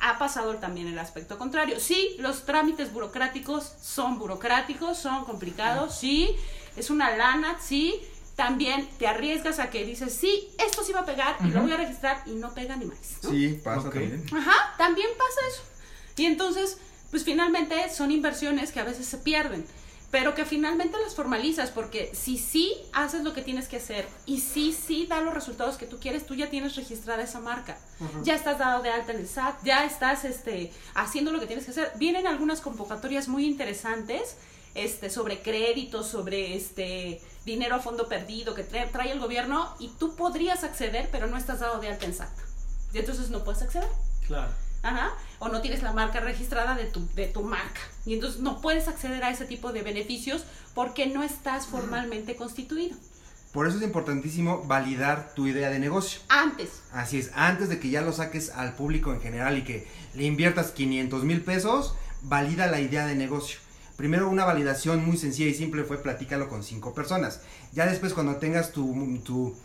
[0.00, 1.80] Ha pasado también el aspecto contrario.
[1.80, 6.36] Sí, los trámites burocráticos son burocráticos, son complicados, sí,
[6.76, 8.00] es una lana, sí.
[8.34, 11.72] También te arriesgas a que dices, sí, esto sí va a pegar y lo voy
[11.72, 12.98] a registrar y no pega ni más.
[13.22, 13.30] ¿no?
[13.30, 14.22] Sí, pasa también.
[14.30, 15.62] Ajá, también pasa eso.
[16.16, 16.76] Y entonces,
[17.10, 19.64] pues finalmente son inversiones que a veces se pierden.
[20.16, 24.40] Pero que finalmente las formalizas, porque si sí haces lo que tienes que hacer y
[24.40, 27.76] si sí da los resultados que tú quieres, tú ya tienes registrada esa marca,
[28.22, 31.66] ya estás dado de alta en el SAT, ya estás este, haciendo lo que tienes
[31.66, 31.92] que hacer.
[31.96, 34.38] Vienen algunas convocatorias muy interesantes
[34.74, 39.88] este, sobre créditos, sobre este, dinero a fondo perdido que trae, trae el gobierno y
[39.98, 42.30] tú podrías acceder, pero no estás dado de alta en SAT.
[42.94, 43.90] Y entonces no puedes acceder.
[44.26, 44.48] Claro.
[44.86, 45.12] Ajá.
[45.40, 47.80] O no tienes la marca registrada de tu, de tu marca.
[48.04, 52.96] Y entonces no puedes acceder a ese tipo de beneficios porque no estás formalmente constituido.
[53.52, 56.20] Por eso es importantísimo validar tu idea de negocio.
[56.28, 56.82] Antes.
[56.92, 60.24] Así es, antes de que ya lo saques al público en general y que le
[60.24, 63.58] inviertas 500 mil pesos, valida la idea de negocio.
[63.96, 67.40] Primero una validación muy sencilla y simple fue platícalo con cinco personas.
[67.72, 69.56] Ya después cuando tengas tu, tu,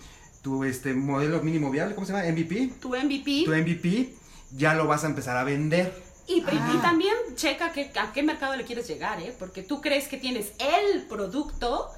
[0.41, 2.25] tu este, modelo mínimo viable, ¿cómo se llama?
[2.31, 2.73] MVP.
[2.79, 3.43] Tu MVP.
[3.45, 4.20] Tu MVP
[4.51, 5.93] ya lo vas a empezar a vender.
[6.27, 9.35] Y, y también checa que, a qué mercado le quieres llegar, ¿eh?
[9.37, 11.89] Porque tú crees que tienes el producto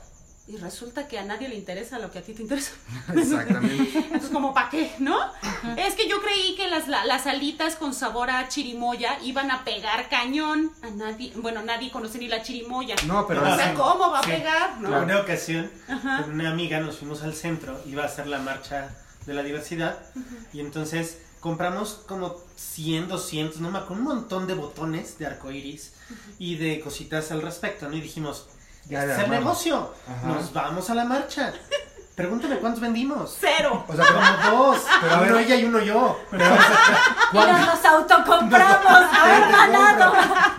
[0.48, 2.72] y resulta que a nadie le interesa lo que a ti te interesa.
[3.16, 3.98] Exactamente.
[3.98, 4.92] Entonces, como, ¿para qué?
[5.00, 5.18] ¿No?
[5.78, 9.64] Es que yo creí que las, la- las alitas con sabor a chirimoya iban a
[9.64, 10.72] pegar cañón.
[10.82, 12.96] A nadie, bueno, nadie conoce ni la chirimoya.
[13.06, 13.78] No, pero o sea, sí.
[13.78, 14.32] ¿cómo va a Sí.
[14.32, 14.82] pegar?
[14.82, 14.98] ¿no?
[14.98, 16.24] En una ocasión, Ajá.
[16.24, 18.90] con una amiga nos fuimos al centro, iba a hacer la marcha
[19.26, 19.98] de la diversidad,
[20.52, 25.92] y entonces compramos como 100, 200, no me acuerdo, un montón de botones de arcoiris
[26.40, 27.98] y de cositas al respecto, ¿no?
[27.98, 28.48] Y dijimos,
[28.88, 30.28] Ya este es el negocio, Ajá.
[30.28, 31.54] nos vamos a la marcha.
[32.16, 33.36] Pregúntame cuántos vendimos.
[33.40, 33.84] Cero.
[33.88, 36.20] O sea, pero- Como dos, Pero a ver- uno ella y uno yo.
[36.32, 38.86] Y nos los autocompramos.
[39.20, 40.14] ¡Haber ganado!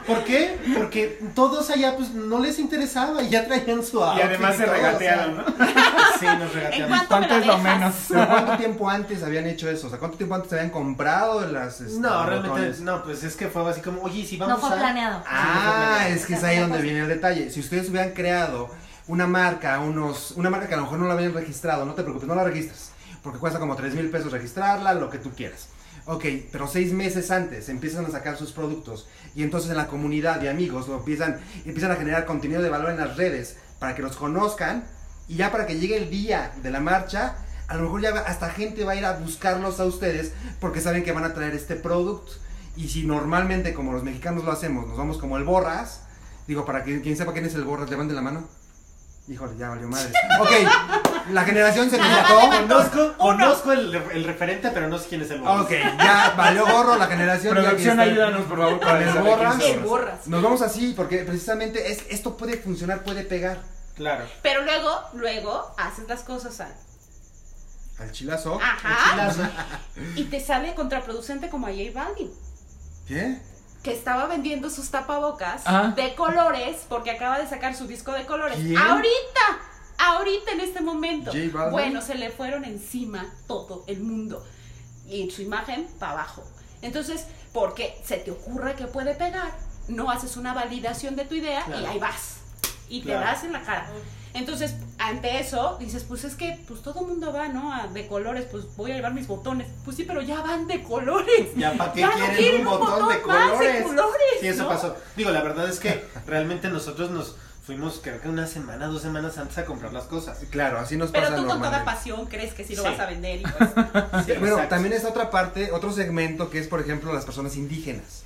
[0.05, 0.59] ¿Por qué?
[0.77, 4.65] Porque todos allá pues no les interesaba y ya traían su Y outfit además se
[4.65, 5.45] todo, regatearon, o ¿no?
[6.19, 6.89] Sí, nos ¿En regatearon.
[6.89, 7.95] cuánto, me ¿Cuánto es lo menos?
[8.09, 9.87] Pero ¿cuánto tiempo antes habían hecho eso?
[9.87, 12.81] O sea, ¿cuánto tiempo antes habían comprado las este, No, realmente, botones?
[12.81, 14.81] no, pues es que fue así como, oye, si No vamos fue a...
[14.81, 15.23] planeado.
[15.27, 17.49] Ah, es que es ahí donde viene el detalle.
[17.51, 18.71] Si ustedes hubieran creado
[19.07, 22.03] una marca, unos, una marca que a lo mejor no la habían registrado, no te
[22.03, 22.93] preocupes, no la registras.
[23.23, 25.69] Porque cuesta como 3 mil pesos registrarla, lo que tú quieras.
[26.07, 30.39] Ok, pero seis meses antes empiezan a sacar sus productos y entonces en la comunidad
[30.39, 34.03] de amigos lo empiezan, empiezan a generar contenido de valor en las redes para que
[34.03, 34.85] los conozcan
[35.29, 37.37] y ya para que llegue el día de la marcha,
[37.69, 41.05] a lo mejor ya hasta gente va a ir a buscarlos a ustedes porque saben
[41.05, 42.33] que van a traer este producto.
[42.77, 46.03] Y si normalmente, como los mexicanos lo hacemos, nos vamos como el borras,
[46.47, 48.47] digo, para que quien sepa quién es el borras, levante la mano.
[49.27, 50.13] Híjole, ya valió madre.
[50.41, 50.51] Ok,
[51.31, 52.41] la generación se nos mató.
[52.69, 55.63] Conozco, conozco el, el referente, pero no sé quién es el bueno.
[55.63, 57.55] Ok, ya valió gorro la generación.
[57.55, 59.03] Producción, ayúdanos, por favor, Con
[59.63, 60.27] el borras.
[60.27, 63.63] Nos vamos así porque precisamente es, esto puede funcionar, puede pegar.
[63.95, 64.27] Claro.
[64.43, 66.75] Pero luego, luego haces las cosas al.
[68.01, 68.59] Al chilazo.
[68.61, 69.11] Ajá.
[69.13, 69.43] Chilazo.
[70.17, 72.31] Y te sale contraproducente como a J Balvin.
[73.07, 73.39] ¿Qué?
[73.85, 75.93] Que estaba vendiendo sus tapabocas Ah.
[75.95, 78.57] de colores porque acaba de sacar su disco de colores.
[78.59, 78.77] ¿Quién?
[78.79, 79.59] Ahorita,
[79.99, 81.31] ahorita en este momento.
[81.71, 84.45] Bueno, se le fueron encima todo el mundo
[85.07, 86.43] y su imagen para abajo.
[86.83, 89.53] Entonces, porque se te ocurre que puede pegar,
[89.87, 92.39] no haces una validación de tu idea y ahí vas
[92.89, 93.27] y te Claro.
[93.27, 93.87] das en la cara.
[94.35, 97.73] Entonces, ante eso, dices, pues es que pues todo el mundo va, ¿no?
[97.73, 99.69] A- de colores, pues voy a llevar mis botones.
[99.85, 101.55] Pues sí, pero ya van de colores.
[101.57, 103.19] Ya, ¿para qué Ya no quieren, un botón, de, más
[103.51, 103.83] colores?
[103.85, 104.69] colores, Sí, eso ¿no?
[104.71, 104.97] pasó.
[105.17, 109.39] Digo, la verdad es que realmente nosotros nos fuimos, creo que una semana, dos semanas
[109.39, 110.39] antes a comprar las cosas.
[110.51, 112.89] Claro, así nos Pero pasa tú con toda pasión crees que sí lo Sí.
[112.89, 113.71] vas a vender y pues...
[114.27, 114.69] Sí, exacto.
[114.69, 118.25] también es otra parte, otro segmento que es, por ejemplo, las personas indígenas.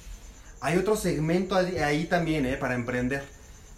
[0.63, 2.57] Hay otro segmento ahí, ahí también, ¿eh?
[2.57, 3.25] Para emprender.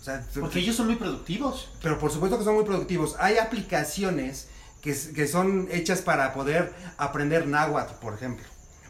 [0.00, 1.68] O sea, Porque ellos son muy productivos.
[1.82, 3.16] Pero por supuesto que son muy productivos.
[3.18, 4.48] Hay aplicaciones
[4.80, 8.44] que, que son hechas para poder aprender náhuatl, por ejemplo.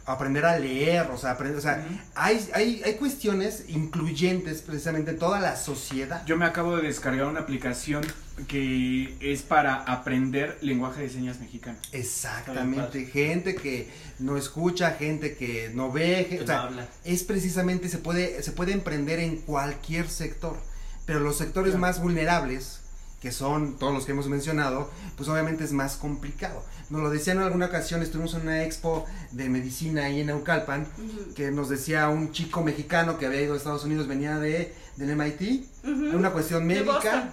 [0.05, 1.85] Aprender a leer, o sea, aprender, o sea
[2.15, 6.25] hay, hay, hay cuestiones incluyentes precisamente en toda la sociedad.
[6.25, 8.01] Yo me acabo de descargar una aplicación
[8.47, 11.77] que es para aprender lenguaje de señas mexicano.
[11.91, 13.89] Exactamente, gente que
[14.19, 16.87] no escucha, gente que no ve, Que ge- o no sea, habla.
[17.03, 20.57] es precisamente, se puede, se puede emprender en cualquier sector,
[21.05, 21.81] pero los sectores Claro.
[21.81, 22.79] más vulnerables,
[23.21, 26.63] que son todos los que hemos mencionado, pues obviamente es más complicado.
[26.89, 30.87] Nos lo decían en alguna ocasión, estuvimos en una expo de medicina ahí en Naucalpan,
[30.97, 31.33] Ujú.
[31.35, 35.11] que nos decía un chico mexicano que había ido a Estados Unidos, venía de, del
[35.15, 37.29] MIT, era una cuestión médica,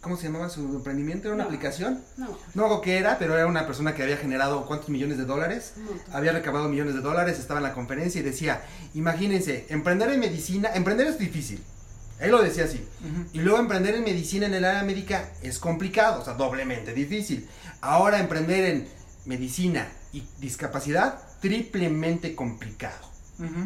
[0.00, 1.26] ¿cómo se llamaba su emprendimiento?
[1.28, 1.48] Era una No.
[1.50, 2.02] aplicación.
[2.16, 5.24] No, No hago qué era, pero era una persona que había generado cuántos millones de
[5.24, 5.72] dólares.
[6.12, 8.62] Había recabado millones de dólares, estaba en la conferencia y decía,
[8.94, 11.62] imagínense, emprender en medicina, emprender es difícil.
[12.20, 12.82] Él lo decía así.
[13.32, 17.48] Y luego emprender en medicina en el área médica es complicado, o sea, doblemente difícil.
[17.80, 18.88] Ahora emprender en
[19.26, 23.06] medicina y discapacidad, triplemente complicado.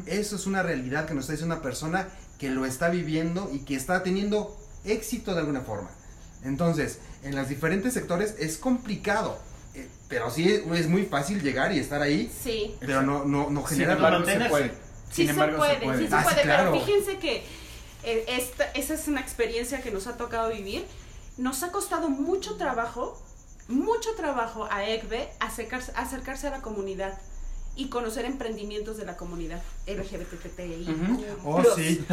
[0.06, 3.60] Eso es una realidad que nos está diciendo una persona que lo está viviendo y
[3.60, 5.90] que está teniendo éxito de alguna forma.
[6.42, 9.38] Entonces, en los diferentes sectores es complicado,
[9.74, 12.74] eh, pero sí es muy fácil llegar y estar ahí, Sí.
[12.80, 13.94] pero no, no, no Sin genera
[14.24, 14.68] se puede.
[14.70, 14.72] Sí
[15.12, 15.98] Sin se embargo, puede, se puede.
[15.98, 16.72] sí se Ah, sí, puede, claro.
[16.72, 17.44] pero fíjense que
[18.04, 20.86] esta, esa es una experiencia que nos ha tocado vivir.
[21.36, 23.20] Nos ha costado mucho trabajo,
[23.68, 27.18] mucho trabajo a EGBE acercarse, acercarse a la comunidad
[27.76, 30.86] y conocer emprendimientos de la comunidad LGBTTI.
[30.90, 31.24] Ujú.
[31.44, 32.04] Oh, sí.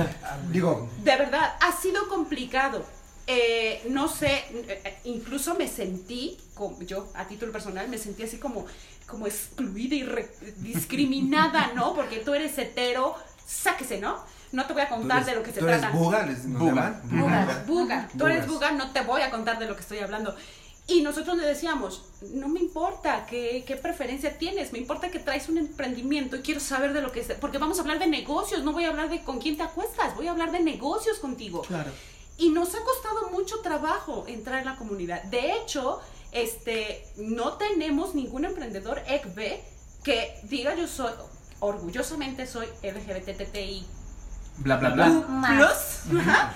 [0.52, 2.86] Digo, De verdad, ha sido complicado.
[3.30, 8.38] Eh, no sé, eh, incluso me sentí, como yo a título personal, me sentí así
[8.38, 8.66] como,
[9.06, 11.94] como excluida y re- discriminada, ¿no?
[11.94, 13.16] Porque tú eres hetero,
[13.46, 14.24] sáquese, ¿no?
[14.52, 15.96] No te voy a tú contar eres, de lo que se tú eres trata.
[15.98, 16.74] buga, les nos Buga.
[16.74, 17.02] llaman.
[17.10, 17.64] Buga.
[17.68, 18.72] Buga, tú eres Bugas.
[18.72, 20.36] buga, no te voy a contar de lo que estoy hablando.
[20.90, 25.50] Y nosotros le decíamos, no me importa qué, qué preferencia tienes, me importa que traes
[25.50, 28.64] un emprendimiento y quiero saber de lo que es, porque vamos a hablar de negocios,
[28.64, 31.64] no voy a hablar de con quién te acuestas, voy a hablar de negocios contigo.
[31.64, 31.92] Claro.
[32.38, 35.24] Y nos ha costado mucho trabajo entrar en la comunidad.
[35.24, 36.00] De hecho,
[36.32, 39.60] este, no tenemos ningún emprendedor ECB
[40.04, 41.12] que diga yo soy,
[41.60, 43.86] orgullosamente soy LGBTTI
[44.58, 45.08] Bla, bla, bla.
[45.28, 46.02] Más.
[46.08, 46.20] plus.
[46.22, 46.54] Ajá.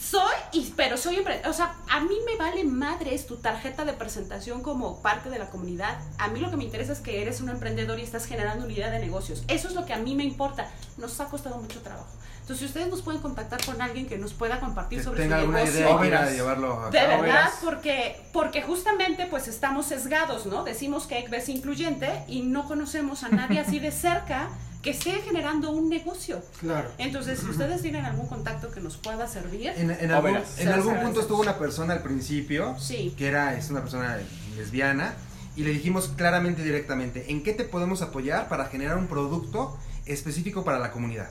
[0.00, 1.50] Soy, y, pero soy emprendedor.
[1.50, 5.50] O sea, a mí me vale madres tu tarjeta de presentación como parte de la
[5.50, 5.96] comunidad.
[6.18, 8.72] A mí lo que me interesa es que eres un emprendedor y estás generando una
[8.74, 9.44] idea de negocios.
[9.46, 10.68] Eso es lo que a mí me importa.
[10.96, 12.08] Nos ha costado mucho trabajo.
[12.40, 15.36] Entonces, si ustedes nos pueden contactar con alguien que nos pueda compartir Que sobre tenga
[15.36, 15.80] su alguna negocio.
[15.80, 16.20] idea verás.
[16.22, 17.08] quiera llevarlo a De cabo.
[17.08, 17.52] verdad, verás.
[17.62, 20.64] porque, porque justamente pues estamos sesgados, ¿no?
[20.64, 24.48] Decimos que es incluyente y no conocemos a nadie así de cerca
[24.84, 26.42] que esté generando un negocio.
[26.60, 26.90] Claro.
[26.98, 30.58] Entonces, si ustedes tienen algún contacto que nos pueda servir, En, en algún, verás.
[30.58, 33.14] en algún punto estuvo una persona al principio sí.
[33.16, 34.18] que era es una persona
[34.56, 35.14] lesbiana
[35.56, 39.78] y le dijimos claramente y directamente en qué te podemos apoyar para generar un producto
[40.04, 41.30] específico para la comunidad.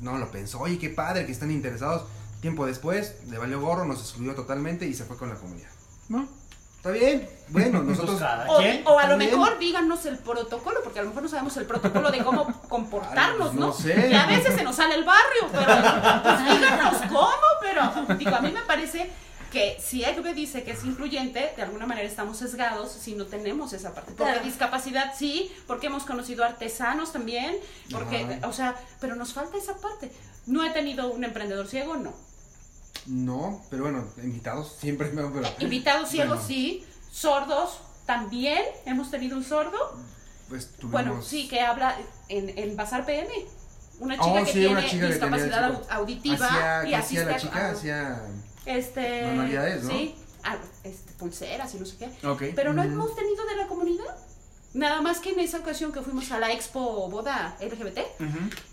[0.00, 2.04] No lo pensó, oye qué padre que están interesados.
[2.40, 5.70] Tiempo después le valió gorro, nos excluyó totalmente y se fue con la comunidad.
[6.08, 6.28] ¿No?
[6.86, 11.08] Está bien, bueno, nosotros O, o a lo mejor díganos el protocolo, porque a lo
[11.08, 13.66] mejor no sabemos el protocolo de cómo comportarnos, Ay, ¿no?
[13.66, 14.08] no sé.
[14.10, 18.40] Y a veces se nos sale el barrio, pero pues díganos cómo, pero digo, a
[18.40, 19.10] mí me parece
[19.50, 23.72] que si EGBE dice que es incluyente, de alguna manera estamos sesgados si no tenemos
[23.72, 24.12] esa parte.
[24.12, 24.44] Porque Claro.
[24.46, 27.56] discapacidad sí, porque hemos conocido artesanos también,
[27.90, 28.46] porque, Ajá.
[28.48, 30.12] o sea, pero nos falta esa parte.
[30.46, 32.12] No he tenido un emprendedor ciego, no.
[33.06, 35.30] No, pero bueno, invitados siempre pero
[35.60, 36.46] Invitados ciegos Bueno.
[36.48, 39.78] sí, sordos también, hemos tenido un sordo.
[40.48, 41.96] pues tuvimos Bueno, sí, que habla
[42.28, 43.28] en, en Bazar PM.
[43.98, 46.88] Una Oh, chica que sí, tiene una chica que tenía discapacidad discap- au- auditiva y
[46.90, 47.66] ¿qué hacía asiste la a- chica?
[47.66, 48.22] a- Hacía
[48.66, 49.90] este, Manualidades, ¿no?
[49.90, 52.26] Sí, a- este, pulseras y no sé qué.
[52.28, 52.42] Ok.
[52.54, 52.92] Pero no Mm.
[52.92, 54.04] hemos tenido de la comunidad.
[54.74, 58.02] Nada más que en esa ocasión que fuimos a la expo boda LGBT,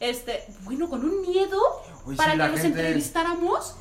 [0.01, 1.57] este, bueno, con un miedo
[2.17, 3.75] para sí, que nos gente- entrevistáramos.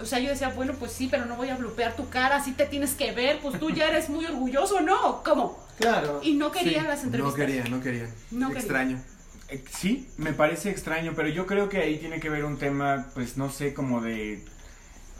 [0.00, 2.52] O sea, yo decía, bueno, pues sí, pero no voy a bloquear tu cara, así
[2.52, 5.22] te tienes que ver, pues tú ya eres muy orgulloso, ¿no?
[5.22, 5.58] ¿Cómo?
[5.78, 6.20] Claro.
[6.22, 7.70] Y no querían Sí, las No entrevistas.
[7.70, 8.08] no querían.
[8.30, 8.56] No querían.
[8.56, 9.02] Extraño.
[9.48, 13.06] Eh, Sí, me parece extraño, pero yo creo que ahí tiene que ver un tema,
[13.14, 14.44] pues no sé, como de...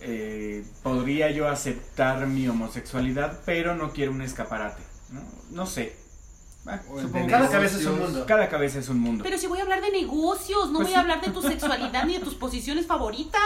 [0.01, 5.22] eh, podría yo aceptar mi homosexualidad, pero no quiero un escaparate, ¿no?
[5.51, 5.97] No sé.
[6.67, 6.81] Ah,
[7.29, 8.25] Cada cabeza es un mundo.
[8.27, 9.23] cada cabeza es un mundo.
[9.23, 10.95] Pero si voy a hablar de negocios, no Pues voy sí.
[10.95, 13.41] a hablar de tu sexualidad ni de tus posiciones favoritas.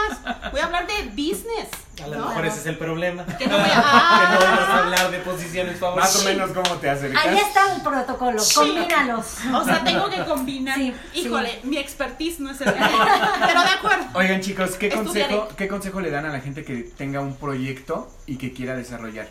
[0.53, 1.69] Voy a hablar de business.
[2.01, 2.29] A lo ¿no?
[2.29, 3.27] mejor ese es el problema.
[3.27, 3.75] Que no voy a.
[4.29, 6.15] Que no vamos a hablar de posiciones favoritas.
[6.15, 7.27] Más o menos cómo te acercas.
[7.27, 8.55] Ahí está el protocolo, Sí.
[8.55, 9.27] combínalos.
[9.53, 10.77] O sea, tengo que combinar.
[10.77, 12.73] Sí, Híjole, mi expertise no es el.
[12.73, 14.05] Pero de acuerdo.
[14.15, 15.35] Oigan chicos, ¿qué Estudiaré.
[15.37, 18.77] consejo, ¿qué consejo le dan a la gente que tenga un proyecto y que quiera
[18.77, 19.27] desarrollar?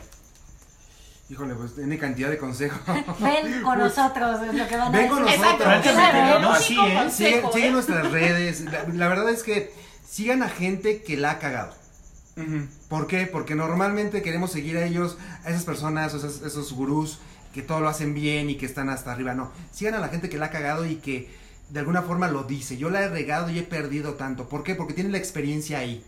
[1.29, 2.79] Híjole, pues tiene cantidad de consejos.
[3.19, 5.39] Ven con nosotros, es lo que van a Ven con decir.
[5.41, 5.67] nosotros.
[5.75, 5.91] Exacto.
[5.91, 6.35] Claro.
[6.37, 6.93] El No, sí, ¿eh?
[6.93, 7.71] consejo, sigan ¿eh?
[7.73, 8.61] nuestras redes.
[8.61, 9.73] La, la verdad es que
[10.07, 11.73] sigan a gente que la ha cagado.
[12.87, 13.25] ¿Por qué?
[13.25, 17.17] Porque normalmente queremos seguir a ellos, a esas personas, esos, esos gurús
[17.51, 19.33] que todo lo hacen bien y que están hasta arriba.
[19.33, 21.33] No, sigan a la gente que la ha cagado y que
[21.71, 22.77] de alguna forma lo dice.
[22.77, 24.47] Yo la he regado y he perdido tanto.
[24.47, 24.75] ¿Por qué?
[24.75, 26.05] Porque tienen la experiencia ahí.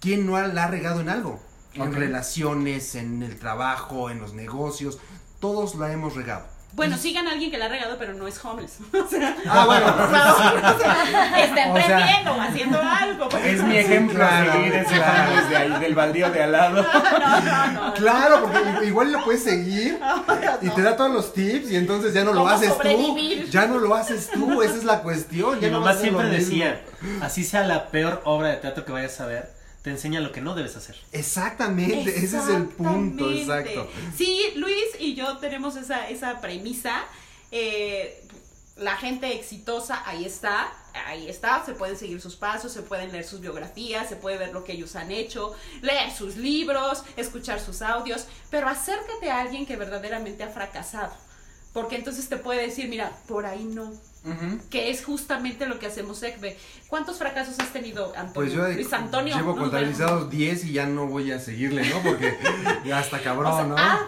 [0.00, 1.40] ¿Quién no la ha regado en algo?
[1.74, 4.98] En relaciones, en el trabajo, en los negocios.
[5.40, 6.44] Todos la hemos regado.
[6.72, 8.78] Bueno, sigan a alguien que la ha regado, pero no es homeless.
[8.92, 9.86] O sea, Ah, bueno.
[9.86, 13.28] no, o sea, está O sea- emprendiendo o haciendo algo.
[13.28, 15.36] porque- Es mi ejemplo claro, a seguir ese claro.
[15.36, 16.86] desde ahí, del baldío de al lado.
[17.20, 17.94] No, no, no.
[17.94, 19.98] Claro, porque igual lo puedes seguir
[20.62, 23.46] y te da todos los tips y entonces ya no lo ¿Cómo haces sobrevivir?
[23.46, 23.50] tú.
[23.50, 25.58] Ya no lo haces tú, esa es la cuestión.
[25.60, 26.82] Mi mamá siempre decía,
[27.20, 29.50] así sea la peor obra de teatro que vayas a ver,
[29.82, 30.96] te enseña lo que no debes hacer.
[31.12, 33.88] Exactamente, ese es el punto, exacto.
[34.16, 37.04] Sí, Luis y yo tenemos esa, esa premisa.
[37.50, 38.22] eh,
[38.76, 40.72] la gente exitosa, ahí está,
[41.06, 44.52] ahí está, se pueden seguir sus pasos, se pueden leer sus biografías, se puede ver
[44.54, 49.66] lo que ellos han hecho, leer sus libros, escuchar sus audios, pero acércate a alguien
[49.66, 51.12] que verdaderamente ha fracasado,
[51.74, 53.92] porque entonces te puede decir, mira, por ahí no,
[54.70, 56.56] Que es justamente lo que hacemos ECBE.
[56.88, 58.32] ¿Cuántos fracasos has tenido, Antonio?
[58.34, 59.34] Pues yo Luis Antonio.
[59.36, 62.02] llevo contabilizados 10 y ya no voy a seguirle, ¿no?
[62.02, 62.36] Porque
[62.84, 63.76] ya está cabrón, O sea, ¿no?
[63.78, 64.00] ¿ha-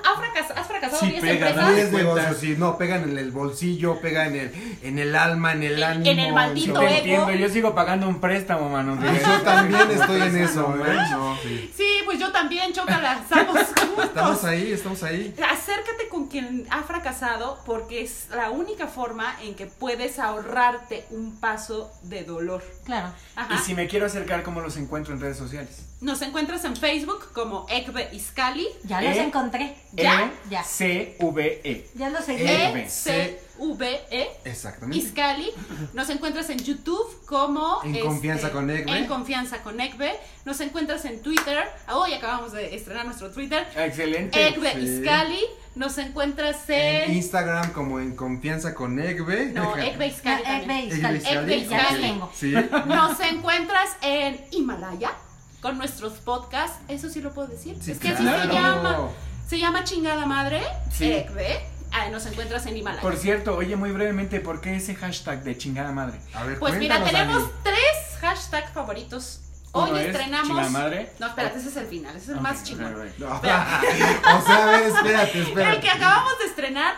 [0.55, 1.69] ¿Has fracasado Sí, 10 pega, empresas?
[1.71, 1.75] ¿no?
[1.75, 2.15] 10 cuenta.
[2.15, 5.79] negocios, sí, no, pegan en el bolsillo, pega en el, en el alma, en el
[5.79, 6.11] En- ánimo.
[6.11, 6.95] en el Sí, maldito te ego.
[6.97, 8.99] entiendo, yo sigo pagando un préstamo, mano.
[9.01, 10.97] Yo también estoy en eso, ¿eh?
[11.11, 11.73] No, sí.
[11.77, 14.05] Sí, pues yo también, chócala, estamos juntos.
[14.05, 15.35] Estamos ahí, estamos ahí.
[15.51, 21.39] Acércate con quien ha fracasado porque es la única forma en que puedes ahorrarte un
[21.39, 22.63] paso de dolor.
[22.85, 23.13] Claro.
[23.37, 23.55] Ajá.
[23.55, 25.87] Y si me quiero acercar, ¿cómo los encuentro en redes sociales?
[26.01, 28.67] Nos encuentras en Facebook como Ekbe Iscali.
[28.83, 29.23] Ya los ¿Eh?
[29.23, 29.77] encontré.
[29.93, 30.65] Ya, ya.
[30.65, 31.91] C-V-E.
[31.95, 32.43] Ya los seguí.
[32.43, 32.85] Eh.
[32.87, 34.31] E-C-V-E.
[34.45, 35.07] Exactamente.
[35.07, 35.51] Iscali.
[35.93, 38.99] Nos encuentras en YouTube como En este, Confianza con Ekbe.
[38.99, 40.13] En Confianza con Ekbe.
[40.45, 41.65] Nos encuentras en Twitter.
[41.95, 43.65] Hoy acabamos de estrenar nuestro Twitter.
[43.77, 44.49] Excelente.
[44.49, 44.79] Ekbe sí.
[44.81, 45.41] Iscali.
[45.75, 47.17] Nos encuentras En en.
[47.17, 49.47] Instagram como en Confianza con Egbe.
[49.47, 50.43] No, Ekbe Iscali.
[50.67, 52.01] No, Iscali.
[52.01, 52.31] tengo.
[52.35, 52.55] Sí.
[52.87, 55.13] Nos encuentras en Himalaya
[55.61, 56.79] con nuestros podcasts.
[56.89, 57.77] Eso sí lo puedo decir.
[57.81, 58.43] Sí, es que así claro.
[58.43, 59.09] se llama.
[59.49, 60.61] Se llama Chingada Madre.
[60.91, 61.11] Sí.
[61.11, 61.61] Ekbe.
[61.91, 63.03] Ah, nos encuentras en Himalaya.
[63.03, 66.19] Por cierto, oye, muy brevemente, ¿por qué ese hashtag de chingada madre?
[66.33, 69.41] A ver, Pues mira, tenemos tres hashtags favoritos.
[69.75, 70.49] Hoy Uno es estrenamos.
[70.49, 71.13] chingada madre.
[71.19, 72.95] No, espérate, ese es el final, ese es el más Ok, chingón.
[72.95, 73.19] right, right.
[73.19, 75.81] No, o sea, ver, espérate, El espérate.
[75.81, 76.95] que acabamos de estrenar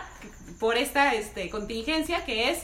[0.59, 2.59] por esta este, contingencia, que es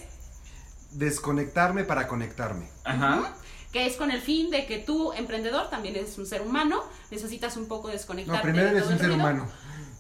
[0.92, 2.68] Desconectarme para conectarme.
[2.84, 3.34] Ajá.
[3.72, 7.56] que es con el fin de que tú, emprendedor, también eres un ser humano, necesitas
[7.56, 8.42] un poco No, desconectarte.
[8.44, 9.22] primero de eres todo un ser ruido.
[9.24, 9.48] humano.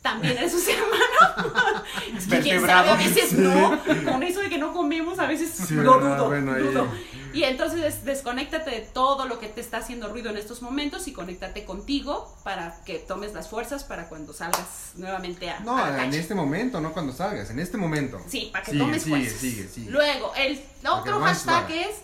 [0.01, 1.83] También eres un ser humano.
[2.17, 3.35] es que quién sabe, a veces Sí.
[3.37, 3.79] no.
[4.11, 6.17] Con eso de que no comemos, a veces Sí, lo ¿verdad?
[6.17, 6.27] dudo.
[6.27, 6.87] Bueno, ahí- dudo.
[7.33, 11.07] Y entonces des- desconéctate de todo lo que te está haciendo ruido en estos momentos
[11.07, 15.89] y conéctate contigo para que tomes las fuerzas para cuando salgas nuevamente a, No, a
[15.89, 18.19] la en este momento, no cuando salgas, en este momento.
[18.27, 19.39] Sí, para que Sigue, tomes sigue, fuerzas.
[19.39, 19.91] sigue, sigue.
[19.91, 21.81] Luego, el otro hashtag suave.
[21.89, 21.95] es.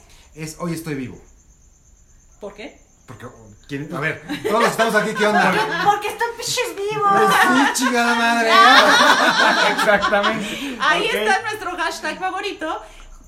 [0.53, 1.19] Es hoy estoy vivo.
[2.39, 2.80] ¿Por qué?
[3.07, 3.25] Porque,
[3.67, 5.51] ¿quién- a ver, todos los que estamos aquí, ¿qué onda?
[5.86, 7.09] Porque están pinches vivos.
[7.11, 7.34] Pues
[7.78, 8.51] sí, chingada madre.
[9.71, 10.78] Exactamente.
[10.80, 12.82] Ahí está nuestro hashtag favorito.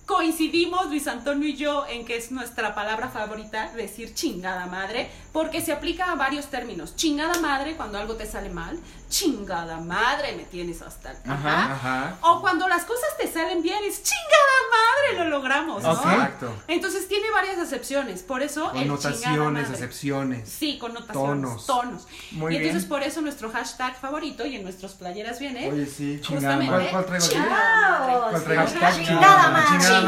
[0.10, 5.62] Coincidimos Luis Antonio y yo en que es nuestra palabra favorita decir chingada madre, porque
[5.62, 6.96] se aplica a varios términos.
[6.96, 12.18] Chingada madre cuando algo te sale mal, chingada madre me tienes hasta el Ajá, Ajá.
[12.22, 15.94] O cuando las cosas te salen bien, es chingada madre, lo logramos, ¿no?
[15.94, 16.56] Exacto.
[16.68, 20.50] Entonces tiene varias acepciones, por eso chingada Connotaciones, acepciones.
[20.50, 21.66] Sí, connotaciones, Tonos.
[21.68, 22.08] tonos.
[22.32, 22.90] Muy y entonces bien.
[22.90, 26.20] por eso nuestro hashtag favorito y en nuestras playeras viene Oye, sí.
[26.20, 26.68] Chingada madre.
[26.90, 28.30] ¿Cuál- cuál traigo chingada.
[28.32, 28.62] ¿Cuál traigo?
[28.64, 29.99] Hashtag Chingada madre.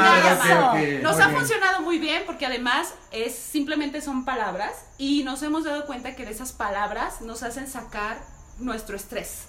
[1.02, 5.86] Nos ha funcionado muy bien porque además es simplemente son palabras y nos hemos dado
[5.86, 8.18] cuenta que de esas palabras nos hacen sacar
[8.60, 9.44] nuestro estrés.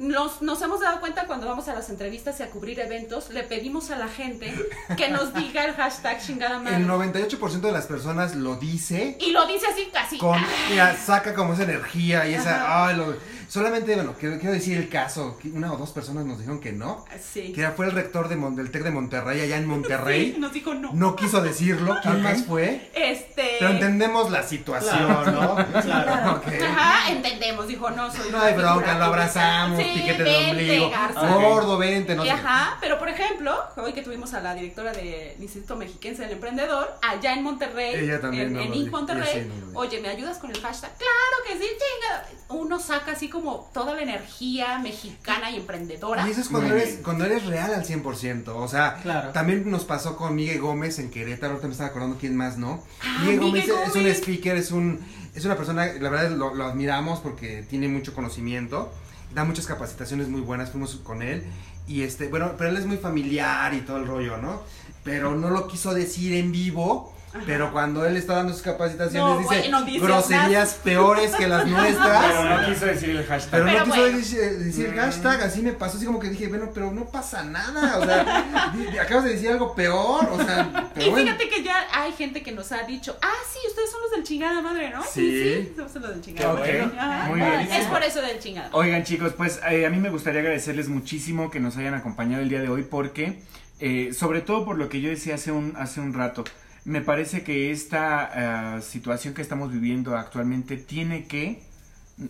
[0.00, 3.42] Nos, nos hemos dado cuenta cuando vamos a las entrevistas y a cubrir eventos, le
[3.42, 4.54] pedimos a la gente
[4.96, 6.76] que nos diga el hashtag chingada madre.
[6.76, 10.18] El 98% de las personas lo dice Y lo dice así casi.
[10.18, 13.16] con, mira, saca como esa energía y esa, ay, lo-
[13.48, 17.04] solamente, bueno, quiero, quiero decir el caso, una o dos personas nos dijeron que no,
[17.32, 17.52] Sí.
[17.52, 20.52] que fue el rector de Mon- del TEC de Monterrey, allá en Monterrey, Sí, nos
[20.52, 20.90] dijo no.
[20.92, 22.90] no quiso decirlo, ¿quién más fue?
[22.94, 23.56] Este.
[23.58, 25.82] Pero entendemos la situación, Claro, ¿no?
[25.82, 26.32] claro.
[26.38, 26.52] Ok.
[26.62, 28.30] Ajá, entendemos, dijo no, soy.
[28.30, 31.20] No hay bronca, lo abrazamos, Sí, piquete de vente, ombligo, Garza.
[31.34, 32.30] gordo, vente, no sé.
[32.30, 36.94] Ajá, pero por ejemplo, hoy que tuvimos a la directora del Instituto Mexiquense del Emprendedor,
[37.02, 40.90] allá en Monterrey, Ella también en, nos en Monterrey, oye, ¿me ayudas con el hashtag?
[40.96, 42.24] Claro que sí, chinga.
[42.50, 43.37] Uno saca así como
[43.72, 46.26] toda la energía mexicana y emprendedora.
[46.26, 47.02] Y eso es cuando Muy eres, bien.
[47.04, 48.48] cuando eres real al 100%.
[48.56, 49.30] O sea, Claro.
[49.30, 51.52] también nos pasó con Miguel Gómez en Querétaro.
[51.52, 52.82] Ahorita me estaba acordando quién más, ¿no?
[53.02, 54.18] Ah, Miguel Gómez Miguel es un Gómez.
[54.18, 55.00] speaker, es un
[55.34, 58.92] es una persona, la verdad lo, lo admiramos porque tiene mucho conocimiento.
[59.34, 61.44] Da muchas capacitaciones muy buenas, fuimos con él.
[61.86, 64.62] Y este, bueno, pero él es muy familiar y todo el rollo, ¿no?
[65.04, 67.14] Pero no lo quiso decir en vivo.
[67.46, 72.24] Pero cuando él está dando sus capacitaciones No, dice bueno, groserías peores que las nuestras.
[72.32, 73.50] Pero no quiso decir el hashtag.
[73.50, 74.18] Pero, Pero no quiso bueno.
[74.18, 77.98] decir, decir hashtag, así me pasó, así como que dije, bueno, pero no pasa nada,
[77.98, 81.26] o sea, acabas de decir algo peor, o sea, pero y bueno.
[81.26, 84.22] fíjate que ya hay gente que nos ha dicho, ah, sí, ustedes son los del
[84.24, 85.02] chingada madre, ¿no?
[85.04, 85.72] Sí.
[85.76, 86.90] somos los del chingada Ok, madre.
[86.98, 87.28] Ajá.
[87.28, 87.60] muy bien.
[87.72, 88.70] Es por eso del chingada.
[88.72, 92.48] Oigan chicos, pues eh, a mí me gustaría agradecerles muchísimo que nos hayan acompañado el
[92.48, 93.40] día de hoy porque,
[93.80, 96.44] eh, sobre todo por lo que yo decía hace un, hace un rato,
[96.88, 101.62] me parece que esta eh, situación que estamos viviendo actualmente tiene que,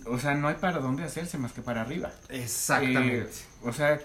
[0.04, 2.10] o sea, no hay para dónde hacerse más que para arriba.
[2.28, 3.30] Exactamente.
[3.30, 4.00] Eh, o sea,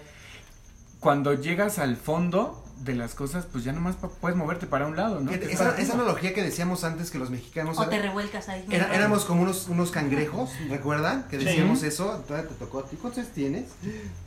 [1.00, 5.20] cuando llegas al fondo, de las cosas, pues ya nomás puedes moverte para un lado,
[5.20, 5.30] ¿no?
[5.30, 8.64] Esa, analogía que decíamos antes que los mexicanos O te era- revuelcas ahí.
[8.70, 11.24] era- éramos como unos, unos cangrejos, ¿recuerdan?
[11.28, 11.44] Que Sí.
[11.46, 12.22] decíamos eso.
[12.26, 12.96] Todavía te tocó a ti.
[12.96, 13.64] ¿Cuántos años tienes?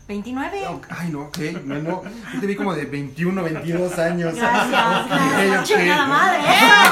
[0.08, 0.66] 29.
[0.90, 1.38] Ay, no, ok.
[1.66, 2.02] No, no.
[2.34, 4.34] Yo te vi como de 21, 22 años.
[4.36, 5.06] Gracias,
[5.62, 6.08] Ok, gracias.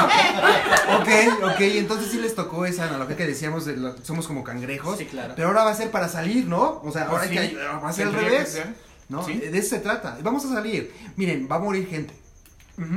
[0.04, 1.00] ok.
[1.00, 1.08] Ok,
[1.52, 4.98] ok, entonces sí les tocó esa analogía que decíamos de lo- somos como cangrejos.
[4.98, 5.32] Sí, claro.
[5.34, 6.80] Pero ahora va a ser para salir, ¿no?
[6.84, 8.62] O sea, Pues ahora hay sí, que va a ser al que revés.
[9.08, 9.24] ¿No?
[9.24, 9.38] Sí.
[9.38, 10.18] De eso se trata.
[10.22, 10.92] Vamos a salir.
[11.16, 12.14] Miren, va a morir gente.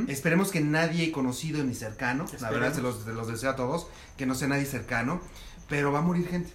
[0.08, 3.88] Esperemos que nadie conocido ni cercano, la verdad se los, se los deseo a todos,
[4.18, 5.22] que no sea nadie cercano,
[5.70, 6.52] pero va a morir gente.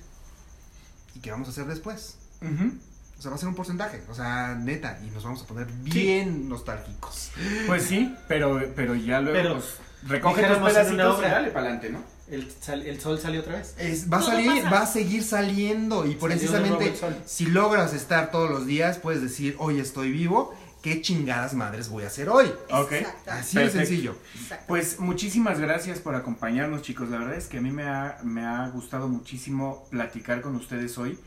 [1.15, 2.19] ¿Y qué vamos a hacer después?
[2.43, 2.75] Ujú.
[3.19, 5.67] O sea, va a ser un porcentaje, o sea, neta, y nos vamos a poner
[5.67, 7.31] bien nostálgicos.
[7.67, 9.77] Pues sí, pero, pero ya luego Pero, pues,
[10.07, 12.14] recoge una pedacitos y dale para adelante, ¿no?
[12.29, 13.75] El, sal- el sol salió otra vez.
[13.79, 14.71] Es- va a salir, pasa.
[14.71, 16.95] va a seguir saliendo, y precisamente
[17.27, 22.05] si logras estar todos los días, puedes decir, hoy estoy vivo, ¿qué chingadas madres voy
[22.05, 22.47] a hacer hoy?
[22.71, 22.93] Ok.
[22.93, 23.31] Exacto.
[23.31, 24.17] Así de sencillo.
[24.41, 24.65] Exacto.
[24.69, 27.09] Pues muchísimas gracias por acompañarnos, chicos.
[27.11, 30.97] La verdad es que a mí me ha, me ha gustado muchísimo platicar con ustedes
[30.99, 31.19] hoy.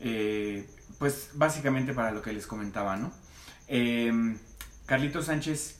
[0.00, 0.68] Eh,
[0.98, 3.12] pues básicamente para lo que les comentaba, ¿no?
[3.68, 4.36] Eh,
[4.86, 5.75] Carlito Sánchez,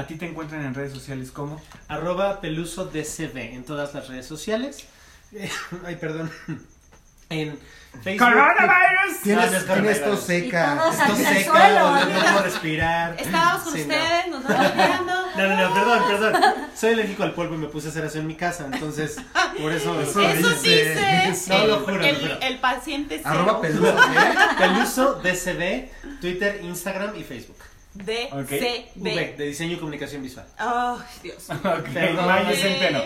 [0.00, 1.60] ¿a ti te encuentran en redes sociales como?
[1.88, 4.86] Arroba peluso DCB en todas las redes sociales.
[5.86, 6.30] Ay, perdón.
[7.28, 7.56] En
[8.02, 8.28] Facebook.
[8.28, 9.20] ¡Coronavirus!
[9.22, 10.74] Tienes, no es tos seca.
[10.74, 11.78] Y todos Al- seca, suelo.
[11.94, 13.16] no, no puedo respirar.
[13.18, 13.94] Estábamos con Sí, no.
[13.94, 15.12] ustedes, nos vamos viendo.
[15.36, 16.42] No, no, no, perdón, perdón.
[16.74, 19.16] Soy alérgico al polvo y me puse a hacer eso en mi casa, entonces
[19.60, 20.00] por eso.
[20.00, 21.24] Eso Eso dice.
[21.28, 23.90] dice No, el, lo juro, el- paciente Arroba peludo.
[23.90, 24.34] ¿eh?
[24.58, 27.56] Peluso DCB, Twitter, Instagram y Facebook.
[27.94, 28.48] De Ok.
[28.48, 29.34] C V, B.
[29.36, 30.46] de diseño y comunicación visual.
[30.58, 31.48] Ay, Dios.
[31.50, 32.26] Ok, Perdón.
[32.26, 33.00] Maya Centeno.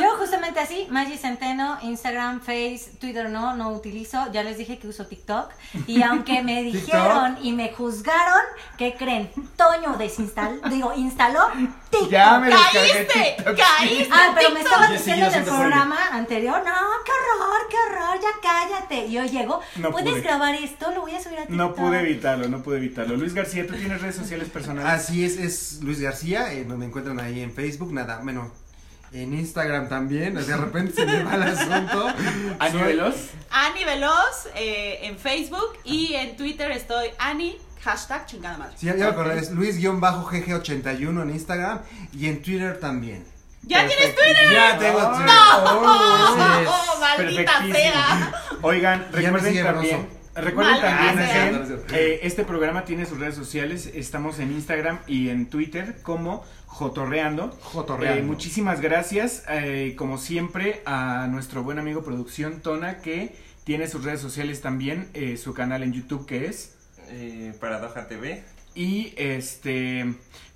[0.00, 4.30] Yo justamente así, Maggie Centeno, Instagram, Face, Twitter no, no utilizo.
[4.32, 5.50] Ya les dije que uso TikTok.
[5.88, 8.40] Y aunque me dijeron y me juzgaron,
[8.78, 9.30] ¿qué creen?
[9.56, 11.40] Toño desinstaló, digo, instaló
[11.90, 12.08] TikTok.
[12.10, 13.34] Ya me descargué ¡Caíste!
[13.36, 13.56] TikTok.
[13.56, 14.08] ¡Caíste!
[14.12, 14.80] Ah, pero me TikTok.
[14.88, 16.72] he diciendo en el programa anterior, no,
[17.04, 19.06] qué horror, qué horror, ya cállate.
[19.06, 20.20] Y yo llego, No ¿puedes pude.
[20.22, 20.90] grabar esto?
[20.92, 21.56] Lo voy a subir a TikTok.
[21.56, 23.16] No pude evitarlo, no pude evitarlo.
[23.16, 24.90] Luis García, ¿tú tienes redes sociales personales?
[24.90, 28.50] Así es, es Luis García, eh, me encuentran ahí en Facebook, nada, bueno,
[29.12, 32.08] en Instagram también, de repente se me va el asunto.
[32.58, 33.14] Ani Veloz.
[33.50, 38.74] Ani Veloz eh, en Facebook y en Twitter estoy Ani, hashtag chingada madre.
[38.76, 41.80] Sí, ya me acordé, es Luis-GG81 en Instagram
[42.12, 43.24] y en Twitter también.
[43.66, 44.14] ¿Ya tienes.
[44.14, 44.52] Twitter?
[44.52, 45.16] Ya tengo No.
[45.16, 45.30] Twitter.
[45.30, 46.64] ¡Oh,
[46.96, 48.32] oh, maldita sea!
[48.62, 53.90] Oigan, recuerden también, recuerden Maldita también que eh, este programa tiene sus redes sociales.
[53.94, 57.56] Estamos en Instagram y en Twitter como Jotorreando.
[57.62, 58.20] Jotorreando.
[58.20, 64.04] Eh, muchísimas gracias, eh, como siempre, a nuestro buen amigo Producción Tona, que tiene sus
[64.04, 66.74] redes sociales también, eh, su canal en YouTube que es.
[67.10, 68.44] Eh, Paradoja TV.
[68.74, 70.14] Y este,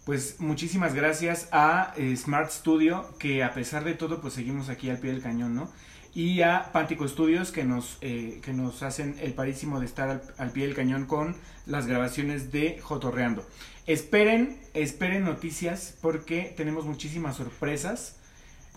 [0.08, 4.88] pues muchísimas gracias a eh, Smart Studio, que a pesar de todo, pues seguimos aquí
[4.88, 5.70] al pie del cañón, ¿no?
[6.14, 10.22] Y a Pántico Studios, que nos, eh, que nos hacen el parísimo de estar al,
[10.38, 11.36] al pie del cañón con
[11.66, 13.46] las grabaciones de Jotorreando.
[13.86, 18.16] Esperen, esperen noticias, porque tenemos muchísimas sorpresas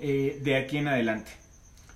[0.01, 1.31] eh, de aquí en adelante.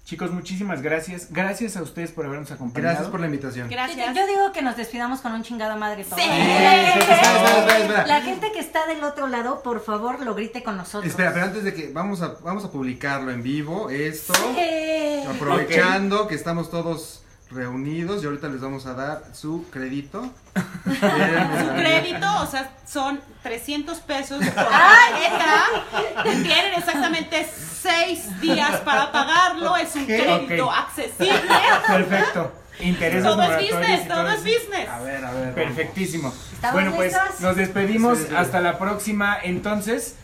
[0.05, 1.29] Chicos, muchísimas gracias.
[1.31, 2.91] Gracias a ustedes por habernos acompañado.
[2.93, 3.67] Gracias por la invitación.
[3.69, 4.15] Yo, Gracias.
[4.15, 6.15] yo digo que nos despidamos con un chingado madre todo.
[6.19, 6.25] Sí.
[6.29, 8.07] Espera, espera, espera.
[8.07, 11.09] la gente que está del otro lado, por favor, lo grite con nosotros.
[11.09, 15.23] Espera, pero antes de que vamos a, vamos a publicarlo en vivo, esto, Sí.
[15.27, 20.29] aprovechando que estamos todos reunidos y ahorita les vamos a dar su crédito.
[20.85, 25.13] Su crédito, o sea, son 300 pesos por Ay.
[25.13, 26.23] tarjeta.
[26.23, 27.47] Tienen exactamente
[27.81, 29.75] 6 días para pagarlo.
[29.77, 31.41] Es un crédito accesible.
[31.87, 32.51] Perfecto.
[32.79, 34.89] Intereses Todo es business, todo todo es business.
[34.89, 35.53] A ver, a ver.
[35.53, 36.33] Perfectísimo.
[36.53, 37.41] ¿Estamos Bueno, pues listos?
[37.41, 38.17] nos despedimos.
[38.19, 38.35] Sí, sí.
[38.35, 39.37] Hasta la próxima.
[39.41, 40.15] Entonces,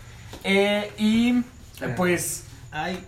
[0.43, 1.41] eh, y
[1.95, 3.03] pues Ay.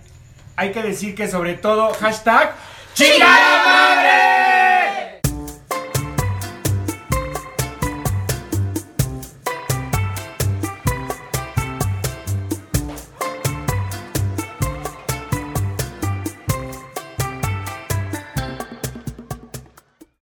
[0.55, 2.53] hay que decir que sobre todo, hashtag
[2.93, 4.72] ¡Chingada madre!